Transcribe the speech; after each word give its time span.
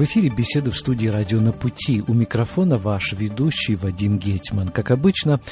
В 0.00 0.04
эфире 0.04 0.30
беседы 0.30 0.70
в 0.70 0.78
студии 0.78 1.08
«Радио 1.08 1.42
на 1.42 1.52
пути». 1.52 2.02
У 2.08 2.14
микрофона 2.14 2.78
ваш 2.78 3.12
ведущий 3.12 3.74
Вадим 3.76 4.16
Гетман. 4.18 4.68
Как 4.68 4.90
обычно, 4.92 5.42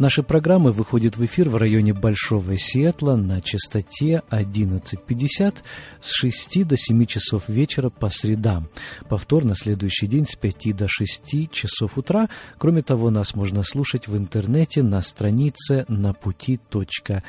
наши 0.00 0.24
программы 0.24 0.72
выходят 0.72 1.16
в 1.16 1.24
эфир 1.24 1.48
в 1.48 1.54
районе 1.54 1.94
Большого 1.94 2.56
Сиэтла 2.56 3.14
на 3.14 3.40
частоте 3.40 4.24
11.50 4.28 5.54
с 6.00 6.10
6 6.14 6.66
до 6.66 6.76
7 6.76 7.06
часов 7.06 7.48
вечера 7.48 7.90
по 7.90 8.10
средам. 8.10 8.68
Повтор 9.08 9.44
на 9.44 9.54
следующий 9.54 10.08
день 10.08 10.26
с 10.26 10.34
5 10.34 10.74
до 10.74 10.88
6 10.88 11.48
часов 11.52 11.96
утра. 11.96 12.28
Кроме 12.58 12.82
того, 12.82 13.10
нас 13.10 13.36
можно 13.36 13.62
слушать 13.62 14.08
в 14.08 14.16
интернете 14.16 14.82
на 14.82 15.00
странице 15.00 15.84
напути.инфо. 15.86 17.22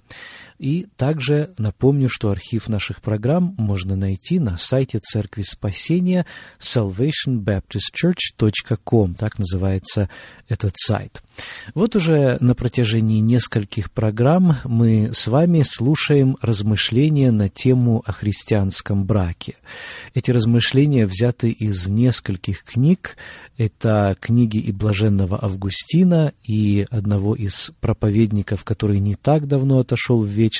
И 0.64 0.86
также 0.96 1.52
напомню, 1.58 2.08
что 2.10 2.30
архив 2.30 2.70
наших 2.70 3.02
программ 3.02 3.54
можно 3.58 3.96
найти 3.96 4.38
на 4.38 4.56
сайте 4.56 4.98
Церкви 4.98 5.42
Спасения 5.42 6.24
salvationbaptistchurch.com, 6.58 9.14
так 9.14 9.38
называется 9.38 10.08
этот 10.48 10.72
сайт. 10.76 11.22
Вот 11.74 11.96
уже 11.96 12.38
на 12.40 12.54
протяжении 12.54 13.20
нескольких 13.20 13.92
программ 13.92 14.56
мы 14.64 15.10
с 15.12 15.26
вами 15.26 15.60
слушаем 15.62 16.38
размышления 16.40 17.30
на 17.30 17.50
тему 17.50 18.02
о 18.06 18.12
христианском 18.12 19.04
браке. 19.04 19.56
Эти 20.14 20.30
размышления 20.30 21.04
взяты 21.06 21.50
из 21.50 21.88
нескольких 21.88 22.64
книг. 22.64 23.18
Это 23.58 24.16
книги 24.18 24.56
и 24.58 24.72
блаженного 24.72 25.44
Августина, 25.44 26.32
и 26.42 26.86
одного 26.90 27.34
из 27.34 27.72
проповедников, 27.80 28.64
который 28.64 29.00
не 29.00 29.14
так 29.14 29.46
давно 29.46 29.80
отошел 29.80 30.22
в 30.22 30.28
вечность, 30.28 30.53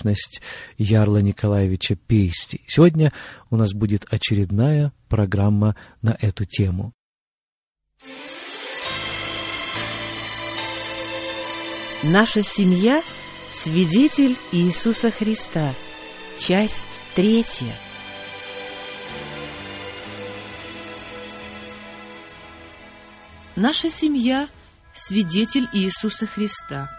Ярла 0.76 1.18
Николаевича 1.18 1.96
Пейсти. 1.96 2.62
Сегодня 2.66 3.12
у 3.50 3.56
нас 3.56 3.72
будет 3.72 4.06
очередная 4.10 4.92
программа 5.08 5.76
на 6.02 6.16
эту 6.20 6.44
тему. 6.44 6.92
Наша 12.02 12.42
семья– 12.42 13.02
свидетель 13.52 14.36
Иисуса 14.52 15.10
Христа. 15.10 15.74
Часть 16.38 16.84
третья. 17.14 17.74
Наша 23.56 23.88
семья– 23.88 24.48
свидетель 24.94 25.66
Иисуса 25.72 26.26
Христа. 26.26 26.90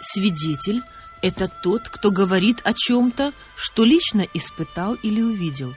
Свидетель– 0.00 0.82
это 1.22 1.48
тот, 1.48 1.88
кто 1.88 2.10
говорит 2.10 2.60
о 2.64 2.72
чем-то, 2.74 3.32
что 3.56 3.84
лично 3.84 4.26
испытал 4.34 4.94
или 4.94 5.22
увидел. 5.22 5.74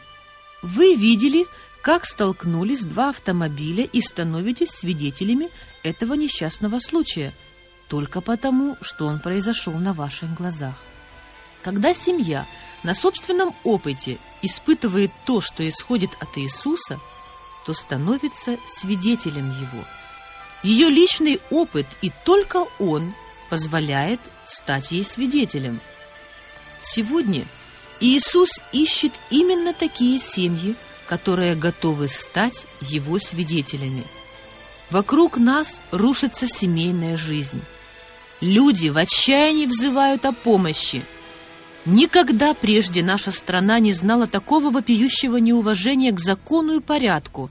Вы 0.61 0.95
видели, 0.95 1.45
как 1.81 2.05
столкнулись 2.05 2.83
два 2.83 3.09
автомобиля 3.09 3.85
и 3.85 4.01
становитесь 4.01 4.71
свидетелями 4.71 5.49
этого 5.83 6.13
несчастного 6.13 6.79
случая– 6.79 7.33
только 7.87 8.21
потому, 8.21 8.77
что 8.81 9.05
он 9.05 9.19
произошел 9.19 9.73
на 9.73 9.93
ваших 9.93 10.33
глазах. 10.33 10.75
Когда 11.63 11.93
семья 11.93 12.45
на 12.83 12.93
собственном 12.93 13.55
опыте 13.63 14.19
испытывает 14.41 15.11
то, 15.25 15.41
что 15.41 15.67
исходит 15.67 16.11
от 16.19 16.37
Иисуса, 16.37 16.99
то 17.65 17.73
становится 17.73 18.57
свидетелем 18.65 19.49
Его. 19.51 19.85
Ее 20.63 20.89
личный 20.89 21.39
опыт 21.49 21.85
и 22.01 22.11
только 22.25 22.65
он 22.79 23.13
позволяет 23.49 24.19
стать 24.45 24.91
ей 24.91 25.03
свидетелем. 25.03 25.81
Сегодня 26.81 27.45
Иисус 27.99 28.49
ищет 28.71 29.13
именно 29.29 29.73
такие 29.73 30.19
семьи, 30.19 30.75
которые 31.07 31.55
готовы 31.55 32.07
стать 32.07 32.67
Его 32.81 33.17
свидетелями. 33.17 34.03
Вокруг 34.89 35.37
нас 35.37 35.77
рушится 35.91 36.47
семейная 36.47 37.17
жизнь. 37.17 37.61
Люди 38.39 38.89
в 38.89 38.97
отчаянии 38.97 39.65
взывают 39.65 40.25
о 40.25 40.31
помощи. 40.31 41.03
Никогда 41.85 42.53
прежде 42.53 43.01
наша 43.01 43.31
страна 43.31 43.79
не 43.79 43.93
знала 43.93 44.27
такого 44.27 44.69
вопиющего 44.69 45.37
неуважения 45.37 46.11
к 46.11 46.19
закону 46.19 46.75
и 46.75 46.81
порядку. 46.81 47.49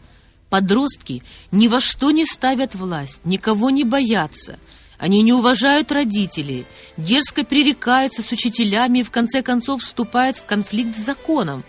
Подростки 0.49 1.23
ни 1.51 1.69
во 1.69 1.81
что 1.81 2.11
не 2.11 2.25
ставят 2.25 2.75
власть, 2.75 3.21
никого 3.25 3.71
не 3.71 3.85
боятся. 3.85 4.59
Они 4.99 5.23
не 5.23 5.33
уважают 5.33 5.93
родителей, 5.93 6.67
дерзко 6.97 7.45
пререкаются 7.45 8.23
с 8.23 8.33
учителями 8.33 9.01
и 9.01 9.03
в 9.03 9.11
конце 9.11 9.43
концов 9.43 9.83
вступают 9.83 10.39
в 10.39 10.45
конфликт 10.45 10.97
с 10.97 11.05
законом. 11.05 11.65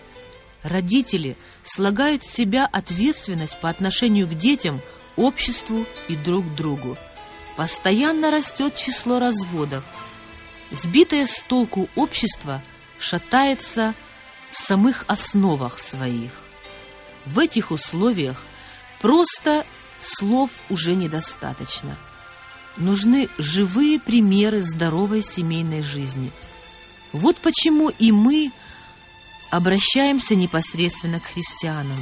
Родители 0.62 1.36
слагают 1.62 2.24
с 2.24 2.32
себя 2.32 2.66
ответственность 2.66 3.60
по 3.60 3.68
отношению 3.68 4.26
к 4.28 4.34
детям, 4.34 4.80
обществу 5.16 5.84
и 6.08 6.16
друг 6.16 6.54
другу. 6.54 6.96
Постоянно 7.56 8.30
растет 8.30 8.76
число 8.76 9.18
разводов. 9.18 9.84
Сбитое 10.70 11.26
с 11.26 11.42
толку 11.42 11.88
общество 11.96 12.62
шатается 12.98 13.94
в 14.50 14.58
самых 14.58 15.04
основах 15.06 15.78
своих. 15.78 16.32
В 17.26 17.38
этих 17.38 17.70
условиях 17.70 18.44
просто 19.00 19.66
слов 19.98 20.50
уже 20.70 20.94
недостаточно. 20.94 21.98
Нужны 22.78 23.28
живые 23.38 23.98
примеры 23.98 24.62
здоровой 24.62 25.22
семейной 25.22 25.82
жизни. 25.82 26.30
Вот 27.12 27.36
почему 27.38 27.88
и 27.88 28.12
мы 28.12 28.52
обращаемся 29.50 30.36
непосредственно 30.36 31.18
к 31.18 31.24
христианам. 31.24 31.98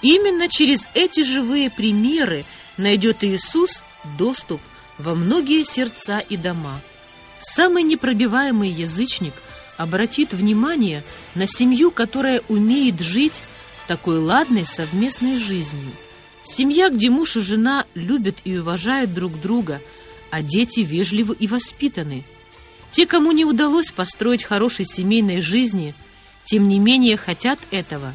Именно 0.00 0.48
через 0.48 0.86
эти 0.94 1.22
живые 1.22 1.70
примеры 1.70 2.44
найдет 2.78 3.22
Иисус 3.22 3.82
доступ 4.18 4.60
во 4.96 5.14
многие 5.14 5.62
сердца 5.62 6.18
и 6.18 6.36
дома. 6.36 6.80
Самый 7.40 7.82
непробиваемый 7.82 8.70
язычник 8.70 9.34
обратит 9.76 10.32
внимание 10.32 11.04
на 11.34 11.46
семью, 11.46 11.90
которая 11.90 12.40
умеет 12.48 13.00
жить 13.00 13.34
такой 13.88 14.18
ладной 14.18 14.64
совместной 14.64 15.36
жизнью. 15.36 15.92
Семья, 16.44 16.88
где 16.90 17.10
муж 17.10 17.36
и 17.36 17.40
жена 17.40 17.86
любят 17.94 18.38
и 18.44 18.58
уважают 18.58 19.14
друг 19.14 19.40
друга, 19.40 19.80
а 20.30 20.42
дети 20.42 20.80
вежливы 20.80 21.34
и 21.38 21.46
воспитаны. 21.46 22.24
Те, 22.90 23.06
кому 23.06 23.32
не 23.32 23.44
удалось 23.44 23.90
построить 23.90 24.42
хорошей 24.42 24.84
семейной 24.84 25.40
жизни, 25.40 25.94
тем 26.44 26.68
не 26.68 26.78
менее 26.78 27.16
хотят 27.16 27.58
этого. 27.70 28.14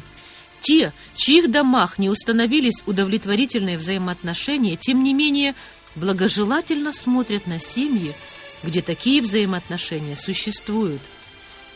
Те, 0.60 0.92
чьих 1.16 1.50
домах 1.50 1.98
не 1.98 2.10
установились 2.10 2.82
удовлетворительные 2.86 3.78
взаимоотношения, 3.78 4.76
тем 4.76 5.02
не 5.02 5.14
менее 5.14 5.54
благожелательно 5.94 6.92
смотрят 6.92 7.46
на 7.46 7.60
семьи, 7.60 8.14
где 8.62 8.82
такие 8.82 9.22
взаимоотношения 9.22 10.16
существуют. 10.16 11.00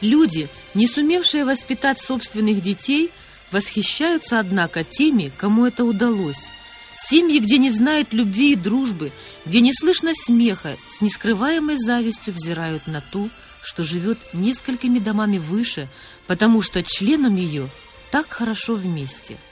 Люди, 0.01 0.49
не 0.75 0.87
сумевшие 0.87 1.45
воспитать 1.45 2.01
собственных 2.01 2.61
детей, 2.61 3.11
восхищаются, 3.53 4.39
однако, 4.39 4.85
теми, 4.85 5.33
кому 5.37 5.67
это 5.67 5.85
удалось. 5.85 6.51
Семьи, 6.97 7.39
где 7.39 7.59
не 7.59 7.71
знают 7.71 8.13
любви 8.13 8.53
и 8.53 8.57
дружбы, 8.57 9.13
где 9.45 9.61
не 9.61 9.73
слышно 9.73 10.13
смеха, 10.15 10.77
с 10.89 11.01
нескрываемой 11.01 11.77
завистью 11.77 12.35
взирают 12.35 12.87
на 12.87 13.01
ту, 13.01 13.29
что 13.63 13.85
живет 13.85 14.19
несколькими 14.33 14.99
домами 14.99 15.39
выше, 15.39 15.89
потому 16.27 16.63
что 16.63 16.83
членам 16.83 17.37
ее 17.37 17.69
так 18.11 18.29
хорошо 18.29 18.75
вместе– 18.75 19.37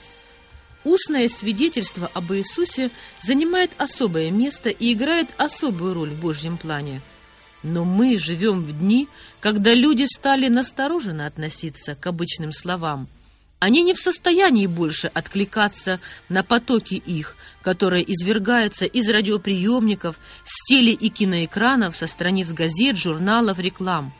Устное 0.83 1.29
свидетельство 1.29 2.09
об 2.13 2.33
Иисусе 2.33 2.89
занимает 3.21 3.71
особое 3.77 4.31
место 4.31 4.69
и 4.69 4.93
играет 4.93 5.29
особую 5.37 5.93
роль 5.93 6.11
в 6.11 6.19
Божьем 6.19 6.57
плане. 6.57 7.01
Но 7.61 7.85
мы 7.85 8.17
живем 8.17 8.63
в 8.63 8.79
дни, 8.79 9.07
когда 9.39 9.75
люди 9.75 10.05
стали 10.05 10.47
настороженно 10.47 11.27
относиться 11.27 11.93
к 11.93 12.07
обычным 12.07 12.51
словам. 12.51 13.07
Они 13.61 13.83
не 13.83 13.93
в 13.93 13.99
состоянии 13.99 14.65
больше 14.65 15.05
откликаться 15.05 15.99
на 16.29 16.41
потоки 16.41 16.95
их, 16.95 17.37
которые 17.61 18.03
извергаются 18.11 18.85
из 18.85 19.07
радиоприемников, 19.07 20.17
с 20.43 20.67
теле- 20.67 20.93
и 20.93 21.09
киноэкранов, 21.09 21.95
со 21.95 22.07
страниц 22.07 22.49
газет, 22.49 22.97
журналов, 22.97 23.59
реклам. 23.59 24.13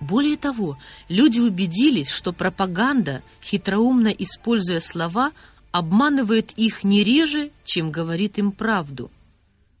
Более 0.00 0.36
того, 0.36 0.78
люди 1.08 1.38
убедились, 1.38 2.10
что 2.10 2.32
пропаганда, 2.32 3.22
хитроумно 3.40 4.08
используя 4.08 4.80
слова, 4.80 5.30
обманывает 5.70 6.50
их 6.56 6.82
не 6.82 7.04
реже, 7.04 7.52
чем 7.62 7.92
говорит 7.92 8.36
им 8.38 8.50
правду. 8.50 9.12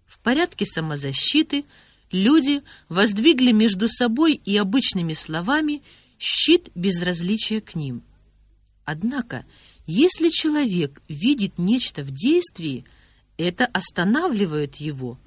В 0.06 0.20
порядке 0.20 0.64
самозащиты 0.64 1.64
люди 2.12 2.62
воздвигли 2.88 3.50
между 3.50 3.88
собой 3.88 4.34
и 4.34 4.56
обычными 4.56 5.14
словами 5.14 5.82
щит 6.20 6.68
безразличия 6.76 7.60
к 7.60 7.74
ним. 7.74 8.04
Однако, 8.90 9.44
если 9.86 10.30
человек 10.30 11.02
видит 11.08 11.58
нечто 11.58 12.02
в 12.02 12.10
действии, 12.10 12.86
это 13.36 13.66
останавливает 13.66 14.76
его, 14.76 15.18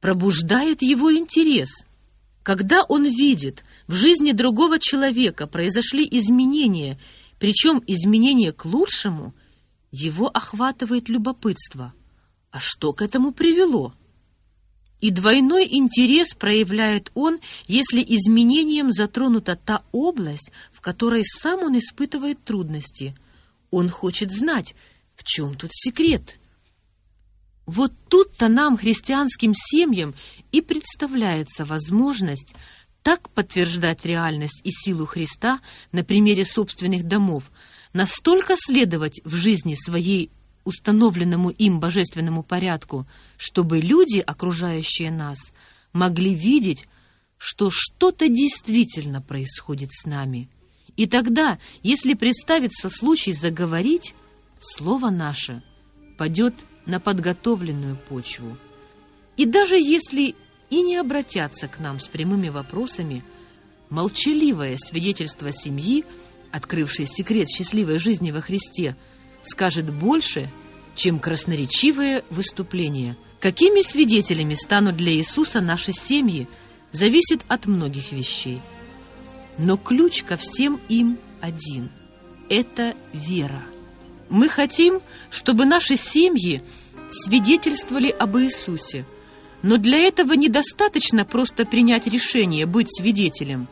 пробуждает 0.00 0.82
его 0.82 1.16
интерес. 1.16 1.68
Когда 2.42 2.82
он 2.82 3.04
видит, 3.04 3.64
в 3.86 3.94
жизни 3.94 4.32
другого 4.32 4.80
человека 4.80 5.46
произошли 5.46 6.04
изменения, 6.10 6.98
причем 7.38 7.80
изменения 7.86 8.50
к 8.50 8.64
лучшему, 8.64 9.34
его 9.92 10.26
охватывает 10.26 11.08
любопытство. 11.08 11.94
А 12.50 12.58
что 12.58 12.92
к 12.92 13.02
этому 13.02 13.30
привело? 13.30 13.94
И 15.00 15.10
двойной 15.10 15.68
интерес 15.70 16.34
проявляет 16.34 17.10
он, 17.14 17.38
если 17.66 18.02
изменением 18.02 18.92
затронута 18.92 19.56
та 19.56 19.82
область, 19.92 20.50
в 20.72 20.80
которой 20.80 21.22
сам 21.24 21.60
он 21.60 21.78
испытывает 21.78 22.42
трудности. 22.42 23.14
Он 23.70 23.90
хочет 23.90 24.32
знать, 24.32 24.74
в 25.14 25.24
чем 25.24 25.54
тут 25.54 25.70
секрет. 25.72 26.38
Вот 27.66 27.92
тут-то 28.08 28.48
нам, 28.48 28.76
христианским 28.76 29.52
семьям, 29.54 30.14
и 30.52 30.60
представляется 30.62 31.64
возможность 31.64 32.54
так 33.02 33.28
подтверждать 33.30 34.04
реальность 34.06 34.60
и 34.64 34.70
силу 34.70 35.04
Христа 35.04 35.60
на 35.92 36.04
примере 36.04 36.44
собственных 36.44 37.04
домов, 37.04 37.50
настолько 37.92 38.54
следовать 38.56 39.20
в 39.24 39.34
жизни 39.34 39.74
своей 39.74 40.30
установленному 40.66 41.50
им 41.50 41.80
божественному 41.80 42.42
порядку, 42.42 43.06
чтобы 43.38 43.78
люди, 43.78 44.18
окружающие 44.18 45.10
нас, 45.10 45.38
могли 45.92 46.34
видеть, 46.34 46.86
что 47.38 47.70
что-то 47.70 48.28
действительно 48.28 49.22
происходит 49.22 49.92
с 49.92 50.04
нами. 50.04 50.50
И 50.96 51.06
тогда, 51.06 51.58
если 51.82 52.14
представится 52.14 52.90
случай 52.90 53.32
заговорить, 53.32 54.14
слово 54.58 55.10
наше 55.10 55.62
падет 56.18 56.54
на 56.84 56.98
подготовленную 56.98 57.96
почву. 57.96 58.58
И 59.36 59.44
даже 59.44 59.76
если 59.76 60.34
и 60.68 60.82
не 60.82 60.96
обратятся 60.96 61.68
к 61.68 61.78
нам 61.78 62.00
с 62.00 62.06
прямыми 62.06 62.48
вопросами, 62.48 63.22
молчаливое 63.88 64.78
свидетельство 64.78 65.52
семьи, 65.52 66.04
открывшее 66.50 67.06
секрет 67.06 67.48
счастливой 67.48 67.98
жизни 67.98 68.32
во 68.32 68.40
Христе, 68.40 68.96
скажет 69.46 69.92
больше, 69.92 70.50
чем 70.94 71.18
красноречивые 71.18 72.24
выступления. 72.30 73.16
Какими 73.40 73.82
свидетелями 73.82 74.54
станут 74.54 74.96
для 74.96 75.12
Иисуса 75.12 75.60
наши 75.60 75.92
семьи, 75.92 76.48
зависит 76.92 77.42
от 77.48 77.66
многих 77.66 78.12
вещей. 78.12 78.60
Но 79.58 79.76
ключ 79.76 80.22
ко 80.22 80.36
всем 80.36 80.80
им 80.88 81.18
один– 81.40 81.90
это 82.48 82.94
вера. 83.12 83.62
Мы 84.28 84.48
хотим, 84.48 85.00
чтобы 85.30 85.66
наши 85.66 85.96
семьи 85.96 86.62
свидетельствовали 87.10 88.08
об 88.08 88.36
Иисусе. 88.38 89.06
Но 89.62 89.78
для 89.78 89.98
этого 89.98 90.32
недостаточно 90.34 91.24
просто 91.24 91.64
принять 91.64 92.06
решение 92.06 92.66
быть 92.66 92.88
свидетелем. 92.94 93.68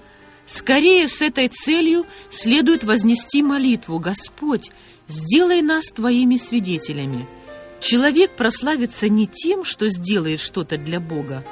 Скорее 0.47 1.09
с 1.09 1.23
этой 1.23 1.49
целью 1.49 2.07
следует 2.31 2.85
вознести 2.85 3.43
молитву 3.43 3.99
«Господь, 3.99 4.71
сделай 5.07 5.63
нас 5.63 5.85
Твоими 5.87 6.37
свидетелями». 6.37 7.27
Человек 7.81 8.31
прославится 8.31 9.11
не 9.11 9.27
тем, 9.27 9.63
что 9.63 9.91
сделает 9.91 10.41
что-то 10.41 10.79
для 10.79 11.01
Бога, 11.01 11.45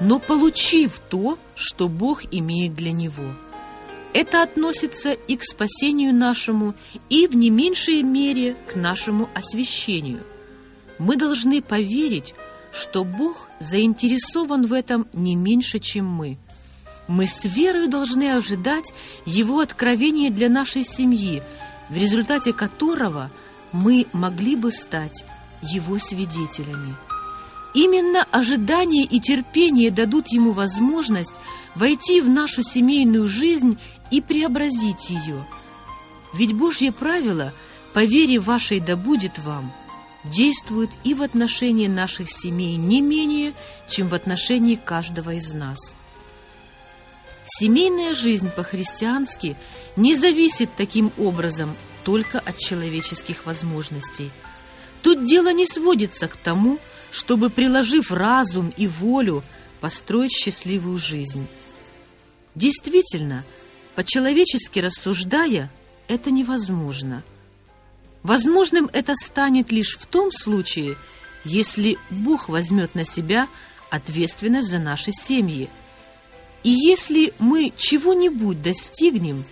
но 0.00 0.18
получив 0.18 1.00
то, 1.08 1.38
что 1.54 1.88
Бог 1.88 2.24
имеет 2.30 2.74
для 2.74 2.92
него. 2.92 3.32
Это 4.12 4.42
относится 4.42 5.12
и 5.12 5.36
к 5.36 5.44
спасению 5.44 6.14
нашему, 6.14 6.74
и 7.08 7.26
в 7.26 7.34
не 7.34 7.48
меньшей 7.48 8.02
мере 8.02 8.54
к 8.66 8.76
нашему 8.76 9.30
освящению. 9.34 10.24
Мы 10.98 11.16
должны 11.16 11.62
поверить, 11.62 12.34
что 12.72 13.04
Бог 13.04 13.48
заинтересован 13.60 14.66
в 14.66 14.72
этом 14.72 15.08
не 15.14 15.36
меньше, 15.36 15.78
чем 15.78 16.06
мы. 16.06 16.36
Мы 17.06 17.26
с 17.26 17.44
верой 17.44 17.88
должны 17.88 18.32
ожидать 18.32 18.92
Его 19.24 19.60
откровения 19.60 20.30
для 20.30 20.50
нашей 20.50 20.84
семьи, 20.84 21.42
в 21.88 21.96
результате 21.96 22.52
которого 22.52 23.30
мы 23.72 24.06
могли 24.12 24.56
бы 24.56 24.70
стать 24.72 25.24
Его 25.62 25.98
свидетелями. 25.98 26.94
Именно 27.74 28.24
ожидание 28.30 29.04
и 29.04 29.20
терпение 29.20 29.90
дадут 29.90 30.28
Ему 30.28 30.52
возможность 30.52 31.34
войти 31.74 32.20
в 32.20 32.28
нашу 32.28 32.62
семейную 32.62 33.28
жизнь 33.28 33.78
и 34.10 34.20
преобразить 34.20 35.10
ее. 35.10 35.44
Ведь 36.34 36.54
Божье 36.54 36.92
правило 36.92 37.52
«по 37.94 38.04
вере 38.04 38.38
вашей 38.38 38.80
да 38.80 38.96
будет 38.96 39.38
вам» 39.38 39.72
действует 40.24 40.90
и 41.04 41.14
в 41.14 41.22
отношении 41.22 41.86
наших 41.86 42.30
семей 42.30 42.76
не 42.76 43.00
менее, 43.00 43.54
чем 43.88 44.08
в 44.08 44.14
отношении 44.14 44.74
каждого 44.74 45.34
из 45.34 45.52
нас. 45.52 45.78
Семейная 47.50 48.12
жизнь 48.12 48.50
по-христиански 48.50 49.56
не 49.96 50.14
зависит 50.14 50.70
таким 50.76 51.12
образом 51.16 51.76
только 52.04 52.38
от 52.38 52.58
человеческих 52.58 53.46
возможностей. 53.46 54.30
Тут 55.02 55.24
дело 55.24 55.52
не 55.52 55.66
сводится 55.66 56.28
к 56.28 56.36
тому, 56.36 56.78
чтобы, 57.10 57.48
приложив 57.48 58.12
разум 58.12 58.72
и 58.76 58.86
волю, 58.86 59.42
построить 59.80 60.32
счастливую 60.32 60.98
жизнь. 60.98 61.46
Действительно, 62.54 63.44
по-человечески 63.94 64.80
рассуждая, 64.80 65.70
это 66.06 66.30
невозможно. 66.30 67.22
Возможным 68.22 68.90
это 68.92 69.14
станет 69.14 69.72
лишь 69.72 69.96
в 69.96 70.06
том 70.06 70.32
случае, 70.32 70.96
если 71.44 71.96
Бог 72.10 72.48
возьмет 72.48 72.94
на 72.94 73.04
себя 73.04 73.48
ответственность 73.90 74.68
за 74.68 74.78
наши 74.78 75.12
семьи. 75.12 75.70
И 76.68 76.70
если 76.70 77.32
мы 77.38 77.72
чего-нибудь 77.78 78.60
достигнем, 78.60 79.46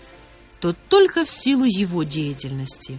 то 0.60 0.76
только 0.90 1.24
в 1.24 1.30
силу 1.30 1.64
Его 1.64 2.02
деятельности. 2.02 2.98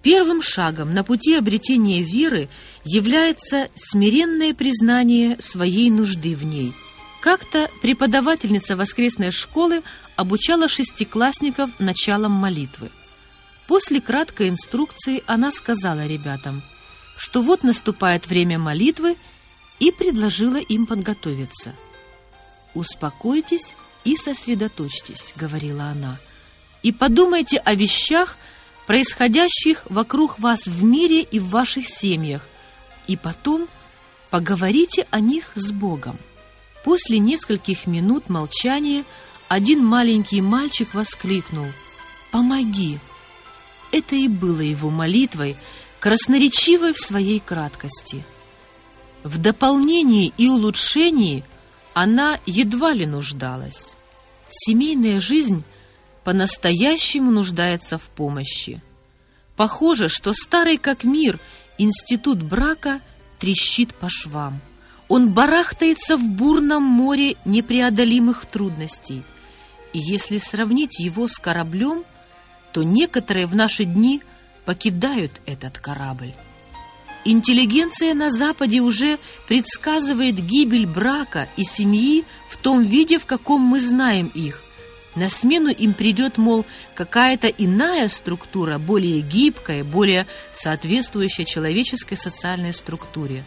Первым 0.00 0.42
шагом 0.42 0.94
на 0.94 1.02
пути 1.02 1.34
обретения 1.34 2.02
веры 2.02 2.48
является 2.84 3.66
смиренное 3.74 4.54
признание 4.54 5.38
своей 5.40 5.90
нужды 5.90 6.36
в 6.36 6.44
ней– 6.44 6.72
как-то 7.20 7.68
преподавательница 7.80 8.76
воскресной 8.76 9.30
школы 9.30 9.84
обучала 10.16 10.68
шестиклассников 10.68 11.70
началом 11.78 12.32
молитвы. 12.32 12.90
После 13.68 14.00
краткой 14.00 14.50
инструкции 14.50 15.22
она 15.26 15.52
сказала 15.52 16.04
ребятам, 16.04 16.62
что 17.16 17.42
вот 17.42 17.62
наступает 17.62 18.26
время 18.26 18.58
молитвы, 18.58 19.16
и 19.78 19.92
предложила 19.92 20.58
им 20.58 20.86
подготовиться. 20.86 21.74
«Успокойтесь 22.74 23.74
и 24.04 24.16
сосредоточьтесь»,— 24.16 25.34
говорила 25.36 25.84
она, 25.84 26.18
«и 26.82 26.92
подумайте 26.92 27.58
о 27.58 27.74
вещах, 27.74 28.36
происходящих 28.86 29.84
вокруг 29.88 30.38
вас 30.38 30.66
в 30.66 30.82
мире 30.82 31.22
и 31.22 31.38
в 31.38 31.48
ваших 31.48 31.86
семьях, 31.86 32.46
и 33.06 33.16
потом 33.16 33.68
поговорите 34.30 35.06
о 35.10 35.20
них 35.20 35.52
с 35.54 35.70
Богом». 35.72 36.18
После 36.84 37.18
нескольких 37.18 37.86
минут 37.86 38.28
молчания 38.28 39.04
один 39.48 39.84
маленький 39.84 40.40
мальчик 40.40 40.94
воскликнул 40.94 41.66
«Помоги!». 42.30 42.98
Это 43.92 44.16
и 44.16 44.26
было 44.26 44.60
его 44.60 44.90
молитвой, 44.90 45.56
красноречивой 46.00 46.94
в 46.94 46.98
своей 46.98 47.38
краткости. 47.38 48.24
В 49.22 49.38
дополнении 49.38 50.32
и 50.36 50.48
улучшении 50.48 51.44
она 51.94 52.38
едва 52.46 52.92
ли 52.92 53.06
нуждалась. 53.06 53.94
Семейная 54.48 55.20
жизнь 55.20 55.64
по-настоящему 56.24 57.30
нуждается 57.30 57.98
в 57.98 58.04
помощи. 58.04 58.82
Похоже, 59.56 60.08
что 60.08 60.32
старый 60.32 60.78
как 60.78 61.04
мир 61.04 61.38
институт 61.78 62.42
брака 62.42 63.00
трещит 63.38 63.94
по 63.94 64.08
швам. 64.08 64.60
Он 65.08 65.32
барахтается 65.32 66.16
в 66.16 66.26
бурном 66.26 66.82
море 66.82 67.36
непреодолимых 67.44 68.46
трудностей. 68.46 69.22
И 69.92 69.98
если 69.98 70.38
сравнить 70.38 70.98
его 70.98 71.28
с 71.28 71.38
кораблем, 71.38 72.04
то 72.72 72.82
некоторые 72.82 73.46
в 73.46 73.54
наши 73.54 73.84
дни 73.84 74.22
покидают 74.64 75.32
этот 75.44 75.78
корабль. 75.78 76.34
Интеллигенция 77.24 78.14
на 78.14 78.30
Западе 78.30 78.80
уже 78.80 79.18
предсказывает 79.46 80.36
гибель 80.36 80.86
брака 80.86 81.48
и 81.56 81.64
семьи 81.64 82.24
в 82.48 82.56
том 82.56 82.82
виде, 82.82 83.18
в 83.18 83.26
каком 83.26 83.60
мы 83.60 83.80
знаем 83.80 84.30
их. 84.34 84.62
На 85.14 85.28
смену 85.28 85.68
им 85.68 85.94
придет, 85.94 86.38
мол, 86.38 86.64
какая-то 86.94 87.46
иная 87.46 88.08
структура, 88.08 88.78
более 88.78 89.20
гибкая, 89.20 89.84
более 89.84 90.26
соответствующая 90.52 91.44
человеческой 91.44 92.16
социальной 92.16 92.72
структуре. 92.72 93.44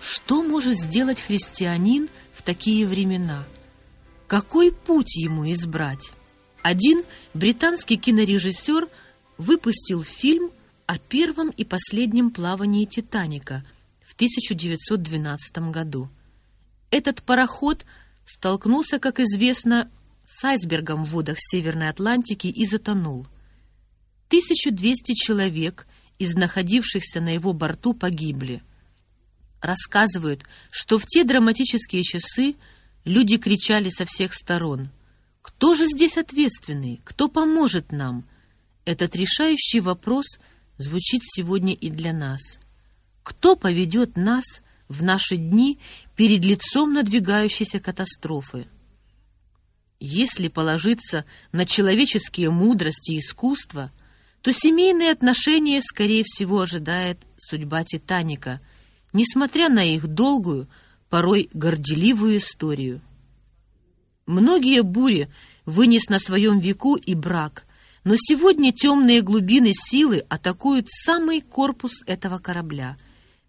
Что 0.00 0.42
может 0.42 0.80
сделать 0.80 1.20
христианин 1.20 2.08
в 2.34 2.42
такие 2.42 2.86
времена? 2.86 3.46
Какой 4.26 4.72
путь 4.72 5.14
ему 5.14 5.50
избрать? 5.52 6.12
Один 6.62 7.04
британский 7.32 7.96
кинорежиссер 7.96 8.88
выпустил 9.38 10.02
фильм 10.02 10.50
о 10.92 10.98
первом 10.98 11.48
и 11.48 11.64
последнем 11.64 12.28
плавании 12.28 12.84
«Титаника» 12.84 13.64
в 14.04 14.12
1912 14.12 15.70
году. 15.70 16.10
Этот 16.90 17.22
пароход 17.22 17.86
столкнулся, 18.26 18.98
как 18.98 19.18
известно, 19.18 19.90
с 20.26 20.44
айсбергом 20.44 21.06
в 21.06 21.12
водах 21.12 21.38
Северной 21.38 21.88
Атлантики 21.88 22.48
и 22.48 22.66
затонул. 22.66 23.26
1200 24.26 25.14
человек 25.14 25.86
из 26.18 26.34
находившихся 26.34 27.22
на 27.22 27.30
его 27.30 27.54
борту 27.54 27.94
погибли. 27.94 28.62
Рассказывают, 29.62 30.44
что 30.70 30.98
в 30.98 31.06
те 31.06 31.24
драматические 31.24 32.02
часы 32.02 32.56
люди 33.06 33.38
кричали 33.38 33.88
со 33.88 34.04
всех 34.04 34.34
сторон. 34.34 34.90
«Кто 35.40 35.74
же 35.74 35.86
здесь 35.86 36.18
ответственный? 36.18 37.00
Кто 37.02 37.28
поможет 37.28 37.92
нам?» 37.92 38.28
Этот 38.84 39.16
решающий 39.16 39.80
вопрос 39.80 40.26
звучит 40.82 41.22
сегодня 41.24 41.72
и 41.72 41.88
для 41.88 42.12
нас. 42.12 42.58
Кто 43.22 43.56
поведет 43.56 44.16
нас 44.16 44.44
в 44.88 45.02
наши 45.02 45.36
дни 45.36 45.78
перед 46.16 46.44
лицом 46.44 46.92
надвигающейся 46.92 47.80
катастрофы? 47.80 48.66
Если 50.00 50.48
положиться 50.48 51.24
на 51.52 51.64
человеческие 51.64 52.50
мудрости 52.50 53.12
и 53.12 53.18
искусство, 53.20 53.92
то 54.42 54.52
семейные 54.52 55.12
отношения, 55.12 55.80
скорее 55.80 56.24
всего, 56.24 56.60
ожидает 56.60 57.18
судьба 57.38 57.84
Титаника, 57.84 58.60
несмотря 59.12 59.68
на 59.68 59.84
их 59.84 60.08
долгую, 60.08 60.68
порой 61.08 61.48
горделивую 61.54 62.38
историю. 62.38 63.00
Многие 64.26 64.82
бури 64.82 65.28
вынес 65.66 66.08
на 66.08 66.18
своем 66.18 66.58
веку 66.58 66.96
и 66.96 67.14
брак, 67.14 67.64
но 68.04 68.14
сегодня 68.16 68.72
темные 68.72 69.22
глубины 69.22 69.72
силы 69.72 70.24
атакуют 70.28 70.88
самый 70.90 71.40
корпус 71.40 72.02
этого 72.06 72.38
корабля. 72.38 72.96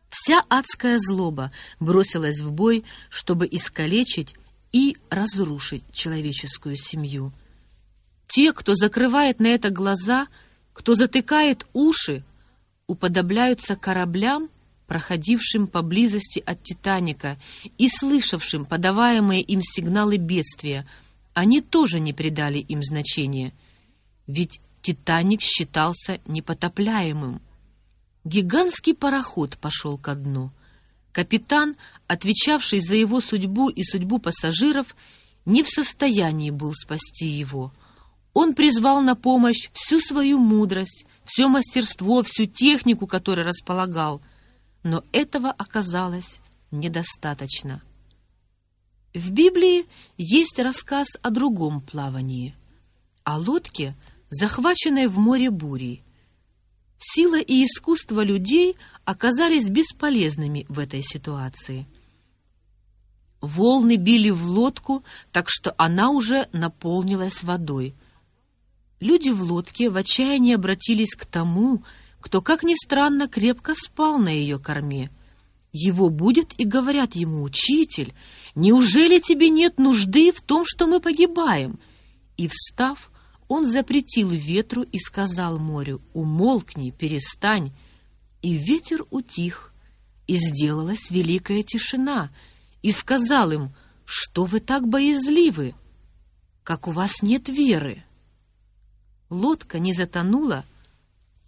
Вся 0.09 0.43
адская 0.47 0.99
злоба 0.99 1.51
бросилась 1.79 2.39
в 2.39 2.51
бой, 2.51 2.83
чтобы 3.09 3.47
искалечить 3.49 4.35
и 4.71 4.95
разрушить 5.09 5.83
человеческую 5.91 6.75
семью. 6.77 7.31
Те, 8.27 8.53
кто 8.53 8.75
закрывает 8.75 9.39
на 9.39 9.47
это 9.47 9.69
глаза, 9.69 10.27
кто 10.73 10.93
затыкает 10.93 11.65
уши, 11.73 12.23
уподобляются 12.87 13.75
кораблям, 13.75 14.49
проходившим 14.87 15.67
поблизости 15.67 16.43
от 16.45 16.61
«Титаника» 16.61 17.39
и 17.77 17.89
слышавшим 17.89 18.65
подаваемые 18.65 19.41
им 19.41 19.61
сигналы 19.63 20.17
бедствия. 20.17 20.87
Они 21.33 21.61
тоже 21.61 21.99
не 21.99 22.13
придали 22.13 22.59
им 22.59 22.83
значения, 22.83 23.53
ведь 24.27 24.59
«Титаник» 24.81 25.41
считался 25.41 26.19
непотопляемым. 26.25 27.41
Гигантский 28.23 28.93
пароход 28.93 29.57
пошел 29.57 29.97
ко 29.97 30.15
дну— 30.15 30.51
Капитан, 31.13 31.75
отвечавший 32.07 32.79
за 32.79 32.95
его 32.95 33.21
судьбу 33.21 33.69
и 33.69 33.83
судьбу 33.83 34.17
пассажиров, 34.17 34.95
не 35.45 35.61
в 35.61 35.69
состоянии 35.69 36.49
был 36.49 36.73
спасти 36.73 37.27
его. 37.27 37.71
Он 38.33 38.55
призвал 38.55 39.01
на 39.01 39.15
помощь 39.15 39.69
всю 39.73 39.99
свою 39.99 40.39
мудрость, 40.39 41.05
все 41.23 41.47
мастерство, 41.47 42.23
всю 42.23 42.47
технику, 42.47 43.05
которой 43.05 43.45
располагал, 43.45 44.23
но 44.81 45.03
этого 45.11 45.51
оказалось 45.51 46.41
недостаточно. 46.71 47.83
В 49.13 49.29
Библии 49.29 49.85
есть 50.17 50.57
рассказ 50.57 51.07
о 51.21 51.29
другом 51.29 51.79
плавании, 51.79 52.55
о 53.23 53.37
лодке, 53.37 53.95
захваченной 54.33 55.07
в 55.07 55.17
море 55.17 55.49
бурей. 55.49 56.03
Сила 56.97 57.39
и 57.39 57.65
искусство 57.65 58.23
людей 58.23 58.77
оказались 59.05 59.67
бесполезными 59.67 60.65
в 60.69 60.79
этой 60.79 61.03
ситуации. 61.03 61.87
Волны 63.41 63.97
били 63.97 64.29
в 64.29 64.45
лодку, 64.47 65.03
так 65.33 65.47
что 65.49 65.75
она 65.77 66.11
уже 66.11 66.47
наполнилась 66.53 67.43
водой. 67.43 67.93
Люди 69.01 69.31
в 69.31 69.43
лодке 69.43 69.89
в 69.89 69.97
отчаянии 69.97 70.55
обратились 70.55 71.13
к 71.13 71.25
тому, 71.25 71.83
кто, 72.21 72.41
как 72.41 72.63
ни 72.63 72.73
странно, 72.73 73.27
крепко 73.27 73.73
спал 73.75 74.17
на 74.17 74.29
ее 74.29 74.59
корме. 74.59 75.11
Его 75.73 76.09
будет 76.09 76.57
и 76.57 76.63
говорят 76.63 77.15
ему, 77.15 77.43
«Учитель, 77.43 78.13
неужели 78.55 79.19
тебе 79.19 79.49
нет 79.49 79.77
нужды 79.77 80.31
в 80.31 80.39
том, 80.39 80.63
что 80.65 80.87
мы 80.87 81.01
погибаем?» 81.01 81.79
И, 82.37 82.47
встав, 82.47 83.11
он 83.47 83.67
запретил 83.67 84.29
ветру 84.29 84.83
и 84.83 84.97
сказал 84.99 85.59
морю, 85.59 86.01
«Умолкни, 86.13 86.91
перестань». 86.91 87.71
И 88.41 88.57
ветер 88.57 89.05
утих, 89.09 89.73
и 90.27 90.35
сделалась 90.35 91.09
великая 91.11 91.63
тишина, 91.63 92.29
и 92.81 92.91
сказал 92.91 93.51
им, 93.51 93.73
«Что 94.05 94.43
вы 94.43 94.59
так 94.59 94.87
боязливы? 94.87 95.75
Как 96.63 96.87
у 96.87 96.91
вас 96.91 97.21
нет 97.21 97.47
веры?» 97.47 98.03
Лодка 99.29 99.79
не 99.79 99.93
затонула, 99.93 100.65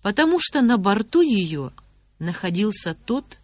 потому 0.02 0.40
что 0.40 0.62
на 0.62 0.78
борту 0.78 1.22
ее 1.22 1.74
находился 2.20 2.94
тот, 2.94 3.40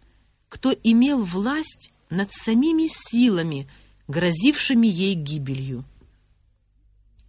кто 0.48 0.72
имел 0.72 1.24
власть 1.24 1.92
над 2.10 2.32
самими 2.32 2.86
силами, 2.88 3.68
грозившими 4.08 4.86
ей 4.86 5.14
гибелью. 5.14 5.84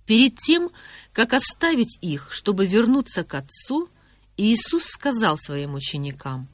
Перед 0.06 0.38
тем, 0.38 0.70
как 1.14 1.34
оставить 1.34 1.98
их, 2.02 2.32
чтобы 2.32 2.66
вернуться 2.66 3.24
к 3.24 3.34
Отцу, 3.36 3.90
Иисус 4.36 4.84
сказал 4.86 5.38
своим 5.38 5.76
ученикам, 5.76 6.48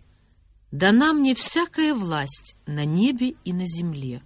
«Дана 0.72 1.14
мне 1.14 1.34
всякая 1.34 1.96
власть 1.96 2.56
на 2.68 2.86
небе 2.86 3.36
и 3.44 3.54
на 3.54 3.66
земле. 3.66 4.22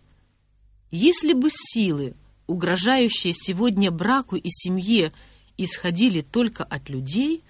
Если 0.92 1.34
бы 1.34 1.50
силы, 1.52 2.16
угрожающие 2.48 3.34
сегодня 3.34 3.92
браку 3.92 4.36
и 4.36 4.50
семье, 4.50 5.14
исходили 5.58 6.22
только 6.22 6.64
от 6.64 6.90
людей, 6.90 7.44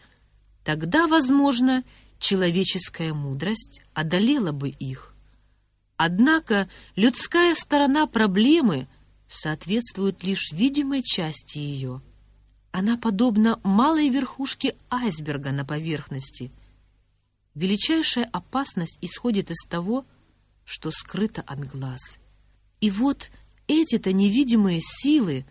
тогда, 0.63 1.07
возможно, 1.07 1.83
человеческая 2.19 3.13
мудрость 3.13 3.81
одолела 3.93 4.51
бы 4.51 4.69
их. 4.69 5.13
Однако 5.97 6.69
людская 6.95 7.55
сторона 7.55 8.07
проблемы 8.07 8.87
соответствует 9.35 10.23
лишь 10.23 10.51
видимой 10.51 11.01
части 11.03 11.57
ее. 11.57 12.01
Она 12.71 12.97
подобна 12.97 13.59
малой 13.63 14.09
верхушке 14.09 14.75
айсберга 14.89 15.51
на 15.51 15.65
поверхности. 15.65 16.51
Величайшая 17.55 18.25
опасность 18.25 18.97
исходит 19.01 19.51
из 19.51 19.67
того, 19.67 20.05
что 20.65 20.91
скрыто 20.91 21.41
от 21.41 21.59
глаз. 21.59 21.99
И 22.81 22.89
вот 22.89 23.31
эти-то 23.67 24.11
невидимые 24.11 24.79
силы 24.81 25.45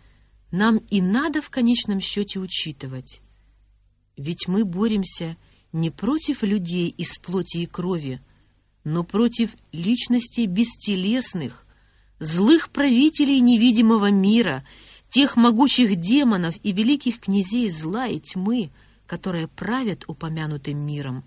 нам 0.51 0.77
и 0.89 1.01
надо 1.01 1.41
в 1.41 1.49
конечном 1.49 1.99
счете 1.99 2.39
учитывать. 2.39 3.21
Ведь 4.17 4.47
мы 4.47 4.65
боремся 4.65 5.37
не 5.71 5.89
против 5.89 6.43
людей 6.43 6.89
из 6.89 7.17
плоти 7.17 7.57
и 7.57 7.65
крови, 7.65 8.21
но 8.83 9.03
против 9.03 9.55
личностей 9.71 10.45
бестелесных, 10.45 11.62
злых 12.19 12.69
правителей 12.69 13.39
невидимого 13.39 14.11
мира, 14.11 14.63
тех 15.09 15.35
могучих 15.35 15.95
демонов 15.95 16.55
и 16.63 16.71
великих 16.71 17.19
князей 17.19 17.69
зла 17.69 18.07
и 18.07 18.19
тьмы, 18.19 18.71
которые 19.05 19.47
правят 19.47 20.05
упомянутым 20.07 20.77
миром, 20.77 21.23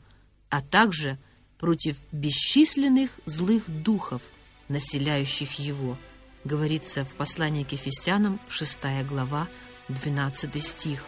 а 0.48 0.60
также 0.60 1.18
против 1.58 1.96
бесчисленных 2.12 3.10
злых 3.26 3.68
духов, 3.68 4.22
населяющих 4.68 5.58
его, 5.58 5.98
говорится 6.44 7.04
в 7.04 7.14
послании 7.14 7.64
к 7.64 7.72
Ефесянам, 7.72 8.40
6 8.48 8.78
глава, 9.08 9.48
12 9.88 10.64
стих. 10.64 11.04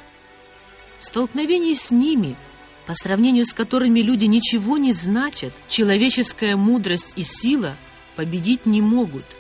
В 1.01 1.05
столкновении 1.05 1.75
с 1.75 1.91
ними, 1.91 2.37
по 2.87 2.95
сравнению 2.95 3.45
с 3.45 3.53
которыми 3.53 4.01
люди 4.01 4.25
ничего 4.25 4.79
не 4.79 4.93
значат, 4.93 5.53
человеческая 5.69 6.57
мудрость 6.57 7.13
и 7.17 7.23
сила 7.23 7.77
победить 8.17 8.67
не 8.67 8.81
могут– 8.81 9.25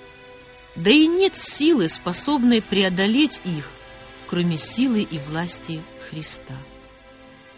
да 0.78 0.90
и 0.90 1.08
нет 1.08 1.36
силы, 1.36 1.88
способной 1.88 2.62
преодолеть 2.62 3.40
их, 3.44 3.68
кроме 4.28 4.56
силы 4.56 5.02
и 5.02 5.18
власти 5.18 5.82
Христа. 6.08 6.54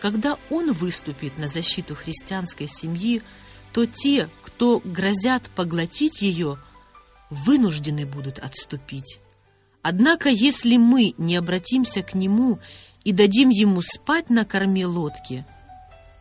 Когда 0.00 0.38
Он 0.48 0.72
выступит 0.72 1.36
на 1.36 1.46
защиту 1.46 1.94
христианской 1.94 2.66
семьи, 2.66 3.22
то 3.74 3.84
те, 3.84 4.30
кто 4.42 4.80
грозят 4.82 5.50
поглотить 5.50 6.22
ее, 6.22 6.58
вынуждены 7.28 8.06
будут 8.06 8.38
отступить. 8.38 9.20
Однако, 9.82 10.30
если 10.30 10.78
мы 10.78 11.14
не 11.18 11.36
обратимся 11.36 12.02
к 12.02 12.14
Нему 12.14 12.58
и 13.04 13.12
дадим 13.12 13.50
Ему 13.50 13.82
спать 13.82 14.30
на 14.30 14.46
корме 14.46 14.86
лодки, 14.86 15.44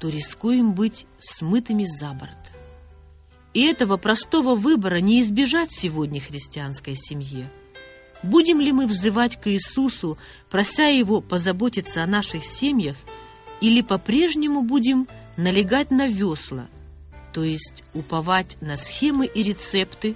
то 0.02 0.10
рискуем 0.10 0.74
быть 0.74 1.06
смытыми 1.18 1.86
за 1.86 2.12
борт. 2.12 2.39
И 3.54 3.64
этого 3.64 3.98
простого 3.98 4.56
выбора 4.56 4.98
не 4.98 5.22
избежать 5.22 5.70
сегодня 5.72 6.22
христианской 6.22 6.96
семье. 6.96 7.52
Будем 8.22 8.60
ли 8.60 8.72
мы 8.72 8.86
взывать 8.86 9.40
к 9.40 9.48
Иисусу, 9.50 10.18
прося 10.50 10.88
Его 10.88 11.22
позаботиться 11.22 12.04
о 12.04 12.08
наших 12.08 12.44
семьях, 12.44 12.98
или 13.62 13.82
по-прежнему 13.82 14.62
будем 14.62 15.08
налегать 15.38 15.92
на 15.92 16.08
весла, 16.08 16.68
то 17.34 17.44
есть 17.44 17.84
уповать 17.94 18.58
на 18.62 18.76
схемы 18.76 19.26
и 19.26 19.44
рецепты, 19.44 20.16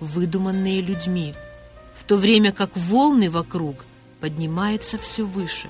выдуманные 0.00 0.80
людьми, 0.80 1.34
в 1.96 2.04
то 2.04 2.16
время 2.16 2.52
как 2.52 2.76
волны 2.76 3.30
вокруг 3.30 3.84
поднимаются 4.20 4.98
все 4.98 5.24
выше. 5.24 5.68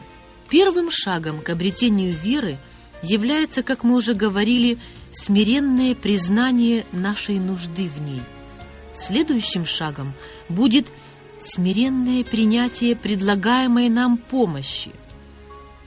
Первым 0.49 0.90
шагом 0.90 1.40
к 1.40 1.50
обретению 1.50 2.16
веры 2.16 2.59
является, 3.04 3.62
как 3.62 3.84
мы 3.84 3.96
уже 3.96 4.14
говорили, 4.14 4.78
смиренное 5.12 5.94
признание 5.94 6.87
нашей 6.92 7.38
нужды 7.38 7.88
в 7.88 8.00
ней. 8.00 8.23
Следующим 8.92 9.64
шагом 9.66 10.14
будет 10.49 10.87
смиренное 11.38 12.25
принятие 12.25 12.96
предлагаемой 12.96 13.88
нам 13.88 14.16
помощи. 14.16 14.92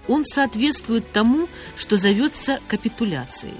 Он 0.07 0.25
соответствует 0.25 1.11
тому, 1.11 1.47
что 1.75 1.97
зовется 1.97 2.59
капитуляцией, 2.67 3.55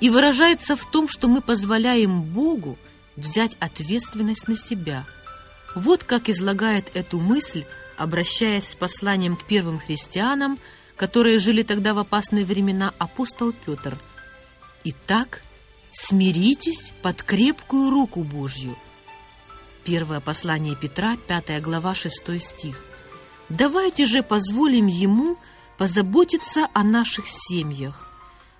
и 0.00 0.08
выражается 0.08 0.76
в 0.76 0.90
том, 0.90 1.08
что 1.08 1.28
мы 1.28 1.40
позволяем 1.40 2.22
Богу 2.22 2.78
взять 3.16 3.56
ответственность 3.58 4.48
на 4.48 4.56
себя. 4.56 5.04
Вот 5.74 6.04
как 6.04 6.28
излагает 6.28 6.90
эту 6.94 7.18
мысль, 7.18 7.64
обращаясь 7.96 8.68
с 8.68 8.74
посланием 8.74 9.36
к 9.36 9.46
первым 9.46 9.78
христианам, 9.78 10.58
которые 11.00 11.38
жили 11.38 11.62
тогда 11.62 11.94
в 11.94 11.98
опасные 11.98 12.44
времена, 12.44 12.92
апостол 12.98 13.54
Петр. 13.54 13.96
«Итак, 14.84 15.40
смиритесь 15.90 16.92
под 17.00 17.22
крепкую 17.22 17.88
руку 17.88 18.22
Божью». 18.22 18.76
Первое 19.82 20.20
послание 20.20 20.76
Петра, 20.76 21.16
5 21.16 21.62
глава, 21.62 21.94
6 21.94 22.38
стих. 22.38 22.84
«Давайте 23.48 24.04
же 24.04 24.22
позволим 24.22 24.88
Ему 24.88 25.38
позаботиться 25.78 26.68
о 26.74 26.84
наших 26.84 27.24
семьях, 27.26 28.06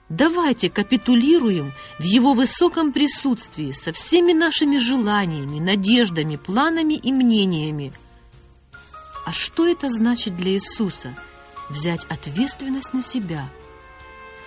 Давайте 0.09 0.71
капитулируем 0.71 1.73
в 2.01 2.03
Его 2.03 2.33
высоком 2.33 2.93
присутствии 2.93 3.71
со 3.71 3.93
всеми 3.93 4.33
нашими 4.33 4.79
желаниями, 4.79 5.61
надеждами, 5.61 6.35
планами 6.35 6.95
и 6.95 7.13
мнениями. 7.13 7.93
А 9.25 9.33
что 9.33 9.69
это 9.69 9.89
значит 9.89 10.37
для 10.37 10.53
Иисуса? 10.55 11.15
Взять 11.71 12.05
ответственность 12.05 12.93
на 12.93 13.01
себя. 13.01 13.51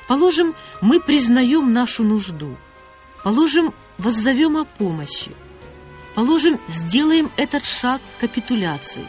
Положим, 0.07 0.53
мы 0.81 0.99
признаем 0.99 1.73
нашу 1.73 2.03
нужду. 2.03 2.55
Положим, 3.23 3.73
воззовем 3.97 4.57
о 4.57 4.65
помощи. 4.65 5.31
Положим, 6.13 6.59
сделаем 6.67 7.31
этот 7.37 7.65
шаг 7.65 8.01
капитуляции. 8.19 9.07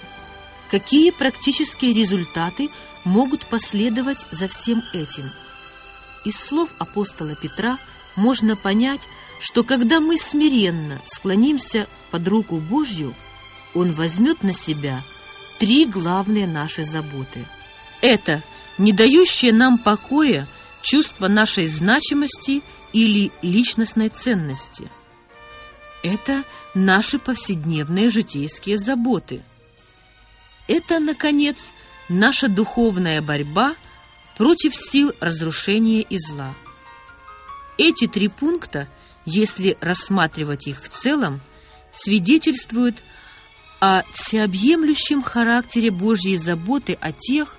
Какие 0.71 1.11
практические 1.11 1.93
результаты 1.93 2.71
могут 3.05 3.45
последовать 3.47 4.25
за 4.31 4.49
всем 4.49 4.83
этим– 4.95 5.31
из 6.25 6.37
слов 6.41 6.71
апостола 6.79 7.37
Петра 7.37 7.79
можно 8.17 8.57
понять, 8.57 9.03
что 9.41 9.63
когда 9.63 10.01
мы 10.01 10.17
смиренно 10.17 11.03
склонимся 11.05 11.87
под 12.11 12.27
руку 12.27 12.57
Божью, 12.59 13.15
Он 13.75 13.93
возьмет 13.93 14.43
на 14.43 14.55
себя 14.55 15.03
три 15.59 15.85
главные 15.85 16.47
наши 16.47 16.83
заботы. 16.83 17.45
Это 18.05 18.43
не 18.77 18.93
дающее 18.93 19.53
нам 19.53 19.79
покоя 19.79 20.47
чувство 20.83 21.27
нашей 21.27 21.67
значимости 21.67 22.63
или 22.93 23.33
личностной 23.41 24.11
ценности. 24.11 24.91
Это 26.03 26.45
наши 26.75 27.19
повседневные 27.19 28.11
житейские 28.11 28.77
заботы. 28.77 29.43
Это, 30.69 31.01
наконец, 31.01 31.73
наша 32.09 32.49
духовная 32.49 33.23
борьба– 33.23 33.75
против 34.37 34.75
сил 34.77 35.13
разрушения 35.21 36.03
и 36.03 36.19
зла. 36.19 36.55
Эти 37.79 38.07
три 38.07 38.29
пункта, 38.29 38.89
если 39.25 39.77
рассматривать 39.81 40.67
их 40.67 40.83
в 40.83 40.89
целом, 40.89 41.41
свидетельствуют 41.93 42.97
о 43.81 44.03
всеобъемлющем 44.13 45.23
характере 45.23 45.91
Божьей 45.91 46.37
заботы 46.37 46.97
о 47.01 47.13
тех, 47.13 47.57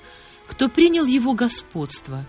кто 0.48 0.70
принял 0.70 1.06
Его 1.06 1.34
господство, 1.34 2.24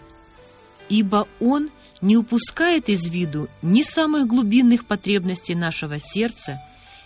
ибо 0.89 1.29
Он 1.41 1.71
не 2.01 2.17
упускает 2.17 2.89
из 2.89 3.07
виду 3.09 3.49
ни 3.63 3.83
самых 3.83 4.27
глубинных 4.27 4.87
потребностей 4.87 5.55
нашего 5.55 5.99
сердца, 5.99 6.63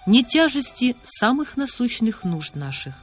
ни 0.06 0.22
тяжести 0.22 0.96
самых 1.02 1.56
насущных 1.56 2.24
нужд 2.24 2.54
наших. 2.54 2.94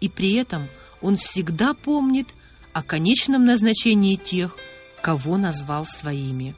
И 0.00 0.08
при 0.08 0.34
этом 0.34 0.68
Он 1.00 1.16
всегда 1.16 1.74
помнит 1.74 2.28
о 2.72 2.82
конечном 2.82 3.44
назначении 3.44 4.16
тех, 4.16 4.56
кого 5.02 5.36
назвал 5.36 5.86
своими. 5.86 6.54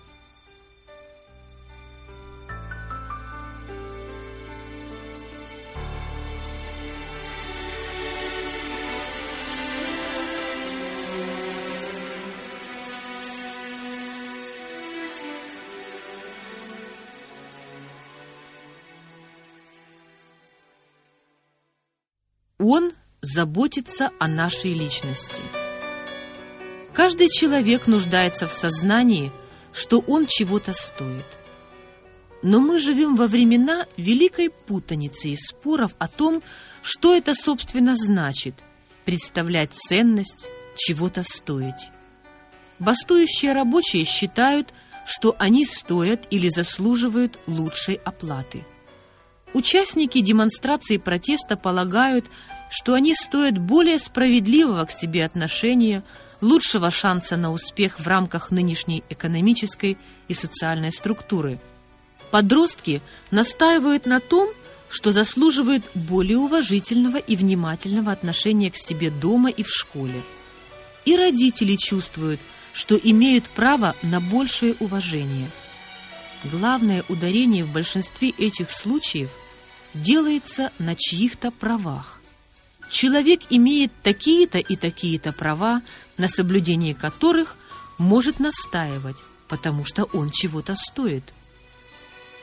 Он 22.65 22.93
заботится 23.21 24.13
о 24.21 24.29
нашей 24.29 24.73
личности. 24.73 25.43
Каждый 26.93 27.29
человек 27.29 27.89
нуждается 27.89 28.47
в 28.47 28.53
сознании, 28.53 29.33
что 29.73 29.99
он 29.99 30.27
чего-то 30.29 30.73
стоит. 30.73 31.27
Но 32.45 32.61
мы 32.61 32.79
живем 32.79 33.17
во 33.17 33.27
времена 33.27 33.87
великой 33.97 34.51
путаницы 34.51 35.31
и 35.31 35.37
споров 35.37 35.97
о 35.99 36.07
том, 36.07 36.41
что 36.83 37.13
это, 37.13 37.35
собственно, 37.35 37.97
значит– 37.97 38.55
представлять 39.05 39.73
ценность, 39.73 40.49
чего-то 40.77 41.25
стоить. 41.25 41.91
Бастующие 42.79 43.55
рабочие 43.55 44.05
считают, 44.05 44.73
что 45.05 45.35
они 45.41 45.65
стоят 45.65 46.29
или 46.31 46.49
заслуживают 46.49 47.41
лучшей 47.49 47.97
оплаты. 47.97 48.65
Участники 49.55 50.21
демонстрации 50.21 50.97
протеста 50.97 51.57
полагают, 51.57 52.27
что 52.71 52.95
они 52.95 53.15
стоят 53.15 53.59
более 53.59 53.99
справедливого 53.99 54.85
к 54.85 54.91
себе 54.91 55.25
отношения– 55.25 56.05
лучшего 56.43 56.91
шанса 56.91 57.37
на 57.37 57.51
успех 57.51 57.99
в 57.99 58.07
рамках 58.07 58.51
нынешней 58.51 59.03
экономической 59.09 59.97
и 60.29 60.35
социальной 60.35 60.93
структуры. 60.93 61.59
Подростки 62.31 63.01
настаивают 63.31 64.05
на 64.05 64.21
том, 64.21 64.51
что 64.91 65.11
заслуживают 65.13 65.85
более 65.95 66.37
уважительного 66.37 67.17
и 67.17 67.37
внимательного 67.37 68.13
отношения 68.13 68.71
к 68.71 68.77
себе 68.77 69.11
дома 69.11 69.49
и 69.49 69.63
в 69.63 69.71
школе. 69.71 70.23
И 71.07 71.17
родители 71.17 71.77
чувствуют, 71.77 72.41
что 72.75 72.97
имеют 72.97 73.49
право 73.49 73.97
на 74.03 74.21
большее 74.21 74.75
уважение. 74.81 75.51
Главное 76.45 77.05
ударение 77.09 77.65
в 77.65 77.73
большинстве 77.73 78.31
этих 78.31 78.71
случаев 78.71 79.31
делается 79.95 80.73
на 80.79 80.95
чьих-то 80.95 81.51
правах. 81.51 82.21
Человек 82.91 83.41
имеет 83.51 83.93
такие-то 84.03 84.59
и 84.59 84.77
такие-то 84.77 85.33
права, 85.33 85.83
на 86.19 86.29
соблюдение 86.29 86.95
которых 86.95 87.57
может 87.99 88.39
настаивать, 88.39 89.17
потому 89.49 89.85
что 89.85 90.05
он 90.05 90.31
чего-то 90.31 90.75
стоит. 90.77 91.25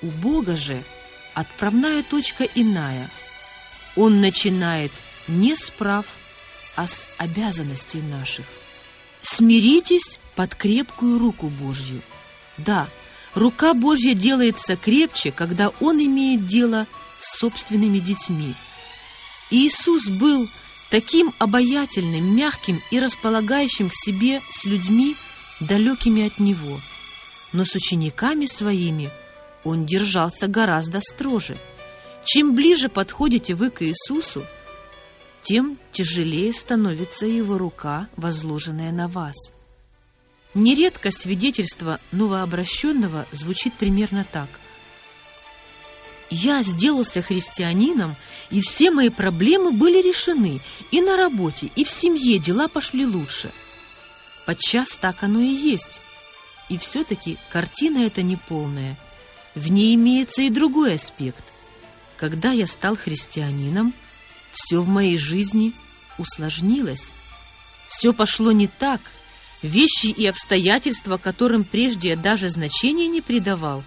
У 0.01 0.07
Бога 0.07 0.55
же 0.55 0.83
отправная 1.33 2.03
точка 2.03 2.45
иная. 2.55 3.09
Он 3.95 4.21
начинает 4.21 4.91
не 5.27 5.55
с 5.55 5.69
прав, 5.69 6.05
а 6.75 6.88
с 6.88 7.07
обязанностей 7.17 8.01
наших. 8.01 8.45
Смиритесь 9.21 10.19
под 10.35 10.55
крепкую 10.55 11.19
руку 11.19 11.47
Божью. 11.49 12.01
Да, 12.57 12.88
рука 13.35 13.73
Божья 13.73 14.13
делается 14.13 14.75
крепче, 14.75 15.31
когда 15.31 15.69
Он 15.79 15.99
имеет 15.99 16.45
дело 16.45 16.88
с 16.88 17.08
собственными 17.21 17.99
детьми– 17.99 18.55
Иисус 19.51 20.08
был 20.08 20.47
таким 20.89 21.34
обаятельным, 21.39 22.36
мягким 22.36 22.82
и 22.91 22.99
располагающим 22.99 23.89
к 23.89 23.93
себе 23.95 24.41
с 24.51 24.65
людьми, 24.65 25.15
далекими 25.60 26.27
от 26.27 26.39
Него. 26.39 26.79
Но 27.51 27.65
с 27.65 27.75
учениками 27.75 28.45
своими 28.45 29.10
Он 29.63 29.86
держался 29.86 30.47
гораздо 30.47 30.99
строже. 30.99 31.58
Чем 32.23 32.53
ближе 32.53 32.89
подходите 32.89 33.55
вы 33.55 33.71
к 33.71 33.82
Иисусу, 33.82 34.45
тем 35.41 35.79
тяжелее 35.91 36.53
становится 36.53 37.25
Его 37.25 37.58
рука, 37.58 38.08
возложенная 38.17 38.91
на 38.91 39.08
вас. 39.08 39.36
Нередко 40.53 41.12
свидетельство 41.12 41.99
новообращенного 42.12 43.25
звучит 43.32 43.73
примерно 43.75 44.25
так– 44.32 44.49
я 46.29 46.61
сделался 46.61 47.21
христианином, 47.21 48.15
и 48.49 48.61
все 48.61 48.91
мои 48.91 49.09
проблемы 49.09 49.71
были 49.71 50.01
решены. 50.01 50.61
И 50.91 51.01
на 51.01 51.17
работе, 51.17 51.71
и 51.75 51.83
в 51.83 51.89
семье 51.89 52.39
дела 52.39 52.67
пошли 52.67 53.05
лучше. 53.05 53.51
Подчас 54.45 54.97
так 54.97 55.23
оно 55.23 55.39
и 55.39 55.47
есть. 55.47 55.99
И 56.69 56.77
все-таки 56.77 57.37
картина 57.51 57.99
эта 57.99 58.21
неполная. 58.21 58.97
В 59.55 59.69
ней 59.71 59.95
имеется 59.95 60.43
и 60.43 60.49
другой 60.49 60.95
аспект. 60.95 61.43
Когда 62.17 62.51
я 62.51 62.67
стал 62.67 62.95
христианином, 62.95 63.93
все 64.51 64.79
в 64.79 64.87
моей 64.87 65.17
жизни 65.17 65.73
усложнилось. 66.17 67.05
Все 67.87 68.13
пошло 68.13 68.51
не 68.51 68.67
так. 68.67 69.01
Вещи 69.61 70.07
и 70.07 70.25
обстоятельства, 70.27 71.17
которым 71.17 71.63
прежде 71.63 72.09
я 72.09 72.15
даже 72.15 72.49
значения 72.49 73.07
не 73.07 73.21
придавал, 73.21 73.83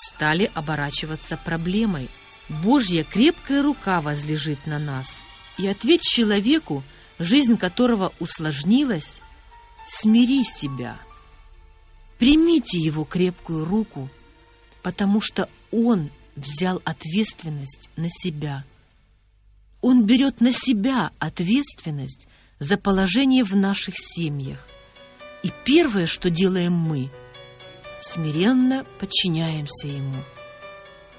стали 0.00 0.50
оборачиваться 0.54 1.36
проблемой. 1.36 2.08
Божья 2.48 3.04
крепкая 3.04 3.62
рука 3.62 4.00
возлежит 4.00 4.66
на 4.66 4.78
нас. 4.78 5.24
И 5.58 5.66
ответь 5.66 6.02
человеку, 6.02 6.82
жизнь 7.18 7.56
которого 7.56 8.12
усложнилась, 8.18 9.20
смири 9.86 10.42
себя. 10.42 10.98
Примите 12.18 12.78
его 12.78 13.04
крепкую 13.04 13.64
руку, 13.64 14.10
потому 14.82 15.20
что 15.20 15.48
он 15.70 16.10
взял 16.36 16.80
ответственность 16.84 17.90
на 17.96 18.08
себя. 18.08 18.64
Он 19.80 20.04
берет 20.04 20.40
на 20.40 20.52
себя 20.52 21.12
ответственность 21.18 22.28
за 22.58 22.76
положение 22.76 23.44
в 23.44 23.56
наших 23.56 23.94
семьях. 23.96 24.66
И 25.42 25.50
первое, 25.64 26.06
что 26.06 26.28
делаем 26.28 26.74
мы, 26.74 27.10
смиренно 28.00 28.84
подчиняемся 28.98 29.86
Ему. 29.86 30.22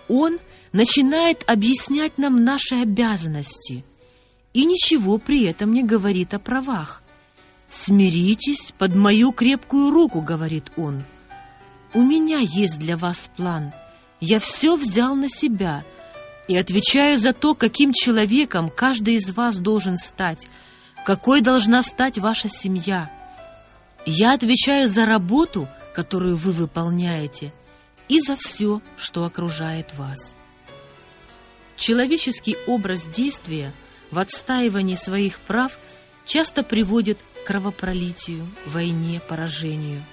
Он 0.08 0.40
начинает 0.72 1.50
объяснять 1.50 2.18
нам 2.18 2.44
наши 2.44 2.76
обязанности 2.76 3.84
и 4.54 4.66
ничего 4.66 5.18
при 5.18 5.46
этом 5.46 5.74
не 5.74 5.84
говорит 5.84 6.34
о 6.34 6.40
правах. 6.40 7.02
«Смиритесь 7.70 8.74
под 8.78 8.96
мою 8.96 9.32
крепкую 9.32 9.92
руку»,— 9.92 10.22
говорит 10.22 10.72
Он. 10.76 11.04
«У 11.94 12.02
меня 12.02 12.40
есть 12.40 12.78
для 12.80 12.98
вас 12.98 13.30
план. 13.38 13.72
Я 14.20 14.40
все 14.40 14.76
взял 14.76 15.16
на 15.16 15.30
себя 15.30 15.86
и 16.50 16.58
отвечаю 16.58 17.18
за 17.18 17.32
то, 17.32 17.56
каким 17.56 17.94
человеком 17.94 18.70
каждый 18.70 19.16
из 19.16 19.32
вас 19.32 19.58
должен 19.58 19.96
стать, 19.96 20.48
какой 21.06 21.40
должна 21.40 21.82
стать 21.82 22.18
ваша 22.18 22.50
семья. 22.50 23.10
Я 24.06 24.34
отвечаю 24.34 24.90
за 24.90 25.06
работу, 25.06 25.68
которую 25.94 26.36
вы 26.36 26.52
выполняете, 26.52 27.54
и 28.08 28.20
за 28.20 28.36
все, 28.36 28.82
что 28.98 29.24
окружает 29.24 29.94
вас. 29.96 30.36
Человеческий 31.78 32.58
образ 32.68 33.04
действия 33.04 33.74
в 34.12 34.20
отстаивании 34.20 34.96
своих 34.96 35.40
прав 35.40 35.78
часто 36.26 36.64
приводит 36.64 37.20
к 37.20 37.48
кровопролитию, 37.48 38.48
войне, 38.66 39.22
поражению. 39.28 40.04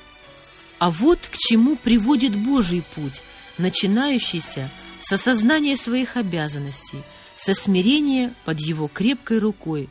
А 0.79 0.91
вот 0.91 1.19
к 1.21 1.37
чему 1.37 1.77
приводит 1.77 2.37
Божий 2.37 2.85
путь, 2.95 3.23
начинающийся 3.59 4.71
с 5.01 5.13
осознания 5.13 5.77
своих 5.77 6.17
обязанностей, 6.17 7.03
со 7.37 7.53
смирения 7.55 8.35
под 8.45 8.61
Его 8.61 8.89
крепкой 8.89 9.39
рукой, 9.39 9.89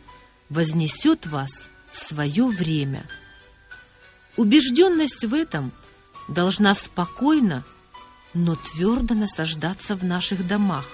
вознесет 0.49 1.25
вас 1.25 1.69
в 1.91 1.97
свое 1.97 2.45
время. 2.47 3.05
Убежденность 4.37 5.25
в 5.25 5.33
этом 5.33 5.71
должна 6.27 6.73
спокойно, 6.73 7.65
но 8.33 8.55
твердо 8.55 9.15
насаждаться 9.15 9.95
в 9.95 10.03
наших 10.03 10.47
домах. 10.47 10.85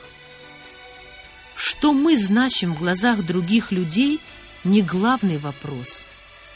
Что 1.56 1.94
мы 1.94 2.18
значим 2.18 2.74
в 2.74 2.80
глазах 2.80 3.26
других 3.26 3.72
людей, 3.72 4.20
не 4.64 4.82
главный 4.82 5.38
вопрос. 5.38 6.04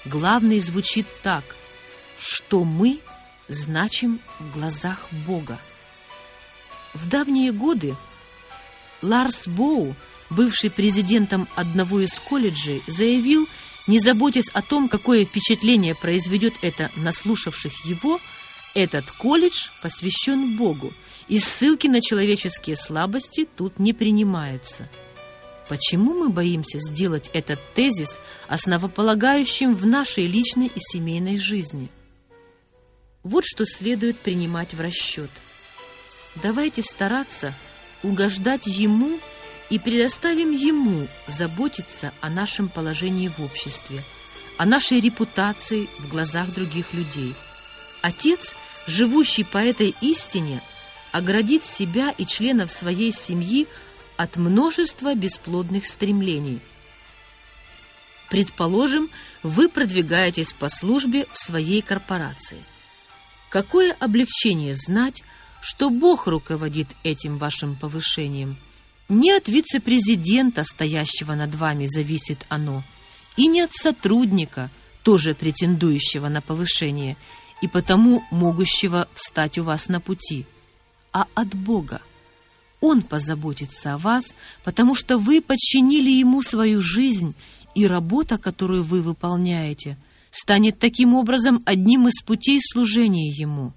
Главный 0.06 0.60
звучит 0.60 1.06
так, 1.22 1.44
что 2.18 2.64
мы 2.64 3.02
значим 3.48 4.20
в 4.40 4.54
глазах 4.54 5.08
Бога. 5.26 5.60
В 6.94 7.08
давние 7.08 7.52
годы 7.52 7.96
Ларс 9.02 9.48
Боу 9.48 9.96
бывший 10.30 10.70
президентом 10.70 11.48
одного 11.56 12.00
из 12.00 12.20
колледжей, 12.20 12.82
заявил, 12.88 13.48
не 13.88 14.00
заботясь 14.00 14.50
о 14.50 14.62
том, 14.62 14.90
какое 14.90 15.26
впечатление 15.26 15.96
произведет 15.96 16.54
это 16.62 16.92
на 16.96 17.12
слушавших 17.12 17.86
его, 17.86 18.20
этот 18.74 19.10
колледж 19.12 19.70
посвящен 19.82 20.56
Богу, 20.56 20.94
и 21.28 21.40
ссылки 21.40 21.88
на 21.88 22.02
человеческие 22.02 22.76
слабости 22.76 23.48
тут 23.56 23.80
не 23.80 23.94
принимаются. 23.94 24.90
Почему 25.68 26.14
мы 26.14 26.30
боимся 26.30 26.80
сделать 26.80 27.30
этот 27.34 27.60
тезис 27.74 28.20
основополагающим 28.48 29.76
в 29.76 29.86
нашей 29.86 30.26
личной 30.26 30.68
и 30.68 30.80
семейной 30.80 31.38
жизни? 31.38 31.90
Вот 33.24 33.44
что 33.46 33.66
следует 33.66 34.20
принимать 34.20 34.74
в 34.74 34.80
расчет. 34.80 35.30
Давайте 36.42 36.82
стараться 36.82 37.54
угождать 38.04 38.68
Ему 38.68 39.20
и 39.70 39.80
предоставим 39.80 40.52
ему 40.52 41.08
заботиться 41.28 42.14
о 42.22 42.30
нашем 42.30 42.70
положении 42.70 43.28
в 43.28 43.40
обществе, 43.40 44.04
о 44.58 44.66
нашей 44.66 45.00
репутации 45.00 45.88
в 46.00 46.10
глазах 46.10 46.54
других 46.54 46.94
людей. 46.94 47.36
Отец, 48.02 48.56
живущий 48.88 49.44
по 49.44 49.58
этой 49.58 49.94
истине, 50.02 50.62
оградит 51.12 51.66
себя 51.66 52.12
и 52.12 52.26
членов 52.26 52.72
своей 52.72 53.12
семьи 53.12 53.68
от 54.16 54.38
множества 54.38 55.14
бесплодных 55.16 55.86
стремлений. 55.86 56.60
Предположим, 58.30 59.10
вы 59.44 59.70
продвигаетесь 59.70 60.54
по 60.54 60.70
службе 60.70 61.28
в 61.32 61.38
своей 61.38 61.82
корпорации. 61.82 62.64
Какое 63.50 63.96
облегчение 64.00 64.74
знать, 64.74 65.24
что 65.62 65.90
Бог 65.90 66.28
руководит 66.28 66.88
этим 67.04 67.38
вашим 67.38 67.76
повышением– 67.76 68.58
не 69.10 69.32
от 69.32 69.48
вице-президента, 69.48 70.64
стоящего 70.64 71.34
над 71.34 71.56
вами, 71.56 71.86
зависит 71.86 72.46
оно, 72.50 72.84
и 73.38 73.48
не 73.48 73.62
от 73.62 73.72
сотрудника, 73.72 74.70
тоже 75.04 75.34
претендующего 75.34 76.28
на 76.28 76.42
повышение, 76.42 77.18
и 77.62 77.68
потому 77.68 78.24
могущего 78.32 79.08
встать 79.14 79.58
у 79.58 79.64
вас 79.64 79.88
на 79.88 80.02
пути, 80.02 80.46
а 81.14 81.28
от 81.34 81.56
Бога. 81.56 82.02
Он 82.82 83.02
позаботится 83.02 83.94
о 83.94 83.98
вас, 83.98 84.26
потому 84.64 84.94
что 84.94 85.18
вы 85.18 85.42
подчинили 85.42 86.12
Ему 86.12 86.42
свою 86.42 86.82
жизнь, 86.82 87.34
и 87.74 87.88
работа, 87.88 88.38
которую 88.38 88.84
вы 88.84 89.02
выполняете, 89.02 89.98
станет 90.32 90.80
таким 90.80 91.16
образом 91.16 91.64
одним 91.66 92.08
из 92.08 92.22
путей 92.22 92.60
служения 92.62 93.30
Ему 93.30 93.74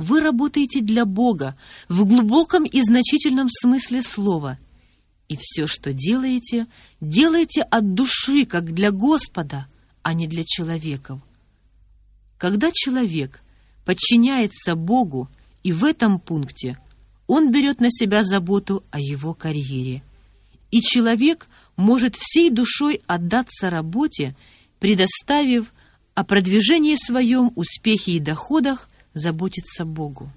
вы 0.00 0.20
работаете 0.20 0.80
для 0.80 1.04
Бога 1.04 1.54
в 1.90 2.06
глубоком 2.06 2.64
и 2.64 2.80
значительном 2.80 3.48
смысле 3.50 4.00
слова. 4.00 4.58
И 5.28 5.36
все, 5.38 5.66
что 5.66 5.92
делаете, 5.92 6.66
делаете 7.02 7.62
от 7.62 7.92
души, 7.92 8.46
как 8.46 8.72
для 8.72 8.92
Господа, 8.92 9.66
а 10.02 10.14
не 10.14 10.26
для 10.26 10.42
человеков. 10.44 11.20
Когда 12.38 12.70
человек 12.72 13.42
подчиняется 13.84 14.74
Богу, 14.74 15.28
и 15.62 15.72
в 15.72 15.84
этом 15.84 16.18
пункте 16.18 16.78
он 17.26 17.52
берет 17.52 17.80
на 17.80 17.90
себя 17.90 18.22
заботу 18.22 18.82
о 18.90 18.98
его 18.98 19.34
карьере. 19.34 20.02
И 20.70 20.80
человек 20.80 21.46
может 21.76 22.16
всей 22.16 22.48
душой 22.48 23.02
отдаться 23.06 23.68
работе, 23.68 24.34
предоставив 24.78 25.74
о 26.14 26.24
продвижении 26.24 26.94
своем, 26.94 27.52
успехе 27.54 28.12
и 28.12 28.18
доходах 28.18 28.89
заботиться 29.14 29.84
Богу. 29.84 30.32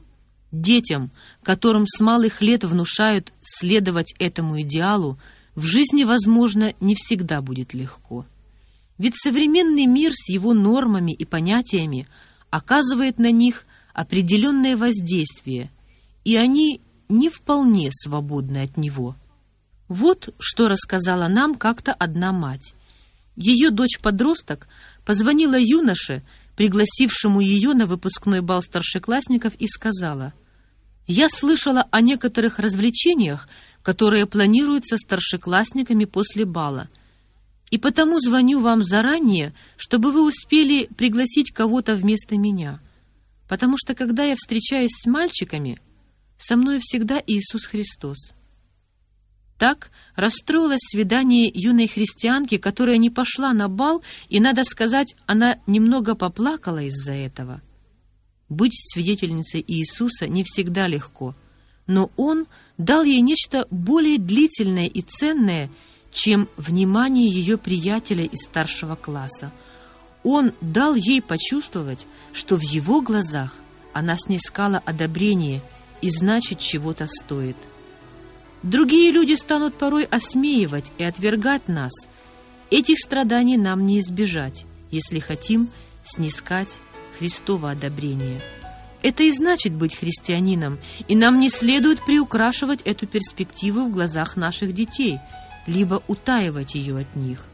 Детям, 0.52 1.12
которым 1.42 1.86
с 1.88 2.00
малых 2.00 2.42
лет 2.42 2.64
внушают 2.64 3.34
следовать 3.42 4.14
этому 4.20 4.62
идеалу, 4.62 5.18
в 5.56 5.64
жизни, 5.64 6.04
возможно, 6.04 6.74
не 6.80 6.96
всегда 6.96 7.42
будет 7.42 7.74
легко. 7.74 8.26
Ведь 8.98 9.16
современный 9.16 9.86
мир 9.86 10.12
с 10.14 10.30
его 10.30 10.54
нормами 10.54 11.12
и 11.12 11.26
понятиями 11.26 12.08
оказывает 12.50 13.18
на 13.18 13.32
них 13.32 13.66
определенное 13.94 14.78
воздействие, 14.78 15.72
и 16.24 16.36
они 16.36 16.82
не 17.10 17.30
вполне 17.30 17.90
свободны 17.92 18.64
от 18.64 18.78
него. 18.78 19.16
Вот 19.88 20.34
что 20.40 20.68
рассказала 20.68 21.28
нам 21.28 21.56
как-то 21.56 21.94
одна 21.94 22.32
мать. 22.32 22.74
Ее 23.36 23.72
дочь-подросток 23.72 24.68
позвонила 25.06 25.56
юноше, 25.60 26.24
пригласившему 26.56 27.40
ее 27.40 27.74
на 27.74 27.86
выпускной 27.86 28.42
бал 28.42 28.62
старшеклассников, 28.62 29.54
и 29.56 29.68
сказала, 29.68 30.34
«Я 31.08 31.28
слышала 31.30 31.88
о 31.92 32.02
некоторых 32.02 32.60
развлечениях, 32.60 33.48
которые 33.82 34.26
планируются 34.26 34.98
старшеклассниками 34.98 36.06
после 36.06 36.46
бала, 36.46 36.90
и 37.70 37.78
потому 37.78 38.20
звоню 38.20 38.62
вам 38.62 38.84
заранее, 38.84 39.54
чтобы 39.78 40.12
вы 40.12 40.26
успели 40.26 40.88
пригласить 40.96 41.52
кого-то 41.52 41.96
вместо 41.96 42.38
меня, 42.38 42.80
потому 43.50 43.78
что, 43.78 43.96
когда 43.96 44.24
я 44.24 44.36
встречаюсь 44.36 44.92
с 44.94 45.06
мальчиками, 45.08 45.80
со 46.38 46.56
мной 46.56 46.80
всегда 46.80 47.22
Иисус 47.26 47.66
Христос». 47.66 48.18
Так 49.58 49.92
расстроилось 50.16 50.80
свидание 50.82 51.52
юной 51.54 51.88
христианки, 51.88 52.58
которая 52.58 52.98
не 52.98 53.10
пошла 53.10 53.54
на 53.54 53.70
бал, 53.70 54.04
и, 54.30 54.40
надо 54.40 54.64
сказать, 54.64 55.16
она 55.26 55.60
немного 55.68 56.16
поплакала 56.16 56.84
из-за 56.84 57.14
этого. 57.14 57.62
Быть 58.50 58.74
свидетельницей 58.94 59.64
Иисуса 59.66 60.28
не 60.28 60.44
всегда 60.44 60.88
легко, 60.88 61.36
но 61.88 62.12
Он 62.18 62.48
дал 62.78 63.04
ей 63.04 63.22
нечто 63.22 63.68
более 63.70 64.18
длительное 64.18 64.88
и 64.88 65.02
ценное, 65.02 65.70
чем 66.12 66.48
внимание 66.58 67.28
ее 67.28 67.58
приятеля 67.58 68.26
из 68.26 68.44
старшего 68.44 68.96
класса. 68.96 69.52
Он 70.24 70.54
дал 70.62 70.96
ей 70.96 71.22
почувствовать, 71.22 72.06
что 72.32 72.56
в 72.56 72.62
его 72.62 73.02
глазах 73.02 73.54
она 73.94 74.16
снискала 74.18 74.78
одобрение 74.78 75.62
и 76.02 76.10
значит 76.10 76.60
чего-то 76.60 77.06
стоит. 77.08 77.58
Другие 78.64 79.12
люди 79.12 79.34
станут 79.34 79.78
порой 79.78 80.06
осмеивать 80.06 80.92
и 80.98 81.04
отвергать 81.04 81.68
нас. 81.68 81.92
Этих 82.72 82.98
страданий 82.98 83.58
нам 83.58 83.86
не 83.86 84.00
избежать, 84.00 84.66
если 84.90 85.20
хотим 85.20 85.68
снискать 86.06 86.82
Христово 87.20 87.72
одобрение. 87.72 88.42
Это 89.02 89.24
и 89.24 89.32
значит 89.32 89.74
быть 89.74 89.96
христианином, 89.96 90.80
и 91.10 91.16
нам 91.16 91.40
не 91.40 91.50
следует 91.50 92.04
приукрашивать 92.06 92.82
эту 92.84 93.06
перспективу 93.06 93.86
в 93.86 93.92
глазах 93.92 94.38
наших 94.38 94.74
детей, 94.74 95.20
либо 95.68 96.02
утаивать 96.08 96.76
ее 96.76 97.00
от 97.00 97.16
них. 97.16 97.46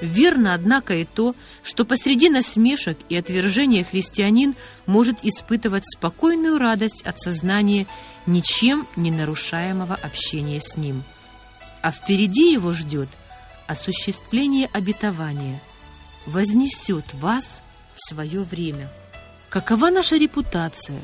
Верно, 0.00 0.52
однако, 0.52 0.94
и 0.94 1.04
то, 1.04 1.34
что 1.62 1.84
посреди 1.84 2.28
насмешек 2.28 2.98
и 3.08 3.16
отвержения 3.16 3.82
христианин 3.82 4.54
может 4.84 5.16
испытывать 5.22 5.84
спокойную 5.86 6.58
радость 6.58 7.02
от 7.02 7.20
сознания 7.20 7.86
ничем 8.26 8.86
не 8.96 9.10
нарушаемого 9.10 9.94
общения 9.94 10.60
с 10.60 10.76
ним. 10.76 11.02
А 11.80 11.92
впереди 11.92 12.52
его 12.52 12.72
ждет 12.72 13.08
осуществление 13.66 14.68
обетования, 14.72 15.60
вознесет 16.26 17.14
вас 17.14 17.62
в 17.94 18.08
свое 18.08 18.42
время. 18.42 18.90
Какова 19.48 19.90
наша 19.90 20.16
репутация? 20.16 21.02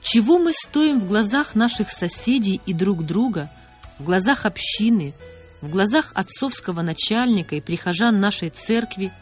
Чего 0.00 0.38
мы 0.38 0.52
стоим 0.52 1.00
в 1.00 1.08
глазах 1.08 1.56
наших 1.56 1.90
соседей 1.90 2.60
и 2.66 2.72
друг 2.72 3.04
друга, 3.04 3.50
в 3.98 4.04
глазах 4.04 4.46
общины, 4.46 5.12
в 5.60 5.70
глазах 5.70 6.12
отцовского 6.14 6.82
начальника 6.82 7.56
и 7.56 7.60
прихожан 7.60 8.20
нашей 8.20 8.50
церкви, 8.50 9.12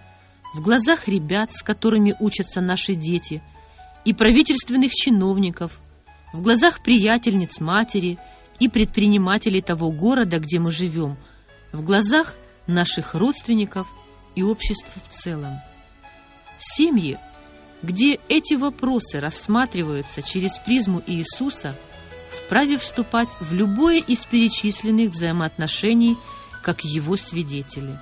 в 0.55 0.63
глазах 0.63 1.09
ребят, 1.09 1.53
с 1.53 1.63
которыми 1.63 2.15
учатся 2.19 2.61
наши 2.61 2.95
дети, 2.95 3.43
и 4.05 4.13
правительственных 4.13 4.93
чиновников, 4.93 5.81
в 6.33 6.43
глазах 6.43 6.83
приятельниц 6.83 7.61
матери 7.61 8.19
и 8.59 8.69
предпринимателей 8.69 9.61
того 9.61 9.91
города, 9.91 10.39
где 10.39 10.59
мы 10.59 10.71
живем, 10.71 11.17
в 11.73 11.83
глазах 11.83 12.35
наших 12.67 13.15
родственников 13.15 13.89
и 14.35 14.43
общества 14.43 15.01
в 15.11 15.15
целом. 15.15 15.61
Семьи 16.59 17.19
где 17.83 18.19
эти 18.29 18.55
вопросы 18.55 19.21
рассматриваются 19.21 20.23
через 20.23 20.59
призму 20.59 21.03
Иисуса, 21.07 21.77
вправе 22.47 22.79
вступать 22.79 23.29
в 23.41 23.53
любое 23.53 24.01
из 24.01 24.21
перечисленных 24.21 25.11
взаимоотношений 25.11 26.17
как 26.63 26.85
его 26.85 27.17
свидетели. 27.17 27.99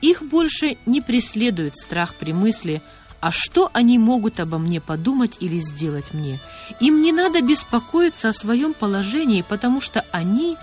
Их 0.00 0.22
больше 0.22 0.76
не 0.84 1.00
преследует 1.00 1.76
страх 1.76 2.14
при 2.16 2.32
мысли 2.32 2.82
«А 3.20 3.30
что 3.30 3.70
они 3.72 3.98
могут 3.98 4.40
обо 4.40 4.58
мне 4.58 4.80
подумать 4.80 5.36
или 5.38 5.58
сделать 5.58 6.12
мне?» 6.12 6.40
Им 6.80 7.02
не 7.02 7.12
надо 7.12 7.40
беспокоиться 7.40 8.28
о 8.28 8.32
своем 8.32 8.74
положении, 8.74 9.42
потому 9.42 9.80
что 9.80 10.04
они 10.10 10.56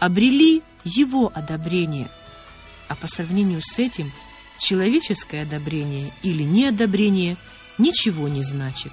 обрели 0.00 0.62
его 0.84 1.30
одобрение. 1.34 2.08
А 2.88 2.94
по 2.94 3.06
сравнению 3.06 3.60
с 3.62 3.78
этим 3.78 4.12
человеческое 4.58 5.42
одобрение 5.42 6.12
или 6.22 6.42
неодобрение– 6.42 7.36
ничего 7.78 8.28
не 8.28 8.42
значит. 8.42 8.92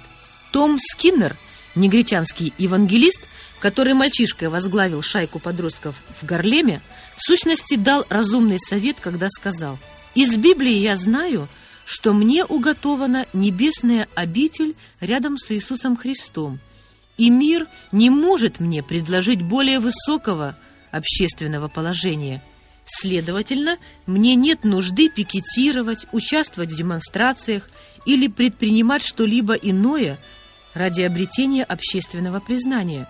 Том 0.52 0.78
Скиннер, 0.78 1.36
негритянский 1.74 2.52
евангелист, 2.58 3.20
который 3.64 3.94
мальчишкой 3.94 4.48
возглавил 4.48 5.00
шайку 5.00 5.38
подростков 5.38 5.96
в 6.20 6.26
Гарлеме, 6.26 6.82
в 7.16 7.22
сущности 7.22 7.76
дал 7.76 8.04
разумный 8.10 8.58
совет, 8.58 8.98
когда 9.00 9.28
сказал 9.30 9.78
«Из 10.14 10.36
Библии 10.36 10.74
я 10.74 10.96
знаю, 10.96 11.48
что 11.86 12.12
мне 12.12 12.44
уготована 12.44 13.24
небесная 13.32 14.06
обитель 14.14 14.76
рядом 15.00 15.38
с 15.38 15.50
Иисусом 15.50 15.96
Христом, 15.96 16.60
и 17.16 17.30
мир 17.30 17.66
не 17.90 18.10
может 18.10 18.60
мне 18.60 18.82
предложить 18.82 19.40
более 19.40 19.80
высокого 19.80 20.58
общественного 20.90 21.68
положения. 21.68 22.42
Следовательно, 22.84 23.78
мне 24.04 24.34
нет 24.34 24.64
нужды 24.64 25.08
пикетировать, 25.08 26.06
участвовать 26.12 26.70
в 26.70 26.76
демонстрациях 26.76 27.70
или 28.04 28.28
предпринимать 28.28 29.02
что-либо 29.02 29.54
иное 29.54 30.18
ради 30.74 31.00
обретения 31.00 31.64
общественного 31.64 32.40
признания. 32.40 33.08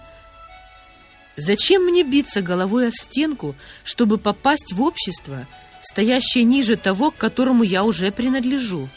Зачем 1.37 1.85
мне 1.85 2.03
биться 2.05 2.42
головой 2.42 2.88
о 2.88 2.90
стенку, 2.90 3.55
чтобы 3.83 4.18
попасть 4.18 4.73
в 4.73 4.83
общество, 4.83 5.47
стоящее 5.81 6.44
ниже 6.44 6.77
того, 6.77 7.11
к 7.11 7.16
которому 7.16 7.64
я 7.64 7.85
уже 7.85 8.12
принадлежу? 8.12 8.88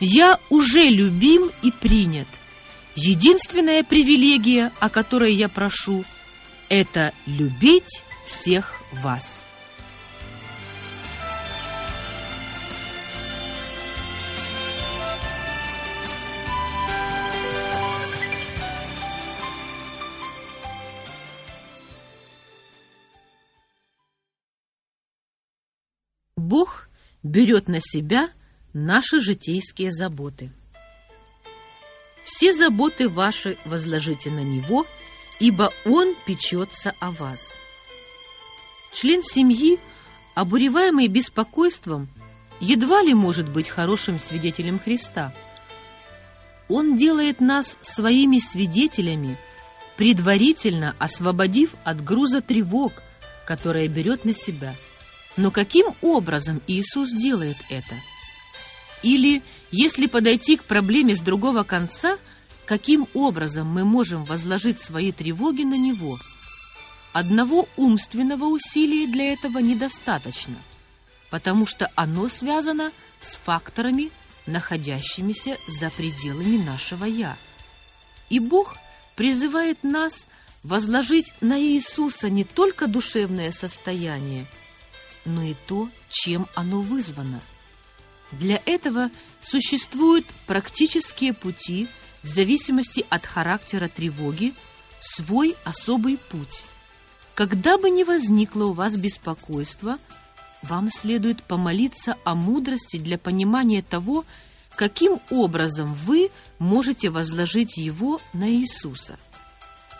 Я 0.00 0.38
уже 0.50 0.84
любим 0.84 1.50
и 1.62 1.70
принят. 1.70 2.28
Единственная 2.96 3.82
привилегия, 3.82 4.72
о 4.78 4.90
которой 4.90 5.34
я 5.34 5.48
прошу, 5.48 6.04
это 6.68 7.12
любить 7.26 8.02
всех 8.26 8.74
вас. 8.92 9.42
Бог 26.44 26.88
берет 27.22 27.68
на 27.68 27.80
себя 27.80 28.30
наши 28.74 29.20
житейские 29.20 29.92
заботы. 29.92 30.52
Все 32.24 32.52
заботы 32.52 33.08
ваши 33.08 33.56
возложите 33.64 34.30
на 34.30 34.40
Него, 34.40 34.86
ибо 35.40 35.72
Он 35.84 36.14
печется 36.26 36.94
о 37.00 37.10
вас. 37.12 37.40
Член 38.92 39.22
семьи, 39.22 39.78
обуреваемый 40.34 41.08
беспокойством, 41.08 42.08
едва 42.60 43.02
ли 43.02 43.14
может 43.14 43.50
быть 43.50 43.68
хорошим 43.68 44.18
свидетелем 44.18 44.78
Христа. 44.78 45.34
Он 46.68 46.96
делает 46.96 47.40
нас 47.40 47.78
своими 47.80 48.38
свидетелями, 48.38 49.38
предварительно 49.96 50.94
освободив 50.98 51.74
от 51.84 52.02
груза 52.02 52.40
тревог, 52.40 52.92
которое 53.46 53.88
берет 53.88 54.24
на 54.24 54.32
себя– 54.32 54.74
но 55.36 55.50
каким 55.50 55.94
образом 56.00 56.62
Иисус 56.66 57.10
делает 57.10 57.56
это? 57.68 57.94
Или, 59.02 59.42
если 59.70 60.06
подойти 60.06 60.56
к 60.56 60.64
проблеме 60.64 61.14
с 61.16 61.20
другого 61.20 61.64
конца, 61.64 62.18
каким 62.66 63.08
образом 63.14 63.66
мы 63.66 63.84
можем 63.84 64.24
возложить 64.24 64.80
свои 64.80 65.12
тревоги 65.12 65.62
на 65.62 65.76
Него? 65.76 66.18
Одного 67.12 67.68
умственного 67.76 68.44
усилия 68.46 69.06
для 69.06 69.32
этого 69.32 69.58
недостаточно, 69.58 70.56
потому 71.30 71.66
что 71.66 71.90
оно 71.94 72.28
связано 72.28 72.90
с 73.20 73.34
факторами, 73.44 74.10
находящимися 74.46 75.56
за 75.80 75.90
пределами 75.90 76.62
нашего 76.62 77.04
«я». 77.04 77.36
И 78.30 78.40
Бог 78.40 78.76
призывает 79.16 79.82
нас 79.84 80.26
возложить 80.62 81.32
на 81.40 81.60
Иисуса 81.60 82.28
не 82.28 82.44
только 82.44 82.86
душевное 82.86 83.52
состояние– 83.52 84.46
но 85.24 85.42
и 85.42 85.54
то, 85.66 85.88
чем 86.08 86.46
оно 86.54 86.80
вызвано. 86.80 87.40
Для 88.32 88.60
этого 88.66 89.10
существуют 89.42 90.26
практические 90.46 91.32
пути 91.32 91.88
в 92.22 92.28
зависимости 92.28 93.04
от 93.08 93.26
характера 93.26 93.88
тревоги, 93.88 94.54
свой 95.00 95.54
особый 95.64 96.16
путь. 96.16 96.62
Когда 97.34 97.78
бы 97.78 97.90
ни 97.90 98.02
возникло 98.02 98.64
у 98.66 98.72
вас 98.72 98.94
беспокойство, 98.94 99.98
вам 100.62 100.90
следует 100.90 101.42
помолиться 101.42 102.16
о 102.24 102.34
мудрости 102.34 102.96
для 102.96 103.18
понимания 103.18 103.82
того, 103.82 104.24
каким 104.74 105.20
образом 105.30 105.92
вы 105.94 106.30
можете 106.58 107.10
возложить 107.10 107.76
его 107.76 108.20
на 108.32 108.48
Иисуса. 108.48 109.18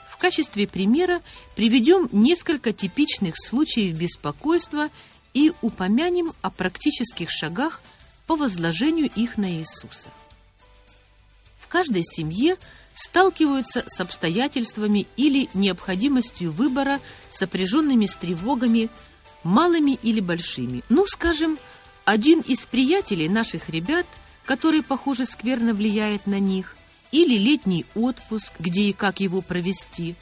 В 0.08 0.16
качестве 0.16 0.66
примера 0.66 1.20
приведем 1.54 2.08
несколько 2.12 2.72
типичных 2.72 3.34
случаев 3.36 3.98
беспокойства 3.98 4.88
и 5.34 5.52
упомянем 5.60 6.32
о 6.40 6.50
практических 6.50 7.30
шагах 7.30 7.82
по 8.26 8.36
возложению 8.36 9.10
их 9.14 9.36
на 9.36 9.50
Иисуса. 9.50 10.08
В 11.58 11.68
каждой 11.68 12.04
семье 12.04 12.56
сталкиваются 12.94 13.84
с 13.86 14.00
обстоятельствами 14.00 15.08
или 15.16 15.48
необходимостью 15.52 16.52
выбора, 16.52 17.00
сопряженными 17.30 18.06
с 18.06 18.14
тревогами, 18.14 18.88
малыми 19.42 19.98
или 20.00 20.20
большими. 20.20 20.82
Ну, 20.88 21.04
скажем, 21.06 21.58
один 22.04 22.40
из 22.40 22.60
приятелей 22.60 23.28
наших 23.28 23.68
ребят, 23.68 24.06
который, 24.44 24.82
похоже, 24.82 25.26
скверно 25.26 25.74
влияет 25.74 26.26
на 26.26 26.38
них, 26.38 26.76
или 27.10 27.36
летний 27.36 27.86
отпуск, 27.94 28.52
где 28.60 28.84
и 28.84 28.92
как 28.92 29.20
его 29.20 29.40
провести, 29.40 30.14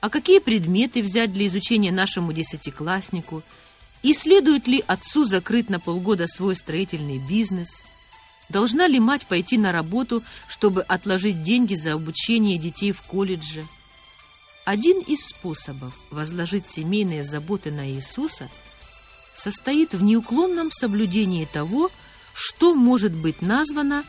а 0.00 0.10
какие 0.10 0.38
предметы 0.38 1.02
взять 1.02 1.32
для 1.32 1.46
изучения 1.46 1.92
нашему 1.92 2.34
десятикласснику– 2.34 3.42
И 4.02 4.14
следует 4.14 4.66
ли 4.66 4.82
отцу 4.86 5.26
закрыть 5.26 5.68
на 5.68 5.78
полгода 5.78 6.26
свой 6.26 6.56
строительный 6.56 7.18
бизнес? 7.18 7.68
Должна 8.48 8.88
ли 8.88 8.98
мать 8.98 9.26
пойти 9.26 9.58
на 9.58 9.72
работу, 9.72 10.22
чтобы 10.48 10.82
отложить 10.82 11.42
деньги 11.42 11.74
за 11.74 11.92
обучение 11.92 12.58
детей 12.58 12.92
в 12.92 13.02
колледже? 13.02 13.64
Один 14.64 15.00
из 15.00 15.24
способов 15.26 15.98
возложить 16.10 16.70
семейные 16.70 17.24
заботы 17.24 17.70
на 17.70 17.88
Иисуса 17.88 18.48
состоит 19.36 19.92
в 19.94 20.02
неуклонном 20.02 20.70
соблюдении 20.72 21.44
того, 21.44 21.90
что 22.34 22.74
может 22.74 23.14
быть 23.14 23.42
названо 23.42 24.04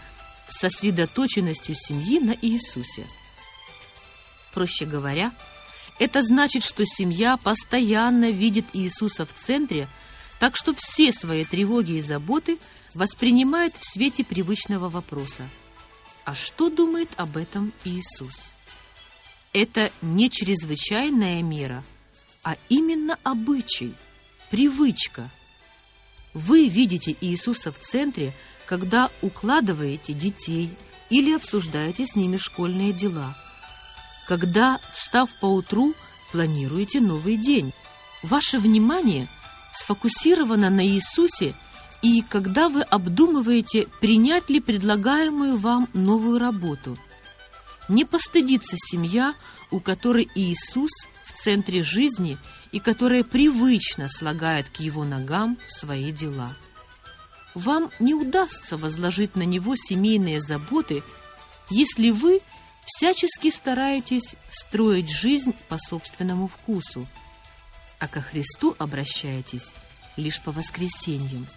сосредоточенностью 0.49 1.75
семьи 1.75 2.19
на 2.19 2.36
Иисусе. 2.41 3.08
Проще 4.54 4.86
говоря, 4.86 5.32
это 6.02 6.24
значит, 6.24 6.64
что 6.64 6.84
семья 6.84 7.38
постоянно 7.38 8.32
видит 8.32 8.66
Иисуса 8.74 9.28
в 9.28 9.30
центре, 9.46 9.88
так 10.40 10.56
что 10.58 10.74
все 10.76 11.14
свои 11.14 11.46
тревоги 11.46 11.92
и 11.92 12.02
заботы 12.02 12.58
воспринимает 12.96 13.76
в 13.76 13.86
свете 13.86 14.24
привычного 14.24 14.90
вопроса. 14.90 15.48
А 16.26 16.34
что 16.34 16.72
думает 16.72 17.12
об 17.18 17.38
этом 17.38 17.72
Иисус? 17.86 18.34
Это 19.54 19.92
не 20.02 20.32
чрезвычайная 20.32 21.44
мера, 21.44 21.84
а 22.42 22.56
именно 22.68 23.20
обычай, 23.22 23.94
привычка. 24.50 25.30
Вы 26.34 26.68
видите 26.68 27.16
Иисуса 27.22 27.72
в 27.72 27.78
центре, 27.78 28.34
когда 28.66 29.12
укладываете 29.22 30.14
детей 30.14 30.76
или 31.12 31.32
обсуждаете 31.36 32.08
с 32.08 32.16
ними 32.16 32.38
школьные 32.38 32.92
дела– 32.92 33.38
когда, 34.32 34.80
встав 34.94 35.30
поутру, 35.41 35.94
планируете 36.32 37.02
новый 37.02 37.36
день. 37.36 37.74
Ваше 38.24 38.60
внимание 38.60 39.28
сфокусировано 39.74 40.70
на 40.70 40.88
Иисусе, 40.88 41.54
и 42.02 42.22
когда 42.22 42.70
вы 42.70 42.82
обдумываете, 42.82 43.89
принять 44.00 44.50
ли 44.50 44.62
предлагаемую 44.62 45.58
вам 45.58 45.89
новую 45.94 46.39
работу. 46.39 46.98
Не 47.89 48.06
постыдится 48.06 48.78
семья, 48.78 49.34
у 49.70 49.82
которой 49.82 50.30
Иисус 50.34 50.91
в 51.26 51.34
центре 51.44 51.84
жизни 51.84 52.38
и 52.72 52.80
которая 52.80 53.26
привычно 53.26 54.08
слагает 54.08 54.70
к 54.70 54.80
его 54.80 55.04
ногам 55.04 55.58
свои 55.67 56.13
дела. 56.13 56.56
Вам 57.54 57.91
не 58.00 58.13
удастся 58.13 58.78
возложить 58.78 59.36
на 59.36 59.44
него 59.44 59.76
семейные 59.76 60.39
заботы, 60.39 61.04
если 61.70 62.12
вы 62.12 62.39
всячески 62.86 63.50
стараетесь 63.50 64.36
строить 64.50 65.10
жизнь 65.10 65.54
по 65.67 65.78
собственному 65.78 66.48
вкусу, 66.48 67.08
а 68.00 68.08
ко 68.08 68.22
Христу 68.22 68.76
обращаетесь 68.80 69.67
лишь 70.17 70.41
по 70.41 70.52
воскресеньям. 70.52 71.48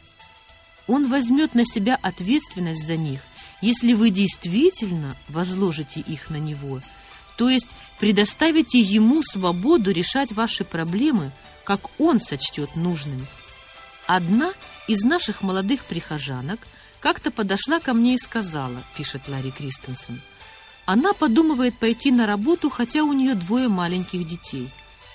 Он 0.87 1.09
возьмет 1.09 1.55
на 1.55 1.65
себя 1.65 1.99
ответственность 2.01 2.87
за 2.87 2.97
них, 2.97 3.21
если 3.61 3.95
вы 3.95 4.11
действительно 4.11 5.17
возложите 5.29 6.01
их 6.01 6.29
на 6.29 6.37
Него, 6.37 6.81
то 7.37 7.49
есть 7.49 7.67
предоставите 7.99 8.79
Ему 8.79 9.23
свободу 9.23 9.91
решать 9.91 10.33
ваши 10.33 10.65
проблемы, 10.65 11.31
как 11.65 11.81
Он 11.99 12.21
сочтет 12.21 12.77
нужным. 12.77 13.27
Одна 14.07 14.53
из 14.87 15.03
наших 15.03 15.41
молодых 15.41 15.85
прихожанок 15.87 16.61
как-то 17.01 17.31
подошла 17.31 17.81
ко 17.81 17.95
мне 17.95 18.15
и 18.15 18.19
сказала, 18.19 18.83
пишет 18.97 19.29
Ларри 19.29 19.51
Кристенсен, 19.51 20.21
она 20.87 21.15
подумывает 21.15 21.75
пойти 21.75 22.11
на 22.11 22.27
работу, 22.27 22.69
хотя 22.69 23.05
у 23.05 23.13
нее 23.13 23.35
двое 23.35 23.69
маленьких 23.69 24.27
детей. 24.27 24.69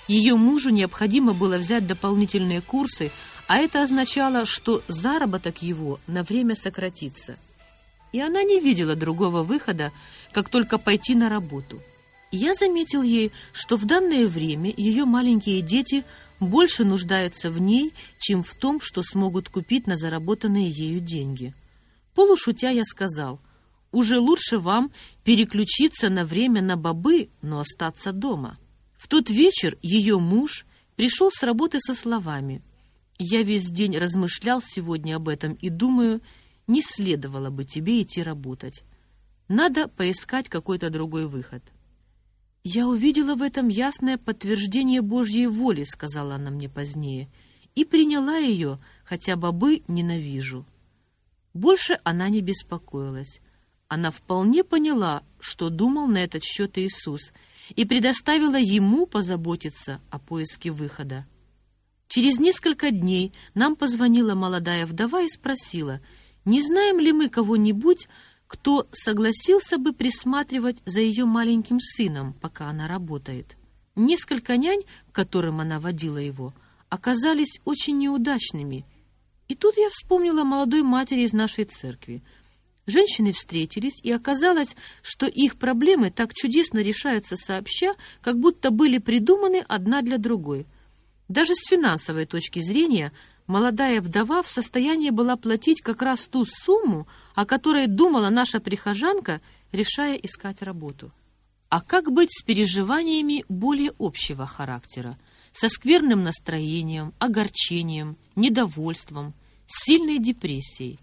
Ее 0.08 0.34
мужу 0.34 0.70
необходимо 0.70 1.32
было 1.32 1.56
взять 1.56 1.86
дополнительные 1.86 2.60
курсы, 2.60 3.12
а 3.46 3.58
это 3.58 3.82
означало, 3.82 4.44
что 4.44 4.82
заработок 4.88 5.62
его 5.62 6.00
на 6.08 6.24
время 6.24 6.56
сократится. 6.56 7.38
И 8.12 8.20
она 8.20 8.42
не 8.42 8.58
видела 8.58 8.96
другого 8.96 9.44
выхода, 9.44 9.92
как 10.32 10.48
только 10.48 10.78
пойти 10.78 11.14
на 11.14 11.28
работу. 11.28 11.80
Я 12.32 12.54
заметил 12.54 13.02
ей, 13.02 13.30
что 13.52 13.76
в 13.76 13.86
данное 13.86 14.26
время 14.26 14.72
ее 14.76 15.04
маленькие 15.04 15.62
дети 15.62 16.04
больше 16.40 16.84
нуждаются 16.84 17.50
в 17.50 17.60
ней, 17.60 17.92
чем 18.18 18.42
в 18.42 18.54
том, 18.54 18.80
что 18.80 19.02
смогут 19.02 19.48
купить 19.48 19.86
на 19.86 19.96
заработанные 19.96 20.68
ею 20.68 21.00
деньги. 21.00 21.54
Полушутя 22.14 22.70
я 22.70 22.82
сказал– 22.82 23.40
уже 23.92 24.18
лучше 24.18 24.58
вам 24.58 24.92
переключиться 25.24 26.08
на 26.08 26.24
время 26.24 26.62
на 26.62 26.76
бобы, 26.76 27.30
но 27.42 27.60
остаться 27.60 28.12
дома. 28.12 28.58
В 28.96 29.08
тот 29.08 29.30
вечер 29.30 29.78
ее 29.82 30.18
муж 30.18 30.66
пришел 30.96 31.30
с 31.30 31.42
работы 31.42 31.78
со 31.80 31.94
словами 31.94 32.62
«Я 33.18 33.42
весь 33.42 33.70
день 33.70 33.96
размышлял 33.96 34.62
сегодня 34.62 35.16
об 35.16 35.28
этом 35.28 35.54
и 35.54 35.68
думаю, 35.68 36.22
не 36.66 36.82
следовало 36.82 37.50
бы 37.50 37.64
тебе 37.64 38.02
идти 38.02 38.22
работать. 38.22 38.82
Надо 39.48 39.88
поискать 39.88 40.48
какой-то 40.48 40.90
другой 40.90 41.26
выход». 41.26 41.62
«Я 42.62 42.86
увидела 42.86 43.36
в 43.36 43.42
этом 43.42 43.68
ясное 43.68 44.18
подтверждение 44.18 45.00
Божьей 45.00 45.46
воли»,— 45.46 45.84
сказала 45.84 46.34
она 46.34 46.50
мне 46.50 46.68
позднее, 46.68 47.28
«и 47.74 47.84
приняла 47.84 48.36
ее, 48.36 48.78
хотя 49.02 49.36
бобы 49.36 49.82
ненавижу». 49.88 50.66
Больше 51.54 51.98
она 52.04 52.28
не 52.28 52.42
беспокоилась. 52.42 53.40
Она 53.90 54.12
вполне 54.12 54.62
поняла, 54.62 55.24
что 55.40 55.68
думал 55.68 56.06
на 56.06 56.18
этот 56.18 56.44
счет 56.44 56.78
Иисус, 56.78 57.32
и 57.74 57.84
предоставила 57.84 58.54
ему 58.54 59.04
позаботиться 59.04 60.00
о 60.10 60.20
поиске 60.20 60.70
выхода. 60.70 61.26
Через 62.06 62.38
несколько 62.38 62.92
дней 62.92 63.32
нам 63.52 63.74
позвонила 63.74 64.36
молодая 64.36 64.86
вдова 64.86 65.22
и 65.22 65.28
спросила, 65.28 66.00
не 66.44 66.62
знаем 66.62 67.00
ли 67.00 67.12
мы 67.12 67.28
кого-нибудь, 67.28 68.06
кто 68.46 68.86
согласился 68.92 69.76
бы 69.76 69.92
присматривать 69.92 70.78
за 70.84 71.00
ее 71.00 71.24
маленьким 71.24 71.80
сыном, 71.80 72.32
пока 72.34 72.68
она 72.68 72.86
работает. 72.86 73.56
Несколько 73.96 74.56
нянь, 74.56 74.82
которым 75.10 75.58
она 75.58 75.80
водила 75.80 76.18
его, 76.18 76.54
оказались 76.88 77.58
очень 77.64 77.98
неудачными. 77.98 78.86
И 79.48 79.56
тут 79.56 79.76
я 79.76 79.88
вспомнила 79.88 80.44
молодой 80.44 80.82
матери 80.82 81.22
из 81.22 81.32
нашей 81.32 81.64
церкви— 81.64 82.22
Женщины 82.90 83.32
встретились, 83.32 84.00
и 84.02 84.10
оказалось, 84.10 84.74
что 85.00 85.26
их 85.26 85.58
проблемы 85.58 86.10
так 86.10 86.34
чудесно 86.34 86.80
решаются 86.80 87.36
сообща, 87.36 87.94
как 88.20 88.38
будто 88.38 88.70
были 88.70 88.98
придуманы 88.98 89.64
одна 89.68 90.02
для 90.02 90.18
другой. 90.18 90.66
Даже 91.28 91.54
с 91.54 91.68
финансовой 91.68 92.26
точки 92.26 92.58
зрения 92.58 93.12
молодая 93.46 94.00
вдова 94.00 94.42
в 94.42 94.50
состоянии 94.50 95.10
была 95.10 95.36
платить 95.36 95.80
как 95.82 96.02
раз 96.02 96.26
ту 96.26 96.44
сумму, 96.44 97.06
о 97.36 97.46
которой 97.46 97.86
думала 97.86 98.28
наша 98.28 98.58
прихожанка, 98.58 99.40
решая 99.70 100.16
искать 100.16 100.60
работу. 100.60 101.12
А 101.68 101.82
как 101.82 102.10
быть 102.10 102.30
с 102.32 102.42
переживаниями 102.42 103.44
более 103.48 103.92
общего 104.00 104.46
характера, 104.46 105.16
со 105.52 105.68
скверным 105.68 106.24
настроением, 106.24 107.14
огорчением, 107.20 108.16
недовольством, 108.34 109.34
сильной 109.66 110.18
депрессией? 110.18 110.98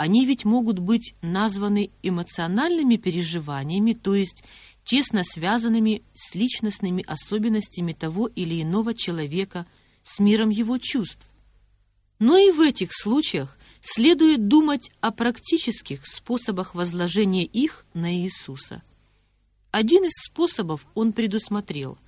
Они 0.00 0.24
ведь 0.24 0.46
могут 0.46 0.78
быть 0.78 1.14
названы 1.20 1.90
эмоциональными 2.02 2.96
переживаниями, 2.96 3.92
то 3.92 4.14
есть 4.14 4.42
тесно 4.82 5.22
связанными 5.22 6.02
с 6.14 6.34
личностными 6.34 7.04
особенностями 7.06 7.92
того 7.92 8.26
или 8.26 8.62
иного 8.62 8.94
человека, 8.94 9.66
с 10.02 10.18
миром 10.18 10.48
его 10.48 10.78
чувств. 10.78 11.30
Но 12.18 12.38
и 12.38 12.50
в 12.50 12.62
этих 12.62 12.92
случаях 12.94 13.58
следует 13.82 14.48
думать 14.48 14.90
о 15.02 15.10
практических 15.10 16.06
способах 16.06 16.74
возложения 16.74 17.44
их 17.44 17.84
на 17.92 18.10
Иисуса. 18.22 18.82
Один 19.70 20.04
из 20.04 20.12
способов 20.24 20.86
он 20.94 21.12
предусмотрел. 21.12 21.98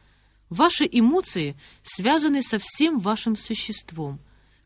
Ваши 0.48 0.88
эмоции 0.90 1.58
связаны 1.82 2.40
со 2.40 2.56
всем 2.58 3.00
вашим 3.00 3.36
существом. 3.36 4.18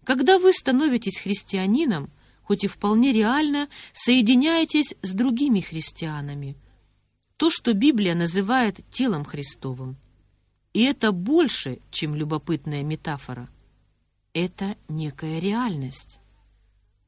Когда 0.05 0.39
вы 0.39 0.53
становитесь 0.53 1.19
христианином, 1.19 2.13
хоть 2.47 2.63
и 2.63 2.69
вполне 2.69 3.13
реально, 3.13 3.69
соединяетесь 3.93 4.95
с 5.03 5.13
другими 5.13 5.61
христианами. 5.61 6.57
То, 7.37 7.51
что 7.51 7.73
Библия 7.73 8.15
называет 8.15 8.89
телом 8.91 9.25
Христовым. 9.25 9.97
И 10.73 10.85
это 10.85 11.11
больше, 11.11 11.81
чем 11.91 12.15
любопытная 12.15 12.85
метафора. 12.85 13.49
Это 14.33 14.77
некая 14.89 15.41
реальность. 15.41 16.21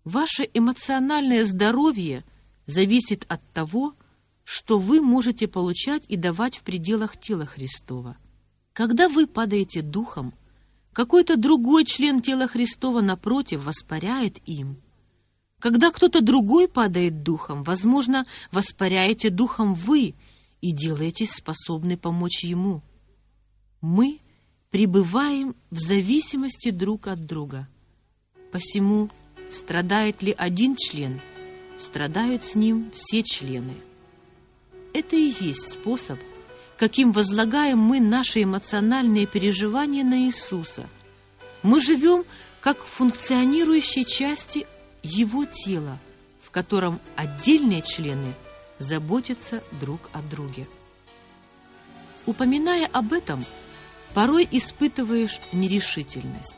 Ваше 0.02 0.48
эмоциональное 0.52 1.44
здоровье 1.44 2.24
зависит 2.66 3.24
от 3.28 3.40
того, 3.52 3.94
что 4.42 4.78
вы 4.78 5.00
можете 5.00 5.46
получать 5.46 6.02
и 6.08 6.16
давать 6.16 6.56
в 6.56 6.62
пределах 6.62 7.16
тела 7.16 7.44
Христова. 7.44 8.16
Когда 8.72 9.08
вы 9.08 9.28
падаете 9.28 9.82
духом, 9.82 10.34
какой-то 10.92 11.36
другой 11.36 11.84
член 11.84 12.22
тела 12.22 12.48
Христова, 12.48 13.02
напротив, 13.02 13.64
воспаряет 13.64 14.38
им– 14.44 14.82
когда 15.58 15.90
кто-то 15.90 16.20
другой 16.20 16.68
падает 16.68 17.22
духом, 17.22 17.62
возможно, 17.62 18.24
воспаряете 18.52 19.30
духом 19.30 19.74
вы 19.74 20.14
и 20.60 20.72
делаетесь 20.72 21.32
способны 21.32 21.96
помочь 21.96 22.44
ему. 22.44 22.82
Мы 23.80 24.20
пребываем 24.70 25.56
в 25.70 25.78
зависимости 25.78 26.70
друг 26.70 27.06
от 27.08 27.26
друга. 27.26 27.68
Посему 28.52 29.10
страдает 29.50 30.22
ли 30.22 30.34
один 30.36 30.76
член, 30.76 31.20
страдают 31.78 32.44
с 32.44 32.54
ним 32.54 32.90
все 32.92 33.22
члены. 33.22 33.74
Это 34.94 35.16
и 35.16 35.32
есть 35.40 35.72
способ, 35.72 36.18
каким 36.76 37.12
возлагаем 37.12 37.78
мы 37.78 38.00
наши 38.00 38.42
эмоциональные 38.42 39.26
переживания 39.26 40.04
на 40.04 40.26
Иисуса. 40.26 40.88
Мы 41.62 41.80
живем 41.80 42.24
как 42.60 42.84
функционирующие 42.84 44.04
части 44.04 44.66
Его 45.02 45.44
тела, 45.44 45.98
в 46.42 46.50
котором 46.50 47.00
отдельные 47.16 47.82
члены 47.82 48.34
заботятся 48.78 49.62
друг 49.80 50.00
о 50.12 50.22
друге. 50.22 50.66
Упоминая 52.26 52.86
об 52.86 53.12
этом, 53.12 53.44
порой 54.14 54.46
испытываешь 54.50 55.38
нерешительность. 55.52 56.56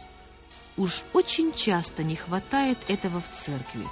Уж 0.77 1.03
очень 1.13 1.53
часто 1.53 2.03
не 2.03 2.17
хватает 2.17 2.79
этого 2.89 3.21
в 3.21 3.45
церкви. 3.45 3.87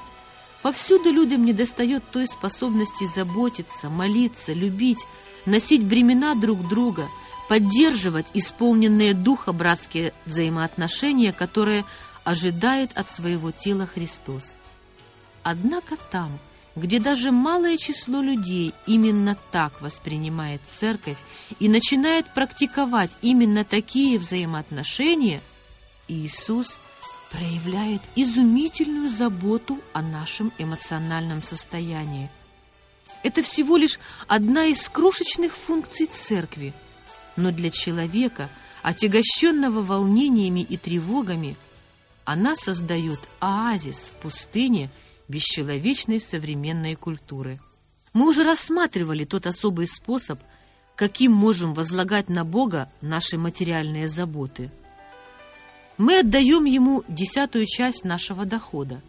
Повсюду 0.63 1.11
людям 1.13 1.45
недостает 1.45 2.03
той 2.11 2.27
способности 2.27 3.05
заботиться, 3.15 3.89
молиться, 3.89 4.53
любить, 4.53 4.99
носить 5.47 5.85
бремена 5.85 6.35
друг 6.35 6.69
друга, 6.69 7.07
поддерживать 7.49 8.27
исполненные 8.35 9.15
духа 9.15 9.53
братские 9.53 10.13
взаимоотношения, 10.27 11.33
которые 11.33 11.85
ожидает 12.29 12.95
от 12.95 13.11
своего 13.11 13.53
тела 13.53 13.87
Христос. 13.87 14.43
Однако 15.43 15.97
там, 16.13 16.39
где 16.77 17.01
даже 17.01 17.31
малое 17.31 17.79
число 17.79 18.21
людей 18.21 18.75
именно 18.87 19.35
так 19.51 19.81
воспринимает 19.81 20.61
церковь 20.79 21.17
и 21.59 21.71
начинает 21.71 22.27
практиковать 22.35 23.11
именно 23.23 23.65
такие 23.65 24.19
взаимоотношения, 24.19 25.41
Иисус 26.07 26.77
проявляет 27.31 28.03
изумительную 28.15 29.09
заботу 29.09 29.81
о 29.95 30.03
нашем 30.03 30.53
эмоциональном 30.59 31.43
состоянии. 31.43 32.29
Это 33.23 33.43
всего 33.43 33.79
лишь 33.79 33.99
одна 34.27 34.67
из 34.67 34.87
крошечных 34.91 35.55
функций 35.55 36.11
церкви, 36.27 36.75
но 37.37 37.53
для 37.53 37.71
человека, 37.71 38.51
отягощенного 38.83 39.81
волнениями 39.81 40.61
и 40.61 40.77
тревогами, 40.77 41.57
она 42.29 42.55
создает 42.55 43.21
оазис 43.41 43.97
в 43.97 44.23
пустыне– 44.23 44.91
бесчеловечной 45.29 46.21
современной 46.21 46.95
культуры. 46.95 47.61
Мы 48.13 48.29
уже 48.29 48.43
рассматривали 48.43 49.25
тот 49.25 49.47
особый 49.47 49.87
способ, 49.87 50.41
каким 50.97 51.33
можем 51.33 51.75
возлагать 51.75 52.29
на 52.29 52.45
Бога 52.45 52.91
наши 53.01 53.39
материальные 53.39 54.09
заботы. 54.09 54.71
Мы 55.97 56.21
отдаем 56.21 56.65
Ему 56.65 57.05
десятую 57.09 57.67
часть 57.67 58.05
нашего 58.05 58.45
дохода, 58.45 59.03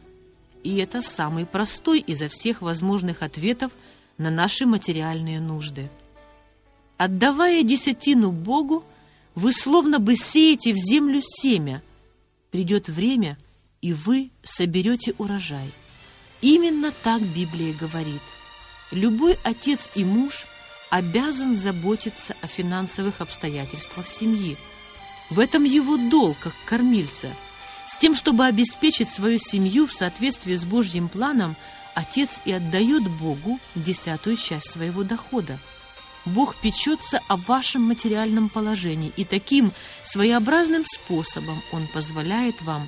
и 0.63 0.77
это 0.77 1.01
самый 1.01 1.45
простой 1.45 1.99
изо 1.99 2.27
всех 2.27 2.61
возможных 2.61 3.21
ответов 3.21 3.71
на 4.17 4.29
наши 4.29 4.65
материальные 4.65 5.39
нужды. 5.39 5.89
Отдавая 6.97 7.63
десятину 7.63 8.31
Богу, 8.31 8.83
вы 9.35 9.53
словно 9.53 9.99
бы 9.99 10.15
сеете 10.15 10.73
в 10.73 10.77
землю 10.77 11.21
семя. 11.21 11.81
Придет 12.51 12.87
время, 12.87 13.37
и 13.81 13.93
вы 13.93 14.31
соберете 14.43 15.13
урожай. 15.17 15.71
Именно 16.41 16.91
так 17.03 17.21
Библия 17.21 17.73
говорит. 17.73 18.21
Любой 18.91 19.37
отец 19.43 19.91
и 19.95 20.03
муж 20.03 20.45
обязан 20.89 21.55
заботиться 21.55 22.35
о 22.41 22.47
финансовых 22.47 23.21
обстоятельствах 23.21 24.07
семьи. 24.07 24.57
В 25.29 25.39
этом 25.39 25.63
его 25.63 25.97
долг, 26.09 26.37
как 26.39 26.53
кормильца. 26.65 27.29
С 27.87 27.99
тем, 27.99 28.15
чтобы 28.15 28.45
обеспечить 28.45 29.09
свою 29.09 29.37
семью 29.37 29.85
в 29.85 29.93
соответствии 29.93 30.55
с 30.55 30.63
Божьим 30.63 31.07
планом, 31.09 31.55
отец 31.93 32.29
и 32.45 32.51
отдает 32.51 33.07
Богу 33.07 33.59
десятую 33.75 34.37
часть 34.37 34.71
своего 34.71 35.03
дохода. 35.03 35.59
Бог 36.25 36.55
печется 36.55 37.21
о 37.27 37.37
вашем 37.37 37.83
материальном 37.83 38.49
положении, 38.49 39.11
и 39.15 39.25
таким 39.25 39.71
своеобразным 40.03 40.83
способом 40.85 41.61
Он 41.71 41.87
позволяет 41.87 42.61
вам 42.61 42.87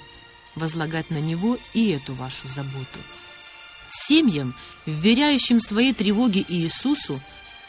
возлагать 0.55 1.09
на 1.09 1.19
Него 1.19 1.57
и 1.73 1.89
эту 1.89 2.13
вашу 2.13 2.47
заботу. 2.47 2.99
Семьям, 3.89 4.55
вверяющим 4.85 5.61
свои 5.61 5.93
тревоги 5.93 6.45
Иисусу, 6.47 7.19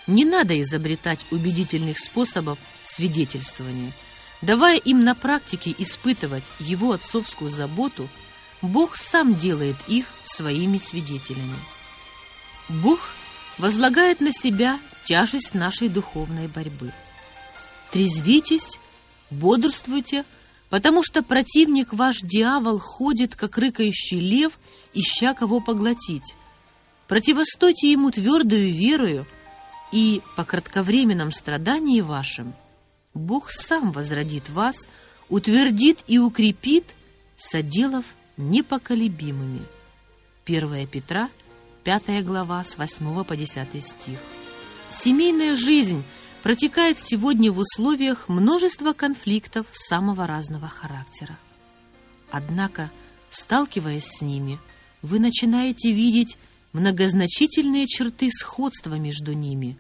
не 0.07 0.25
надо 0.25 0.61
изобретать 0.61 1.21
убедительных 1.31 1.99
способов 1.99 2.59
свидетельствования. 2.85 3.93
Давая 4.41 4.77
им 4.77 5.05
на 5.05 5.15
практике 5.15 5.75
испытывать 5.79 6.45
Его 6.59 6.93
отцовскую 6.93 7.51
заботу, 7.51 8.09
Бог 8.61 8.97
сам 8.97 9.35
делает 9.35 9.77
их 9.87 10.07
своими 10.25 10.79
свидетелями. 10.79 11.57
Бог 12.69 13.01
возлагает 13.59 14.21
на 14.21 14.33
себя 14.33 14.81
тяжесть 15.05 15.55
нашей 15.55 15.89
духовной 15.89 16.49
борьбы. 16.49 16.93
Трезвитесь, 17.91 18.79
бодрствуйте, 19.31 20.25
потому 20.71 21.03
что 21.03 21.23
противник 21.23 21.93
ваш 21.93 22.21
дьявол 22.21 22.79
ходит, 22.79 23.37
как 23.37 23.59
рыкающий 23.59 24.21
лев, 24.21 24.59
ища 24.95 25.35
кого 25.35 25.61
поглотить. 25.61 26.35
Противостойте 27.09 27.91
ему 27.93 28.11
твердою 28.11 28.73
верою, 28.73 29.27
и 29.93 30.23
по 30.37 30.45
кратковременном 30.45 31.31
страдании 31.31 32.01
вашем 32.01 32.55
Бог 33.13 33.51
сам 33.51 33.93
возродит 33.93 34.49
вас, 34.49 34.77
утвердит 35.29 35.99
и 36.07 36.19
укрепит, 36.19 36.87
соделав 37.37 38.05
непоколебимыми. 38.39 39.67
1 40.47 40.87
Петра, 40.89 41.29
5 41.85 42.25
глава, 42.25 42.63
с 42.63 42.79
8 42.79 43.25
по 43.25 43.37
10 43.37 43.85
стих. 43.85 44.21
Семейная 44.89 45.57
жизнь 45.57 46.05
протекает 46.45 46.97
сегодня 46.99 47.51
в 47.51 47.59
условиях 47.59 48.29
множества 48.29 48.93
конфликтов 48.93 49.67
самого 49.73 50.29
разного 50.29 50.69
характера. 50.69 51.39
Однако, 52.31 52.93
сталкиваясь 53.31 54.07
с 54.07 54.21
ними, 54.21 54.61
вы 55.03 55.19
начинаете 55.19 55.91
видеть 55.93 56.39
многозначительные 56.73 57.87
черты 57.87 58.31
сходства 58.31 58.95
между 58.95 59.33
ними. 59.33 59.77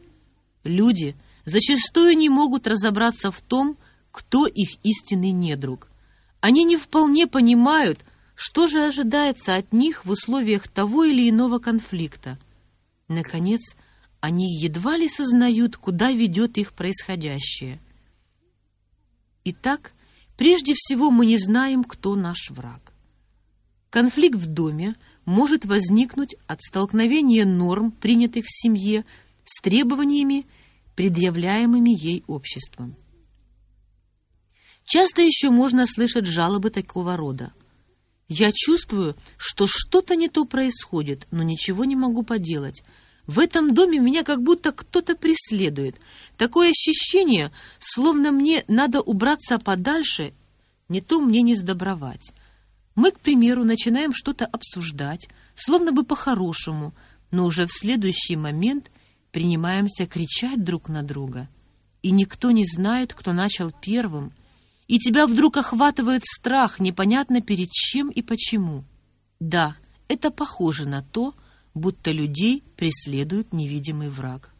Люди 0.64 1.14
зачастую 1.44 2.16
не 2.16 2.28
могут 2.28 2.66
разобраться 2.66 3.30
в 3.30 3.40
том, 3.40 3.76
кто 4.10 4.46
их 4.46 4.70
истинный 4.82 5.30
недруг. 5.30 5.88
Они 6.40 6.64
не 6.64 6.76
вполне 6.76 7.28
понимают, 7.28 8.00
что 8.34 8.66
же 8.66 8.84
ожидается 8.84 9.54
от 9.54 9.72
них 9.72 10.04
в 10.04 10.10
условиях 10.10 10.68
того 10.68 11.04
или 11.04 11.28
иного 11.28 11.58
конфликта. 11.58 12.38
Наконец, 13.08 13.60
они 14.20 14.54
едва 14.58 14.96
ли 14.96 15.08
сознают, 15.08 15.76
куда 15.76 16.12
ведет 16.12 16.58
их 16.58 16.72
происходящее. 16.72 17.80
Итак, 19.44 19.92
прежде 20.36 20.74
всего 20.74 21.10
мы 21.10 21.26
не 21.26 21.36
знаем, 21.36 21.84
кто 21.84 22.14
наш 22.14 22.50
враг. 22.50 22.92
Конфликт 23.90 24.36
в 24.36 24.46
доме– 24.46 24.94
может 25.24 25.64
возникнуть 25.64 26.34
от 26.46 26.62
столкновения 26.62 27.44
норм, 27.44 27.92
принятых 27.92 28.44
в 28.46 28.50
семье, 28.50 29.04
с 29.44 29.60
требованиями, 29.60 30.46
предъявляемыми 30.96 31.90
ей 31.90 32.24
обществом. 32.26 32.96
Часто 34.84 35.22
еще 35.22 35.50
можно 35.50 35.86
слышать 35.86 36.26
жалобы 36.26 36.70
такого 36.70 37.16
рода. 37.16 37.52
«Я 38.34 38.50
чувствую, 38.50 39.14
что 39.36 39.66
что-то 39.66 40.16
не 40.16 40.30
то 40.30 40.46
происходит, 40.46 41.26
но 41.30 41.42
ничего 41.42 41.84
не 41.84 41.96
могу 41.96 42.22
поделать. 42.22 42.82
В 43.26 43.38
этом 43.38 43.74
доме 43.74 43.98
меня 43.98 44.24
как 44.24 44.42
будто 44.42 44.72
кто-то 44.72 45.14
преследует. 45.16 45.96
Такое 46.38 46.70
ощущение, 46.70 47.52
словно 47.78 48.32
мне 48.32 48.64
надо 48.68 49.02
убраться 49.02 49.58
подальше, 49.58 50.32
не 50.88 51.02
то 51.02 51.20
мне 51.20 51.42
не 51.42 51.54
сдобровать. 51.54 52.32
Мы, 52.94 53.10
к 53.10 53.20
примеру, 53.20 53.64
начинаем 53.64 54.14
что-то 54.14 54.46
обсуждать, 54.46 55.28
словно 55.54 55.92
бы 55.92 56.02
по-хорошему, 56.02 56.94
но 57.30 57.44
уже 57.44 57.66
в 57.66 57.70
следующий 57.70 58.36
момент 58.36 58.90
принимаемся 59.30 60.06
кричать 60.06 60.64
друг 60.64 60.88
на 60.88 61.02
друга. 61.02 61.50
И 62.00 62.10
никто 62.10 62.50
не 62.50 62.64
знает, 62.64 63.12
кто 63.12 63.34
начал 63.34 63.72
первым, 63.72 64.32
и 64.92 64.98
тебя 64.98 65.26
вдруг 65.26 65.56
охватывает 65.56 66.22
страх, 66.24 66.78
непонятно 66.78 67.40
перед 67.40 67.70
чем 67.70 68.10
и 68.10 68.20
почему. 68.20 68.84
Да, 69.40 69.76
это 70.06 70.30
похоже 70.30 70.86
на 70.86 71.02
то, 71.02 71.34
будто 71.72 72.10
людей 72.10 72.62
преследует 72.76 73.54
невидимый 73.54 74.10
враг. 74.10 74.50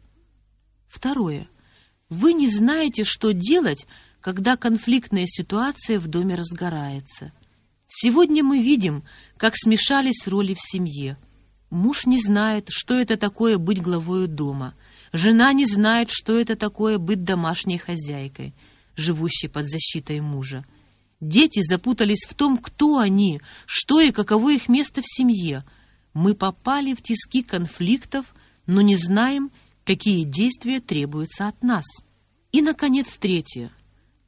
Второе. 0.87 1.47
Вы 2.09 2.33
не 2.33 2.49
знаете, 2.49 3.03
что 3.03 3.31
делать, 3.31 3.85
когда 4.21 4.57
конфликтная 4.57 5.27
ситуация 5.27 5.99
в 5.99 6.07
доме 6.07 6.33
разгорается– 6.33 7.31
Сегодня 7.95 8.43
мы 8.43 8.57
видим, 8.57 9.03
как 9.37 9.53
смешались 9.55 10.25
роли 10.25 10.55
в 10.55 10.59
семье. 10.59 11.15
Муж 11.69 12.07
не 12.07 12.19
знает, 12.19 12.69
что 12.69 12.95
это 12.95 13.17
такое 13.17 13.59
быть 13.59 13.83
главою 13.83 14.27
дома. 14.27 14.73
Жена 15.11 15.53
не 15.53 15.65
знает, 15.65 16.09
что 16.09 16.33
это 16.39 16.55
такое 16.55 16.97
быть 16.97 17.23
домашней 17.23 17.77
хозяйкой. 17.77 18.55
Живущей 18.95 19.49
под 19.49 19.69
защитой 19.69 20.19
мужа. 20.19 20.65
Дети 21.19 21.61
запутались 21.61 22.25
в 22.27 22.33
том, 22.33 22.57
кто 22.57 22.97
они, 22.97 23.41
что 23.65 24.01
и 24.01 24.11
каково 24.11 24.53
их 24.53 24.67
место 24.67 25.01
в 25.01 25.05
семье. 25.07 25.63
Мы 26.13 26.35
попали 26.35 26.93
в 26.93 27.01
тиски 27.01 27.43
конфликтов, 27.43 28.33
но 28.67 28.81
не 28.81 28.95
знаем, 28.95 29.51
какие 29.85 30.23
действия 30.25 30.79
требуются 30.79 31.47
от 31.47 31.63
нас. 31.63 31.85
И, 32.51 32.61
наконец, 32.61 33.17
третье. 33.17 33.71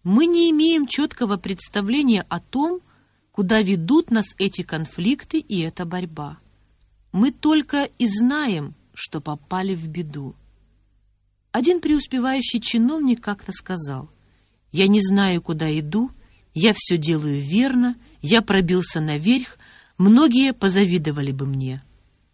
Мы 0.03 0.25
не 0.25 0.49
имеем 0.51 0.87
четкого 0.87 1.37
представления 1.37 2.25
о 2.29 2.39
том, 2.39 2.79
куда 3.31 3.61
ведут 3.61 4.11
нас 4.11 4.27
эти 4.37 4.61
конфликты 4.61 5.39
и 5.39 5.59
эта 5.59 5.85
борьба. 5.85 6.39
Мы 7.11 7.31
только 7.31 7.83
и 7.97 8.07
знаем, 8.07 8.75
что 8.93 9.19
попали 9.19 9.75
в 9.75 9.87
беду. 9.87 10.35
Один 11.51 11.81
преуспевающий 11.81 12.61
чиновник 12.61 13.21
как-то 13.21 13.51
сказал, 13.51 14.09
«Я 14.75 14.89
не 14.89 14.99
знаю, 15.01 15.41
куда 15.41 15.71
иду, 15.79 16.11
я 16.53 16.73
все 16.75 16.97
делаю 16.97 17.39
верно, 17.39 17.95
я 18.21 18.41
пробился 18.41 18.99
наверх, 18.99 19.57
многие 19.97 20.51
позавидовали 20.51 21.31
бы 21.31 21.45
мне, 21.45 21.81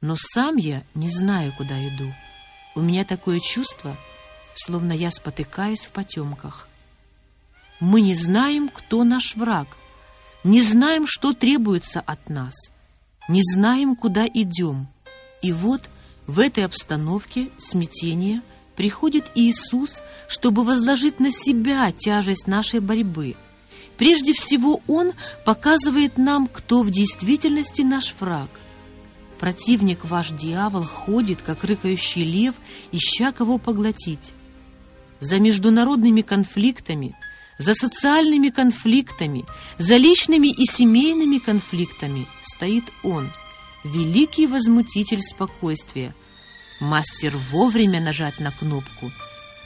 но 0.02 0.16
сам 0.18 0.56
я 0.56 0.84
не 0.96 1.12
знаю, 1.12 1.54
куда 1.56 1.78
иду. 1.88 2.12
У 2.74 2.82
меня 2.82 3.06
такое 3.06 3.40
чувство, 3.40 3.96
словно 4.56 4.92
я 4.92 5.12
спотыкаюсь 5.12 5.82
в 5.82 5.92
потемках. 5.92 6.68
Мы 7.80 8.02
не 8.02 8.16
знаем, 8.16 8.70
кто 8.70 9.04
наш 9.04 9.36
враг, 9.36 9.78
не 10.44 10.64
знаем, 10.64 11.06
что 11.06 11.34
требуется 11.34 12.00
от 12.00 12.28
нас, 12.28 12.54
не 13.30 13.44
знаем, 13.44 13.96
куда 13.96 14.26
идем. 14.26 14.88
И 15.44 15.52
вот 15.52 15.82
в 16.26 16.40
этой 16.40 16.66
обстановке 16.66 17.52
смятения– 17.60 18.42
приходит 18.76 19.32
Иисус, 19.36 20.02
чтобы 20.28 20.64
возложить 20.64 21.20
на 21.20 21.32
себя 21.32 21.92
тяжесть 21.92 22.48
нашей 22.48 22.80
борьбы. 22.80 23.36
Прежде 23.98 24.34
всего, 24.34 24.82
Он 24.88 25.14
показывает 25.46 26.18
нам, 26.18 26.48
кто 26.48 26.82
в 26.82 26.90
действительности 26.90 27.82
наш 27.82 28.16
враг. 28.20 28.50
Противник 29.40 30.06
ваш 30.06 30.30
дьявол 30.30 30.84
ходит, 30.84 31.42
как 31.42 31.64
рыкающий 31.64 32.24
лев, 32.24 32.56
ища 32.92 33.32
кого 33.32 33.58
поглотить. 33.58 34.34
За 35.20 35.40
международными 35.40 36.22
конфликтами, 36.22 37.16
за 37.58 37.74
социальными 37.74 38.50
конфликтами, 38.50 39.46
за 39.78 39.98
личными 39.98 40.48
и 40.48 40.66
семейными 40.66 41.38
конфликтами 41.38 42.26
стоит 42.42 42.86
Он, 43.04 43.30
великий 43.84 44.48
возмутитель 44.48 45.22
спокойствия– 45.22 46.16
мастер 46.82 47.38
вовремя 47.38 48.02
нажать 48.02 48.40
на 48.40 48.52
кнопку, 48.52 49.12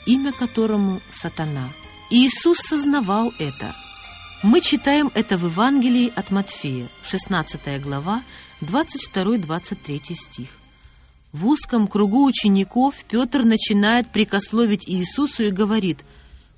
имя 0.04 0.32
которому 0.32 1.00
Сатана. 1.12 1.70
Иисус 2.10 2.58
сознавал 2.58 3.32
это. 3.38 3.74
Мы 4.42 4.60
читаем 4.60 5.10
это 5.14 5.38
в 5.38 5.46
Евангелии 5.46 6.12
от 6.14 6.30
Матфея, 6.30 6.88
16 7.02 7.82
глава, 7.82 8.22
22-23 8.60 10.14
стих. 10.14 10.48
В 11.32 11.46
узком 11.46 11.88
кругу 11.88 12.24
учеников 12.24 12.94
Петр 13.08 13.42
начинает 13.44 14.12
прикословить 14.12 14.88
Иисусу 14.88 15.44
и 15.44 15.50
говорит 15.50 16.04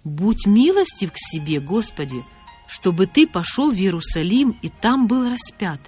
«Будь 0.04 0.46
милостив 0.46 1.12
к 1.12 1.16
себе, 1.16 1.60
Господи, 1.60 2.22
чтобы 2.66 3.06
ты 3.06 3.26
пошел 3.26 3.70
в 3.70 3.76
Иерусалим 3.76 4.58
и 4.60 4.68
там 4.68 5.06
был 5.06 5.30
распят. 5.30 5.80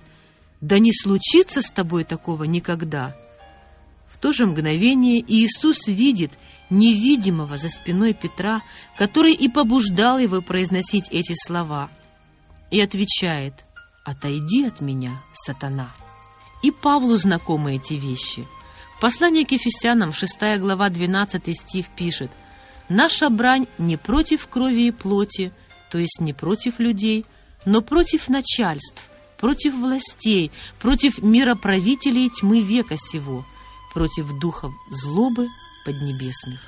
Да 0.61 0.79
не 0.79 0.93
случится 0.93 1.61
с 1.61 1.71
тобой 1.71 2.05
такого 2.05 2.45
никогда» 2.45 3.17
то 4.21 4.33
же 4.33 4.47
мгновение 4.47 5.25
Иисус 5.27 5.87
видит 5.87 6.33
невидимого 6.69 7.57
за 7.57 7.69
спиной 7.69 8.15
Петра, 8.15 8.63
который 8.97 9.33
и 9.33 9.49
побуждал 9.49 10.19
его 10.19 10.41
произносить 10.43 11.09
эти 11.11 11.35
слова, 11.35 11.91
и 12.71 12.81
отвечает 12.81 13.55
«Отойди 14.05 14.65
от 14.65 14.81
меня, 14.81 15.21
сатана». 15.35 15.91
И 16.63 16.71
Павлу 16.71 17.17
знакомы 17.17 17.77
эти 17.77 17.95
вещи. 17.95 18.47
В 18.97 19.01
послании 19.01 19.45
к 19.45 19.53
Ефесянам, 19.53 20.13
6 20.13 20.59
глава, 20.59 20.91
12 20.91 21.59
стих 21.59 21.87
пишет 21.97 22.31
«Наша 22.89 23.31
брань 23.31 23.67
не 23.79 23.97
против 23.97 24.47
крови 24.49 24.89
и 24.89 24.91
плоти, 24.91 25.53
то 25.91 25.99
есть 25.99 26.21
не 26.21 26.35
против 26.35 26.79
людей, 26.79 27.25
но 27.65 27.81
против 27.81 28.29
начальств, 28.29 29.03
против 29.39 29.75
властей, 29.75 30.53
против 30.79 31.19
мироправителей 31.23 32.29
тьмы 32.29 32.61
века 32.61 32.97
сего» 32.99 33.47
против 33.93 34.33
духов 34.39 34.73
злобы 34.89 35.49
поднебесных. 35.85 36.61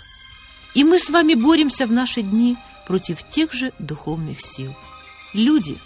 И 0.75 0.85
мы 0.85 0.99
с 0.99 1.09
вами 1.09 1.35
боремся 1.35 1.87
в 1.87 1.93
наши 1.93 2.23
дни 2.23 2.57
против 2.87 3.29
тех 3.29 3.53
же 3.53 3.73
духовных 3.79 4.41
сил. 4.41 4.75
Люди, 5.35 5.79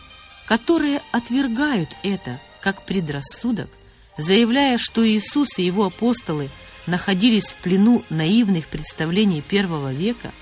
которые 0.47 1.03
отвергают 1.13 1.91
это 2.03 2.41
как 2.61 2.85
предрассудок, 2.85 3.69
заявляя, 4.17 4.79
что 4.79 5.07
Иисус 5.07 5.59
и 5.59 5.65
его 5.65 5.87
апостолы 5.87 6.51
находились 6.87 7.47
в 7.47 7.57
плену 7.57 8.03
наивных 8.11 8.69
представлений 8.69 9.43
первого 9.43 9.93
века, 9.93 10.33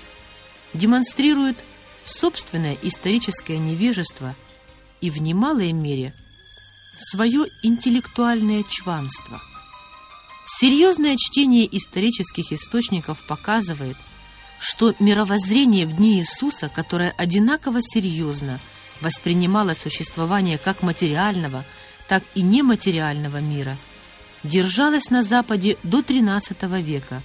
демонстрируют 0.73 1.57
собственное 2.03 2.77
историческое 2.83 3.57
невежество 3.57 4.35
и 5.01 5.09
в 5.09 5.21
немалой 5.21 5.71
мере 5.71 6.13
свое 7.11 7.45
интеллектуальное 7.63 8.63
чванство– 8.69 9.41
Серьезное 10.57 11.17
чтение 11.17 11.67
исторических 11.75 12.53
источников 12.53 13.21
показывает, 13.27 13.97
что 14.57 14.93
мировоззрение 15.01 15.85
в 15.85 15.97
дни 15.97 16.19
Иисуса, 16.19 16.69
которое 16.69 17.11
одинаково 17.11 17.81
серьезно 17.81 18.61
воспринимало 19.01 19.73
существование 19.73 20.57
как 20.57 20.81
материального, 20.81 21.65
так 22.07 22.23
и 22.35 22.41
нематериального 22.41 23.41
мира, 23.41 23.77
держалось 24.43 25.09
на 25.09 25.23
Западе 25.23 25.77
до 25.83 25.99
XIII 25.99 26.81
века, 26.81 27.21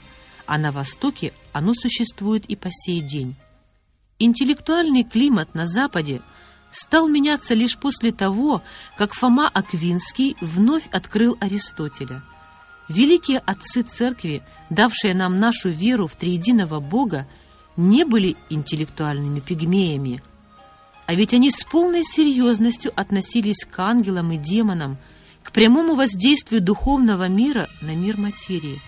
а 0.46 0.58
на 0.58 0.72
Востоке 0.72 1.32
оно 1.52 1.72
существует 1.74 2.46
и 2.46 2.56
по 2.56 2.68
сей 2.72 3.00
день. 3.00 3.36
Интеллектуальный 4.18 5.04
климат 5.04 5.54
на 5.54 5.66
Западе 5.66 6.20
стал 6.72 7.06
меняться 7.06 7.54
лишь 7.54 7.78
после 7.78 8.10
того, 8.10 8.64
как 8.98 9.14
Фома 9.14 9.48
Аквинский 9.48 10.36
вновь 10.40 10.88
открыл 10.90 11.36
Аристотеля– 11.40 12.24
Великие 12.90 13.38
отцы 13.38 13.82
церкви, 13.82 14.42
давшие 14.68 15.14
нам 15.14 15.38
нашу 15.38 15.68
веру 15.68 16.08
в 16.08 16.16
триединого 16.16 16.80
Бога, 16.80 17.28
не 17.76 18.04
были 18.04 18.36
интеллектуальными 18.50 19.38
пигмеями, 19.38 20.20
а 21.06 21.14
ведь 21.14 21.32
они 21.32 21.52
с 21.52 21.62
полной 21.62 22.02
серьезностью 22.02 22.90
относились 22.96 23.64
к 23.64 23.78
ангелам 23.78 24.32
и 24.32 24.38
демонам, 24.38 24.98
к 25.44 25.52
прямому 25.52 25.94
воздействию 25.94 26.60
духовного 26.60 27.28
мира 27.28 27.68
на 27.80 27.94
мир 27.94 28.18
материи. 28.18 28.80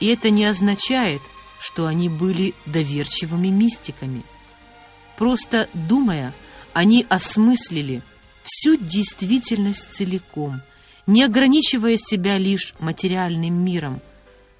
И 0.00 0.06
это 0.06 0.30
не 0.30 0.46
означает, 0.46 1.20
что 1.60 1.86
они 1.86 2.08
были 2.08 2.54
доверчивыми 2.64 3.48
мистиками. 3.48 4.24
Просто 5.18 5.68
думая, 5.74 6.32
они 6.72 7.04
осмыслили 7.10 8.02
всю 8.42 8.78
действительность 8.78 9.92
целиком– 9.92 10.62
не 11.08 11.24
ограничивая 11.24 11.96
себя 11.96 12.36
лишь 12.36 12.74
материальным 12.78 13.64
миром, 13.64 14.00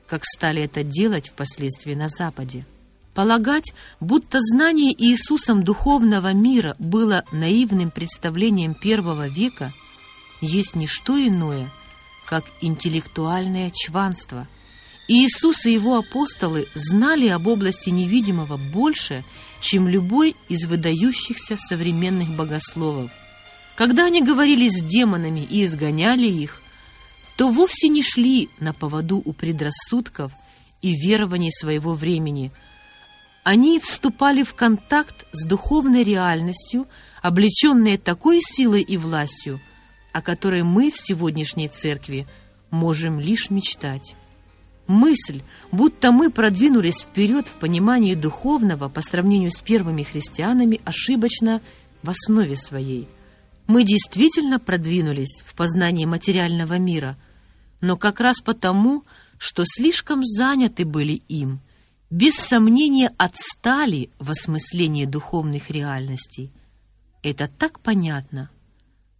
как 0.06 0.24
стали 0.24 0.62
это 0.62 0.82
делать 0.82 1.28
впоследствии 1.28 1.94
на 1.94 2.08
Западе. 2.08 2.66
Полагать, 3.14 3.74
будто 4.00 4.38
знание 4.40 4.92
Иисусом 4.92 5.62
духовного 5.62 6.32
мира 6.32 6.74
было 6.78 7.24
наивным 7.32 7.90
представлением 7.90 8.72
первого 8.74 9.28
века, 9.28 9.74
есть 10.40 10.74
не 10.74 10.86
что 10.86 11.18
иное, 11.18 11.68
как 12.24 12.44
интеллектуальное 12.62 13.70
чванство. 13.74 14.48
Иисус 15.06 15.66
и 15.66 15.72
его 15.72 15.98
апостолы 15.98 16.66
знали 16.74 17.28
об 17.28 17.46
области 17.46 17.90
невидимого 17.90 18.56
больше, 18.56 19.22
чем 19.60 19.86
любой 19.86 20.34
из 20.48 20.64
выдающихся 20.64 21.58
современных 21.58 22.30
богословов– 22.30 23.10
когда 23.78 24.06
они 24.06 24.24
говорили 24.24 24.68
с 24.68 24.82
демонами 24.82 25.38
и 25.38 25.62
изгоняли 25.62 26.26
их, 26.26 26.60
то 27.36 27.48
вовсе 27.48 27.88
не 27.88 28.02
шли 28.02 28.50
на 28.58 28.72
поводу 28.72 29.22
у 29.24 29.32
предрассудков 29.32 30.32
и 30.82 30.96
верований 30.96 31.52
своего 31.52 31.94
времени. 31.94 32.50
Они 33.44 33.78
вступали 33.78 34.42
в 34.42 34.54
контакт 34.54 35.26
с 35.30 35.46
духовной 35.46 36.02
реальностью, 36.02 36.88
облеченные 37.22 37.98
такой 37.98 38.40
силой 38.40 38.82
и 38.82 38.96
властью, 38.96 39.60
о 40.12 40.22
которой 40.22 40.64
мы 40.64 40.90
в 40.90 40.98
сегодняшней 40.98 41.68
церкви 41.68 42.26
можем 42.72 43.20
лишь 43.20 43.48
мечтать. 43.48 44.16
Мысль, 44.88 45.42
будто 45.70 46.10
мы 46.10 46.32
продвинулись 46.32 47.02
вперед 47.02 47.46
в 47.46 47.52
понимании 47.52 48.16
духовного 48.16 48.88
по 48.88 49.02
сравнению 49.02 49.52
с 49.52 49.60
первыми 49.60 50.02
христианами, 50.02 50.80
ошибочна 50.84 51.62
в 52.02 52.10
основе 52.10 52.56
своей– 52.56 53.06
мы 53.68 53.84
действительно 53.84 54.58
продвинулись 54.58 55.42
в 55.44 55.54
познании 55.54 56.06
материального 56.06 56.78
мира, 56.78 57.18
но 57.80 57.96
как 57.96 58.18
раз 58.18 58.40
потому, 58.40 59.04
что 59.38 59.62
слишком 59.66 60.24
заняты 60.24 60.84
были 60.84 61.22
им, 61.28 61.60
без 62.10 62.34
сомнения 62.34 63.12
отстали 63.18 64.10
в 64.18 64.30
осмыслении 64.30 65.04
духовных 65.04 65.70
реальностей. 65.70 66.50
Это 67.22 67.46
так 67.46 67.80
понятно. 67.80 68.50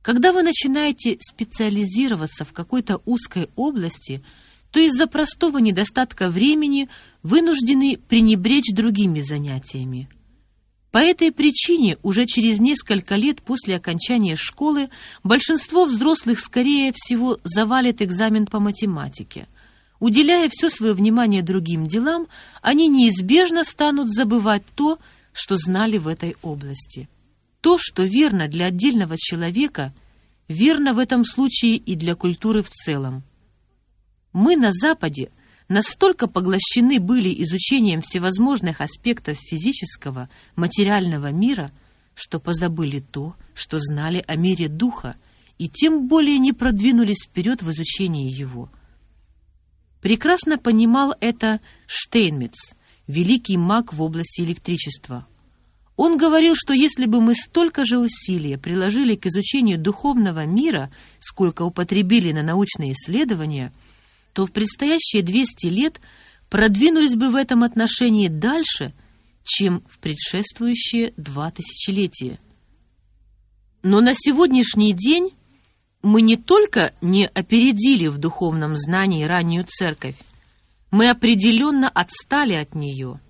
Когда 0.01 0.33
вы 0.33 0.43
начинаете 0.43 1.19
специализироваться 1.21 2.47
в 2.47 2.55
какой-то 2.55 3.03
узкой 3.05 3.51
области, 3.55 4.25
то 4.73 4.81
из-за 4.81 5.07
простого 5.07 5.59
недостатка 5.59 6.31
времени 6.31 6.89
вынуждены 7.23 7.99
пренебречь 7.99 8.73
другими 8.75 9.21
занятиями. 9.21 10.09
По 10.91 10.99
этой 10.99 11.33
причине 11.33 11.99
уже 12.03 12.25
через 12.27 12.61
несколько 12.61 13.17
лет 13.17 13.43
после 13.43 13.77
окончания 13.77 14.37
школы 14.37 14.89
большинство 15.23 15.85
взрослых, 15.85 16.41
скорее 16.41 16.93
всего, 16.95 17.39
завалит 17.45 18.01
экзамен 18.03 18.47
по 18.47 18.59
математике– 18.61 19.49
Уделяя 20.01 20.49
все 20.51 20.69
свое 20.69 20.93
внимание 20.93 21.43
другим 21.43 21.89
делам, 21.89 22.29
они 22.63 22.89
неизбежно 22.89 23.65
станут 23.65 24.15
забывать 24.15 24.63
то, 24.77 24.99
что 25.33 25.57
знали 25.57 25.99
в 25.99 26.07
этой 26.07 26.37
области. 26.43 27.09
То, 27.61 27.79
что 27.79 28.05
верно 28.05 28.49
для 28.49 28.67
отдельного 28.67 29.17
человека, 29.19 29.93
верно 30.47 30.95
в 30.95 30.99
этом 30.99 31.25
случае 31.25 31.77
и 31.77 31.97
для 31.97 32.15
культуры 32.15 32.63
в 32.63 32.71
целом. 32.71 33.25
Мы 34.33 34.57
на 34.57 34.71
Западе 34.71 35.33
настолько 35.69 36.27
поглощены 36.27 36.99
были 37.01 37.31
изучением 37.45 38.03
всевозможных 38.03 38.81
аспектов 38.81 39.39
физического, 39.39 40.29
материального 40.57 41.31
мира, 41.31 41.71
что 42.15 42.41
позабыли 42.41 43.01
то, 43.01 43.35
что 43.55 43.79
знали 43.79 44.25
о 44.27 44.37
мире 44.37 44.69
духа, 44.69 45.17
и 45.59 45.69
тем 45.69 46.09
более 46.09 46.39
не 46.39 46.53
продвинулись 46.53 47.27
вперед 47.29 47.63
в 47.63 47.71
изучении 47.71 48.31
его– 48.31 48.71
Прекрасно 50.01 50.59
понимал 50.59 51.15
это 51.21 51.61
Штейнмитц, 51.87 52.75
великий 53.09 53.57
маг 53.57 53.93
в 53.93 54.01
области 54.01 54.43
электричества. 54.43 55.27
Он 55.97 56.17
говорил, 56.17 56.55
что 56.57 56.73
если 56.73 57.07
бы 57.07 57.21
мы 57.21 57.35
столько 57.35 57.85
же 57.85 57.99
усилия 57.99 58.57
приложили 58.57 59.17
к 59.17 59.27
изучению 59.27 59.81
духовного 59.81 60.47
мира, 60.47 60.93
сколько 61.19 61.63
употребили 61.63 62.31
на 62.31 62.45
научные 62.45 62.93
исследования, 62.93 63.73
то 64.39 64.47
в 64.47 64.53
предстоящие 64.53 65.25
200 65.25 65.67
лет 65.67 66.01
продвинулись 66.49 67.17
бы 67.17 67.29
в 67.29 67.35
этом 67.35 67.65
отношении 67.65 68.29
дальше, 68.29 68.95
чем 69.43 69.83
в 69.89 69.99
предшествующие 69.99 71.13
два 71.17 71.51
тысячелетия. 71.51 72.39
Но 73.83 74.01
на 74.01 74.13
сегодняшний 74.15 74.93
день 74.93 75.35
мы 76.03 76.23
не 76.23 76.37
только 76.37 76.95
не 77.01 77.27
опередили 77.27 78.07
в 78.07 78.19
духовном 78.19 78.77
знании 78.77 79.25
раннюю 79.25 79.67
церковь, 79.69 80.15
мы 80.93 81.11
определенно 81.11 81.89
отстали 81.89 82.55
от 82.55 82.77
нее 82.77 83.21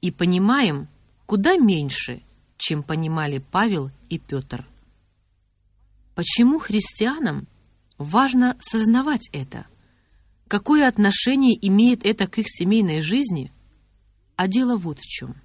и 0.00 0.10
понимаем 0.10 0.88
куда 1.26 1.58
меньше, 1.58 2.22
чем 2.56 2.82
понимали 2.82 3.44
Павел 3.50 3.90
и 4.08 4.18
Петр. 4.18 4.66
Почему 6.14 6.58
христианам 6.58 7.46
важно 7.98 8.56
сознавать 8.58 9.28
это? 9.32 9.66
Какое 10.48 10.88
отношение 10.88 11.56
имеет 11.68 12.04
это 12.04 12.26
к 12.26 12.38
их 12.38 12.46
семейной 12.48 13.00
жизни? 13.02 13.52
А 14.36 14.48
дело 14.48 14.76
вот 14.76 14.98
в 14.98 15.04
чем. 15.04 15.36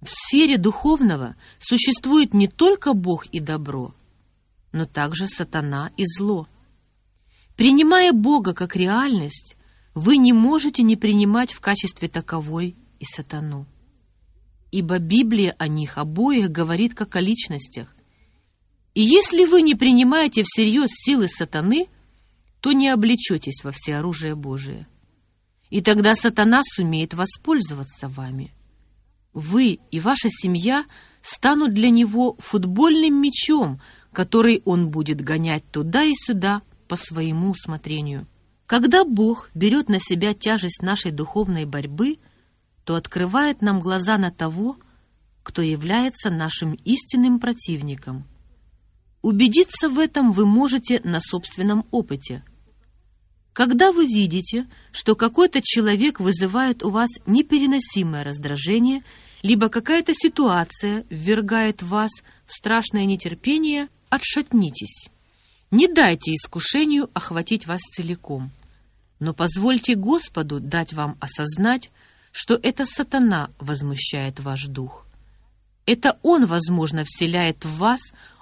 В 0.00 0.08
сфере 0.08 0.58
духовного 0.58 1.36
существует 1.58 2.34
не 2.34 2.48
только 2.48 2.94
Бог 2.94 3.26
и 3.26 3.40
добро– 3.40 3.94
но 4.76 4.84
также 4.84 5.26
сатана 5.26 5.90
и 5.96 6.04
зло. 6.06 6.46
Принимая 7.56 8.12
Бога 8.12 8.52
как 8.52 8.76
реальность, 8.76 9.56
вы 9.94 10.18
не 10.18 10.32
можете 10.34 10.82
не 10.82 10.96
принимать 10.96 11.52
в 11.52 11.60
качестве 11.60 12.08
таковой 12.08 12.76
и 13.00 13.04
сатану. 13.04 13.66
Ибо 14.70 14.98
Библия 14.98 15.54
о 15.58 15.68
них 15.68 15.96
обоих 15.96 16.50
говорит 16.50 16.94
как 16.94 17.16
о 17.16 17.20
личностях. 17.20 17.94
И 18.92 19.02
если 19.02 19.46
вы 19.46 19.62
не 19.62 19.74
принимаете 19.74 20.42
всерьез 20.44 20.90
силы 20.90 21.28
сатаны, 21.28 21.88
то 22.66 22.72
не 22.72 22.88
облечетесь 22.88 23.62
во 23.62 23.70
всеоружие 23.70 24.34
Божие. 24.34 24.88
И 25.70 25.80
тогда 25.80 26.14
сатана 26.14 26.62
сумеет 26.64 27.14
воспользоваться 27.14 28.08
вами. 28.08 28.52
Вы 29.32 29.78
и 29.90 30.00
ваша 30.00 30.28
семья 30.30 30.84
станут 31.22 31.74
для 31.74 31.90
него 31.90 32.36
футбольным 32.38 33.20
мячом– 33.20 33.80
который 34.16 34.62
он 34.64 34.88
будет 34.88 35.20
гонять 35.20 35.70
туда 35.70 36.02
и 36.02 36.14
сюда 36.14 36.62
по 36.88 36.96
своему 36.96 37.50
усмотрению. 37.50 38.26
Когда 38.64 39.04
Бог 39.04 39.50
берет 39.54 39.90
на 39.90 39.98
себя 40.00 40.32
тяжесть 40.32 40.80
нашей 40.80 41.10
духовной 41.10 41.66
борьбы, 41.66 42.16
то 42.84 42.94
открывает 42.94 43.60
нам 43.60 43.78
глаза 43.82 44.16
на 44.16 44.30
того, 44.30 44.78
кто 45.42 45.60
является 45.60 46.30
нашим 46.30 46.72
истинным 46.82 47.38
противником. 47.38 48.24
Убедиться 49.20 49.90
в 49.90 49.98
этом 49.98 50.30
вы 50.30 50.46
можете 50.46 51.02
на 51.04 51.20
собственном 51.20 51.84
опыте. 51.90 52.42
Когда 53.56 53.90
вы 53.90 54.04
видите, 54.04 54.66
что 54.92 55.14
какой-то 55.14 55.62
человек 55.62 56.20
вызывает 56.20 56.82
у 56.82 56.90
вас 56.90 57.08
непереносимое 57.24 58.22
раздражение, 58.22 59.02
либо 59.40 59.70
какая-то 59.70 60.12
ситуация 60.12 61.06
ввергает 61.08 61.82
вас 61.82 62.10
в 62.44 62.52
страшное 62.52 63.06
нетерпение, 63.06 63.88
отшатнитесь. 64.10 65.08
Не 65.70 65.88
дайте 65.88 66.34
искушению 66.34 67.08
охватить 67.14 67.66
вас 67.66 67.80
целиком, 67.80 68.50
но 69.20 69.32
позвольте 69.32 69.94
Господу 69.94 70.60
дать 70.60 70.92
вам 70.92 71.16
осознать, 71.18 71.90
что 72.32 72.60
это 72.62 72.84
сатана 72.84 73.48
возмущает 73.58 74.38
ваш 74.38 74.66
дух. 74.66 75.06
Это 75.86 76.18
он, 76.22 76.44
возможно, 76.44 77.04
вселяет 77.06 77.64
в 77.64 77.78
вас 77.78 78.00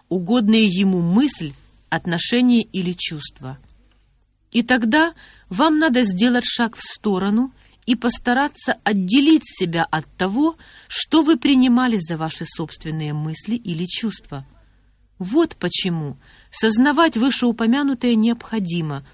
угодные 0.09 0.67
ему 0.67 1.01
мысль, 1.03 1.53
отношение 1.89 2.63
или 2.63 2.97
чувство. 2.99 3.59
И 4.55 4.63
тогда 4.63 5.13
вам 5.51 5.79
надо 5.79 6.01
сделать 6.01 6.47
шаг 6.47 6.77
в 6.77 6.81
сторону 6.81 7.53
и 7.85 7.95
постараться 7.95 8.79
отделить 8.85 9.45
себя 9.45 9.85
от 9.85 10.07
того, 10.17 10.57
что 10.89 11.21
вы 11.21 11.37
принимали 11.37 11.99
за 11.99 12.17
ваши 12.17 12.47
собственные 12.47 13.13
мысли 13.13 13.57
или 13.57 13.85
чувства– 13.85 14.47
вот 15.19 15.57
почему 15.57 16.19
сознавать 16.51 17.17
вышеупомянутое 17.17 18.15
необходимо. 18.15 19.07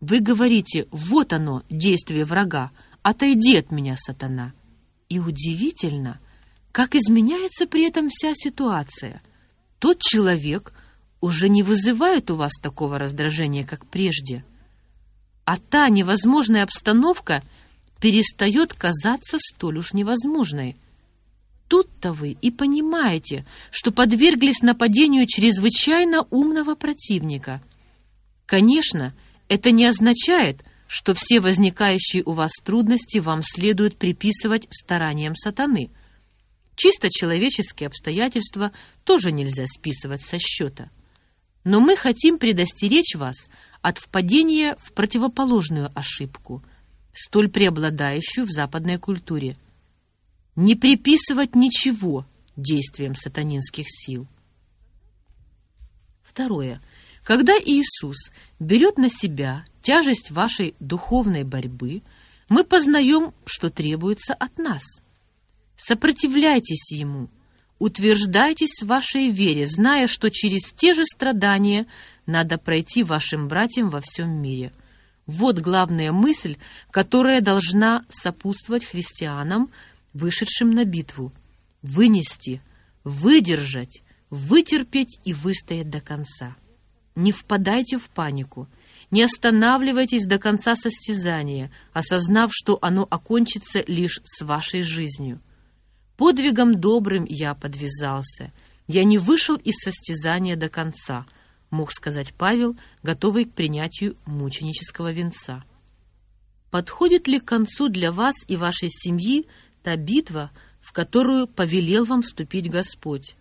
Вы 0.00 0.20
говорите, 0.20 0.86
вот 0.90 1.32
оно, 1.32 1.62
действие 1.70 2.24
врага, 2.24 2.72
отойди 3.02 3.56
от 3.56 3.70
меня, 3.70 3.96
сатана. 3.96 4.52
И 5.08 5.18
удивительно, 5.20 6.20
как 6.72 6.94
изменяется 6.94 7.66
при 7.66 7.86
этом 7.86 8.08
вся 8.08 8.32
ситуация. 8.34 9.22
Тот 9.78 10.00
человек 10.00 10.72
уже 11.20 11.48
не 11.48 11.62
вызывает 11.62 12.30
у 12.30 12.34
вас 12.34 12.52
такого 12.60 12.98
раздражения, 12.98 13.64
как 13.64 13.86
прежде. 13.86 14.44
А 15.44 15.58
та 15.58 15.88
невозможная 15.88 16.62
обстановка 16.62 17.42
перестает 18.00 18.72
казаться 18.72 19.38
столь 19.38 19.78
уж 19.78 19.92
невозможной– 19.92 20.76
Тут-то 21.68 22.12
вы 22.12 22.36
и 22.40 22.50
понимаете, 22.50 23.44
что 23.70 23.90
подверглись 23.90 24.60
нападению 24.60 25.26
чрезвычайно 25.26 26.26
умного 26.30 26.74
противника. 26.74 27.62
Конечно, 28.46 29.14
это 29.48 29.70
не 29.70 29.86
означает, 29.86 30.62
что 30.86 31.14
все 31.14 31.40
возникающие 31.40 32.22
у 32.24 32.32
вас 32.32 32.52
трудности 32.62 33.18
вам 33.18 33.42
следует 33.42 33.96
приписывать 33.96 34.66
стараниям 34.70 35.34
сатаны. 35.34 35.90
Чисто 36.76 37.08
человеческие 37.10 37.86
обстоятельства 37.86 38.72
тоже 39.04 39.32
нельзя 39.32 39.64
списывать 39.66 40.22
со 40.22 40.38
счета. 40.38 40.90
Но 41.64 41.80
мы 41.80 41.96
хотим 41.96 42.38
предостеречь 42.38 43.14
вас 43.14 43.36
от 43.84 43.98
впадения 43.98 44.76
в 44.80 44.92
противоположную 44.92 45.90
ошибку, 45.94 46.64
столь 47.12 47.50
преобладающую 47.50 48.46
в 48.46 48.50
западной 48.50 48.98
культуре– 48.98 49.56
не 50.56 50.76
приписывать 50.76 51.54
ничего 51.54 52.26
действиям 52.56 53.14
сатанинских 53.14 53.86
сил. 53.88 54.26
Второе. 56.22 56.80
Когда 57.22 57.54
Иисус 57.54 58.30
берет 58.60 58.98
на 58.98 59.08
себя 59.08 59.64
тяжесть 59.82 60.30
вашей 60.30 60.74
духовной 60.78 61.42
борьбы, 61.42 62.02
мы 62.48 62.64
познаем, 62.64 63.32
что 63.46 63.70
требуется 63.70 64.34
от 64.34 64.58
нас. 64.58 64.82
Сопротивляйтесь 65.76 66.92
Ему, 66.92 67.30
утверждайтесь 67.78 68.82
в 68.82 68.86
вашей 68.86 69.30
вере, 69.30 69.66
зная, 69.66 70.06
что 70.06 70.30
через 70.30 70.72
те 70.72 70.94
же 70.94 71.04
страдания 71.04 71.86
надо 72.26 72.58
пройти 72.58 73.02
вашим 73.02 73.48
братьям 73.48 73.90
во 73.90 74.00
всем 74.00 74.30
мире. 74.42 74.72
Вот 75.26 75.58
главная 75.58 76.12
мысль, 76.12 76.56
которая 76.90 77.40
должна 77.40 78.04
сопутствовать 78.08 78.84
христианам– 78.84 79.70
вышедшим 80.14 80.70
на 80.70 80.84
битву, 80.84 81.32
вынести, 81.82 82.62
выдержать, 83.02 84.02
вытерпеть 84.30 85.20
и 85.24 85.34
выстоять 85.34 85.90
до 85.90 86.00
конца. 86.00 86.56
Не 87.14 87.32
впадайте 87.32 87.98
в 87.98 88.08
панику, 88.08 88.68
Не 89.10 89.22
останавливайтесь 89.22 90.26
до 90.26 90.38
конца 90.38 90.74
состязания, 90.74 91.70
осознав, 91.92 92.50
что 92.52 92.78
оно 92.80 93.06
окончится 93.08 93.84
лишь 93.86 94.20
с 94.24 94.42
вашей 94.42 94.82
жизнью. 94.82 95.40
Подвигом 96.16 96.80
добрым 96.80 97.24
я 97.28 97.54
подвязался. 97.54 98.52
Я 98.86 99.04
не 99.04 99.18
вышел 99.18 99.56
из 99.56 99.74
состязания 99.76 100.56
до 100.56 100.68
конца, 100.68 101.26
мог 101.70 101.90
сказать 101.90 102.34
Павел, 102.34 102.76
готовый 103.02 103.46
к 103.46 103.52
принятию 103.52 104.16
мученического 104.26 105.10
венца. 105.12 105.64
Подходит 106.70 107.26
ли 107.28 107.40
к 107.40 107.44
концу 107.44 107.88
для 107.88 108.12
вас 108.12 108.34
и 108.46 108.56
вашей 108.56 108.90
семьи 108.90 109.46
та 109.82 109.96
битва, 109.96 110.50
в 110.80 110.92
которую 110.92 111.46
повелел 111.46 112.04
вам 112.04 112.22
вступить 112.22 112.70
Господь? 112.70 113.34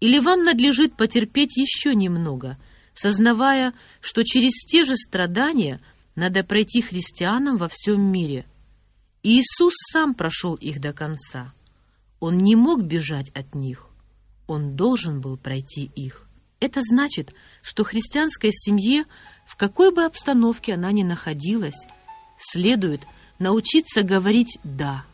Или 0.00 0.18
вам 0.18 0.42
надлежит 0.42 0.96
потерпеть 0.96 1.56
еще 1.56 1.94
немного, 1.94 2.58
сознавая, 2.92 3.72
что 4.00 4.24
через 4.24 4.52
те 4.66 4.84
же 4.84 4.96
страдания 4.96 5.80
надо 6.16 6.42
пройти 6.44 6.82
христианам 6.82 7.56
во 7.56 7.68
всем 7.68 8.02
мире? 8.02 8.46
Иисус 9.22 9.74
сам 9.92 10.14
прошел 10.14 10.54
их 10.56 10.80
до 10.80 10.92
конца. 10.92 11.54
Он 12.22 12.38
не 12.38 12.54
мог 12.54 12.84
бежать 12.84 13.30
от 13.30 13.52
них. 13.56 13.88
Он 14.46 14.76
должен 14.76 15.20
был 15.20 15.36
пройти 15.36 15.90
их. 15.96 16.28
Это 16.60 16.80
значит, 16.80 17.34
что 17.62 17.82
христианской 17.82 18.52
семье, 18.52 19.06
в 19.44 19.56
какой 19.56 19.92
бы 19.92 20.04
обстановке 20.04 20.74
она 20.74 20.92
ни 20.92 21.02
находилась, 21.02 21.74
следует 22.38 23.00
научиться 23.40 24.02
говорить 24.02 24.60
«да». 24.62 25.04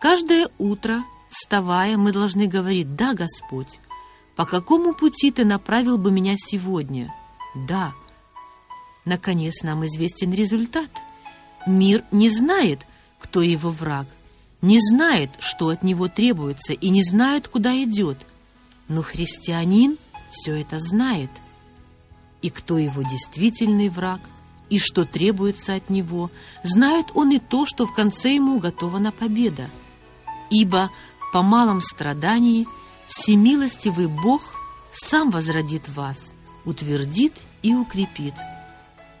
Каждое 0.00 0.48
утро, 0.56 1.04
вставая, 1.28 1.98
мы 1.98 2.12
должны 2.12 2.46
говорить 2.46 2.96
«Да, 2.96 3.12
Господь». 3.12 3.78
По 4.34 4.46
какому 4.46 4.94
пути 4.94 5.30
Ты 5.30 5.44
направил 5.44 5.98
бы 5.98 6.10
меня 6.10 6.36
сегодня? 6.38 7.14
Да. 7.68 7.92
Наконец 9.04 9.62
нам 9.62 9.84
известен 9.84 10.32
результат. 10.32 10.90
Мир 11.66 12.04
не 12.10 12.30
знает, 12.30 12.86
кто 13.18 13.42
его 13.42 13.68
враг– 13.68 14.06
не 14.62 14.78
знает, 14.78 15.30
что 15.40 15.68
от 15.68 15.82
него 15.82 16.08
требуется, 16.08 16.72
и 16.72 16.88
не 16.88 17.02
знает, 17.02 17.48
куда 17.48 17.74
идет. 17.82 18.16
Но 18.88 19.02
христианин 19.02 19.98
все 20.30 20.60
это 20.60 20.78
знает. 20.78 21.30
И 22.40 22.48
кто 22.48 22.78
его 22.78 23.02
действительный 23.02 23.88
враг, 23.88 24.20
и 24.70 24.78
что 24.78 25.04
требуется 25.04 25.74
от 25.74 25.90
него, 25.90 26.30
знает 26.62 27.06
он 27.14 27.32
и 27.32 27.38
то, 27.38 27.66
что 27.66 27.86
в 27.86 27.92
конце 27.92 28.34
ему 28.34 28.56
уготована 28.56 29.10
победа. 29.10 29.68
Ибо 30.48 30.90
по 31.32 31.42
малом 31.42 31.80
страдании 31.80 32.66
всемилостивый 33.08 34.06
Бог 34.06 34.42
сам 34.92 35.30
возродит 35.30 35.88
вас, 35.88 36.18
утвердит 36.64 37.34
и 37.62 37.74
укрепит. 37.74 38.34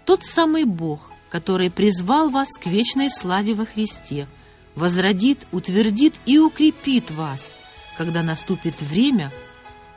Тот 0.06 0.24
самый 0.24 0.64
Бог, 0.64 1.10
который 1.30 1.70
призвал 1.70 2.30
вас 2.30 2.48
к 2.58 2.66
вечной 2.66 3.10
славе 3.10 3.54
во 3.54 3.64
Христе– 3.64 4.28
возродит, 4.74 5.46
утвердит 5.52 6.14
и 6.26 6.38
укрепит 6.38 7.10
вас, 7.10 7.52
когда 7.96 8.22
наступит 8.22 8.80
время, 8.80 9.30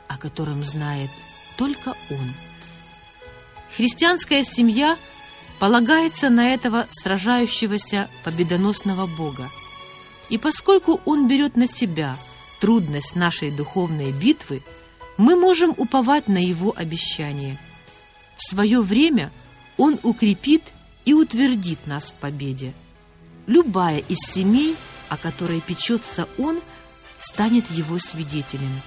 о 0.08 0.18
котором 0.18 0.62
знает 0.64 1.10
только 1.56 1.94
Он. 2.10 2.34
Христианская 3.74 4.44
семья 4.44 4.96
полагается 5.58 6.28
на 6.28 6.52
этого 6.52 6.86
сражающегося 6.90 8.08
победоносного 8.24 9.06
Бога. 9.06 9.48
И 10.28 10.38
поскольку 10.38 11.00
Он 11.04 11.28
берет 11.28 11.56
на 11.56 11.66
себя 11.66 12.16
трудность 12.60 13.16
нашей 13.16 13.50
духовной 13.50 14.12
битвы, 14.12 14.62
мы 15.16 15.36
можем 15.36 15.74
уповать 15.76 16.28
на 16.28 16.38
Его 16.38 16.74
обещание. 16.76 17.58
В 18.36 18.48
свое 18.48 18.80
время 18.80 19.32
Он 19.78 19.98
укрепит 20.02 20.62
и 21.04 21.14
утвердит 21.14 21.86
нас 21.86 22.10
в 22.10 22.14
победе 22.14 22.74
любая 23.46 23.98
из 23.98 24.18
семей, 24.32 24.76
о 25.08 25.16
которой 25.16 25.60
печется 25.60 26.28
он, 26.38 26.60
станет 27.20 27.70
его 27.70 27.98
свидетелем. 27.98 28.80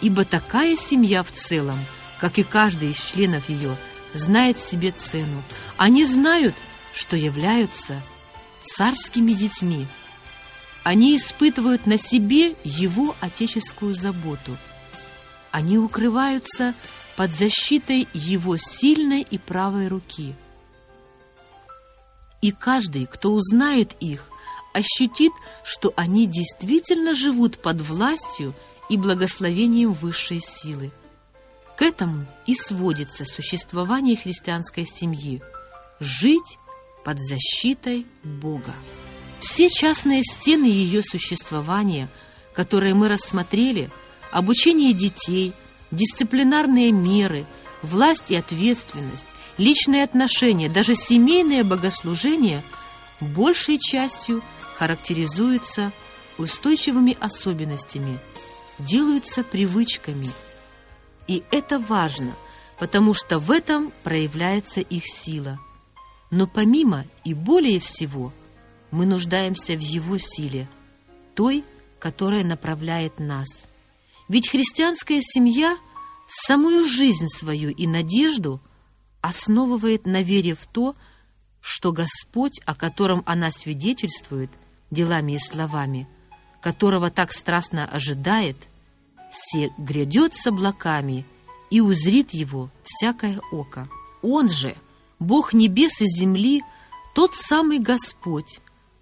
Ибо 0.00 0.24
такая 0.24 0.76
семья 0.76 1.22
в 1.22 1.32
целом, 1.32 1.78
как 2.20 2.38
и 2.38 2.42
каждый 2.42 2.90
из 2.90 3.00
членов 3.00 3.48
ее, 3.48 3.76
знает 4.14 4.58
себе 4.58 4.92
цену. 4.92 5.42
Они 5.76 6.04
знают, 6.04 6.54
что 6.94 7.16
являются 7.16 8.00
царскими 8.64 9.32
детьми. 9.32 9.86
Они 10.82 11.16
испытывают 11.16 11.86
на 11.86 11.96
себе 11.96 12.54
его 12.64 13.16
отеческую 13.20 13.94
заботу. 13.94 14.56
Они 15.50 15.78
укрываются 15.78 16.74
под 17.16 17.34
защитой 17.34 18.08
его 18.12 18.56
сильной 18.56 19.22
и 19.22 19.38
правой 19.38 19.88
руки– 19.88 20.34
и 22.42 22.52
каждый, 22.52 23.06
кто 23.06 23.32
узнает 23.32 23.94
их, 24.00 24.28
ощутит, 24.72 25.32
что 25.64 25.92
они 25.96 26.26
действительно 26.26 27.14
живут 27.14 27.62
под 27.62 27.80
властью 27.80 28.54
и 28.88 28.96
благословением 28.96 29.92
высшей 29.92 30.40
силы. 30.40 30.92
К 31.76 31.82
этому 31.82 32.26
и 32.46 32.54
сводится 32.54 33.24
существование 33.24 34.16
христианской 34.16 34.86
семьи– 34.86 35.42
жить 36.00 36.58
под 37.04 37.18
защитой 37.20 38.06
Бога. 38.22 38.74
Все 39.40 39.68
частные 39.68 40.22
стены 40.22 40.64
ее 40.64 41.02
существования, 41.02 42.08
которые 42.52 42.94
мы 42.94 43.08
рассмотрели, 43.08 43.90
обучение 44.30 44.92
детей, 44.92 45.52
дисциплинарные 45.90 46.92
меры, 46.92 47.46
власть 47.82 48.30
и 48.30 48.36
ответственность, 48.36 49.24
личные 49.58 50.04
отношения, 50.04 50.68
даже 50.68 50.94
семейное 50.94 51.64
богослужение 51.64 52.62
большей 53.20 53.78
частью 53.78 54.42
характеризуются 54.76 55.92
устойчивыми 56.38 57.16
особенностями, 57.18 58.18
делаются 58.78 59.42
привычками. 59.42 60.28
И 61.26 61.42
это 61.50 61.78
важно, 61.78 62.34
потому 62.78 63.14
что 63.14 63.38
в 63.38 63.50
этом 63.50 63.92
проявляется 64.02 64.80
их 64.80 65.04
сила. 65.06 65.58
Но 66.30 66.46
помимо 66.46 67.06
и 67.24 67.32
более 67.32 67.80
всего, 67.80 68.32
мы 68.90 69.06
нуждаемся 69.06 69.74
в 69.74 69.80
Его 69.80 70.18
силе, 70.18 70.68
той, 71.34 71.64
которая 71.98 72.44
направляет 72.44 73.18
нас. 73.18 73.46
Ведь 74.28 74.50
христианская 74.50 75.20
семья 75.22 75.78
самую 76.26 76.84
жизнь 76.84 77.28
свою 77.28 77.70
и 77.70 77.86
надежду– 77.86 78.60
основывает 79.26 80.06
на 80.06 80.22
вере 80.22 80.54
в 80.54 80.66
то, 80.66 80.94
что 81.60 81.90
Господь, 81.90 82.60
о 82.64 82.74
котором 82.74 83.22
она 83.26 83.50
свидетельствует 83.50 84.50
делами 84.90 85.32
и 85.32 85.38
словами, 85.38 86.08
которого 86.62 87.10
так 87.10 87.32
страстно 87.32 87.84
ожидает, 87.84 88.56
все 89.30 89.72
грядет 89.78 90.34
с 90.34 90.46
облаками 90.46 91.26
и 91.70 91.80
узрит 91.80 92.32
его 92.32 92.70
всякое 92.84 93.40
око. 93.50 93.88
Он 94.22 94.48
же, 94.48 94.76
Бог 95.18 95.52
небес 95.52 96.00
и 96.00 96.06
земли, 96.06 96.62
тот 97.14 97.34
самый 97.34 97.80
Господь, 97.80 98.60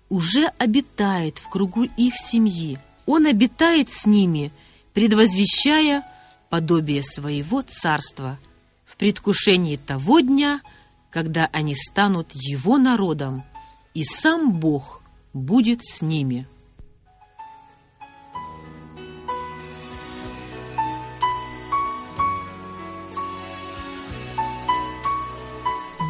уже 0.09 0.47
обитает 0.59 1.39
в 1.39 1.51
кругу 1.51 1.85
их 1.85 2.15
семьи. 2.17 2.79
Он 3.05 3.27
обитает 3.27 3.93
с 3.93 4.07
ними, 4.07 4.53
предвозвещая 4.95 6.03
подобие 6.49 7.03
своего 7.03 7.61
царства– 7.61 8.39
в 8.95 8.97
предвкушении 8.97 9.77
того 9.77 10.21
дня, 10.21 10.61
когда 11.11 11.49
они 11.53 11.75
станут 11.75 12.29
его 12.33 12.79
народом, 12.79 13.43
и 13.93 14.05
сам 14.05 14.53
Бог 14.53 15.03
будет 15.33 15.85
с 15.85 16.01
ними. 16.01 16.47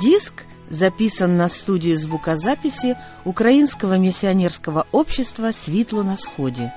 Диск 0.02 0.44
записан 0.68 1.38
на 1.38 1.48
студии 1.48 1.94
звукозаписи 1.94 2.98
Украинского 3.24 3.96
миссионерского 3.96 4.86
общества 4.92 5.52
«Светло 5.52 6.02
на 6.02 6.18
сходе». 6.18 6.74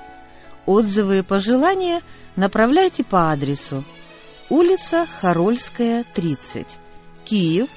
Отзывы 0.65 1.19
и 1.19 1.23
пожелания 1.23 2.01
направляйте 2.37 3.03
по 3.03 3.31
адресу 3.31 3.83
Улица 4.49 5.05
Харольская, 5.05 6.05
30. 6.13 6.77
Киев. 7.25 7.67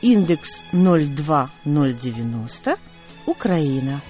Индекс 0.00 0.58
02090. 0.72 2.78
Украина. 3.26 4.00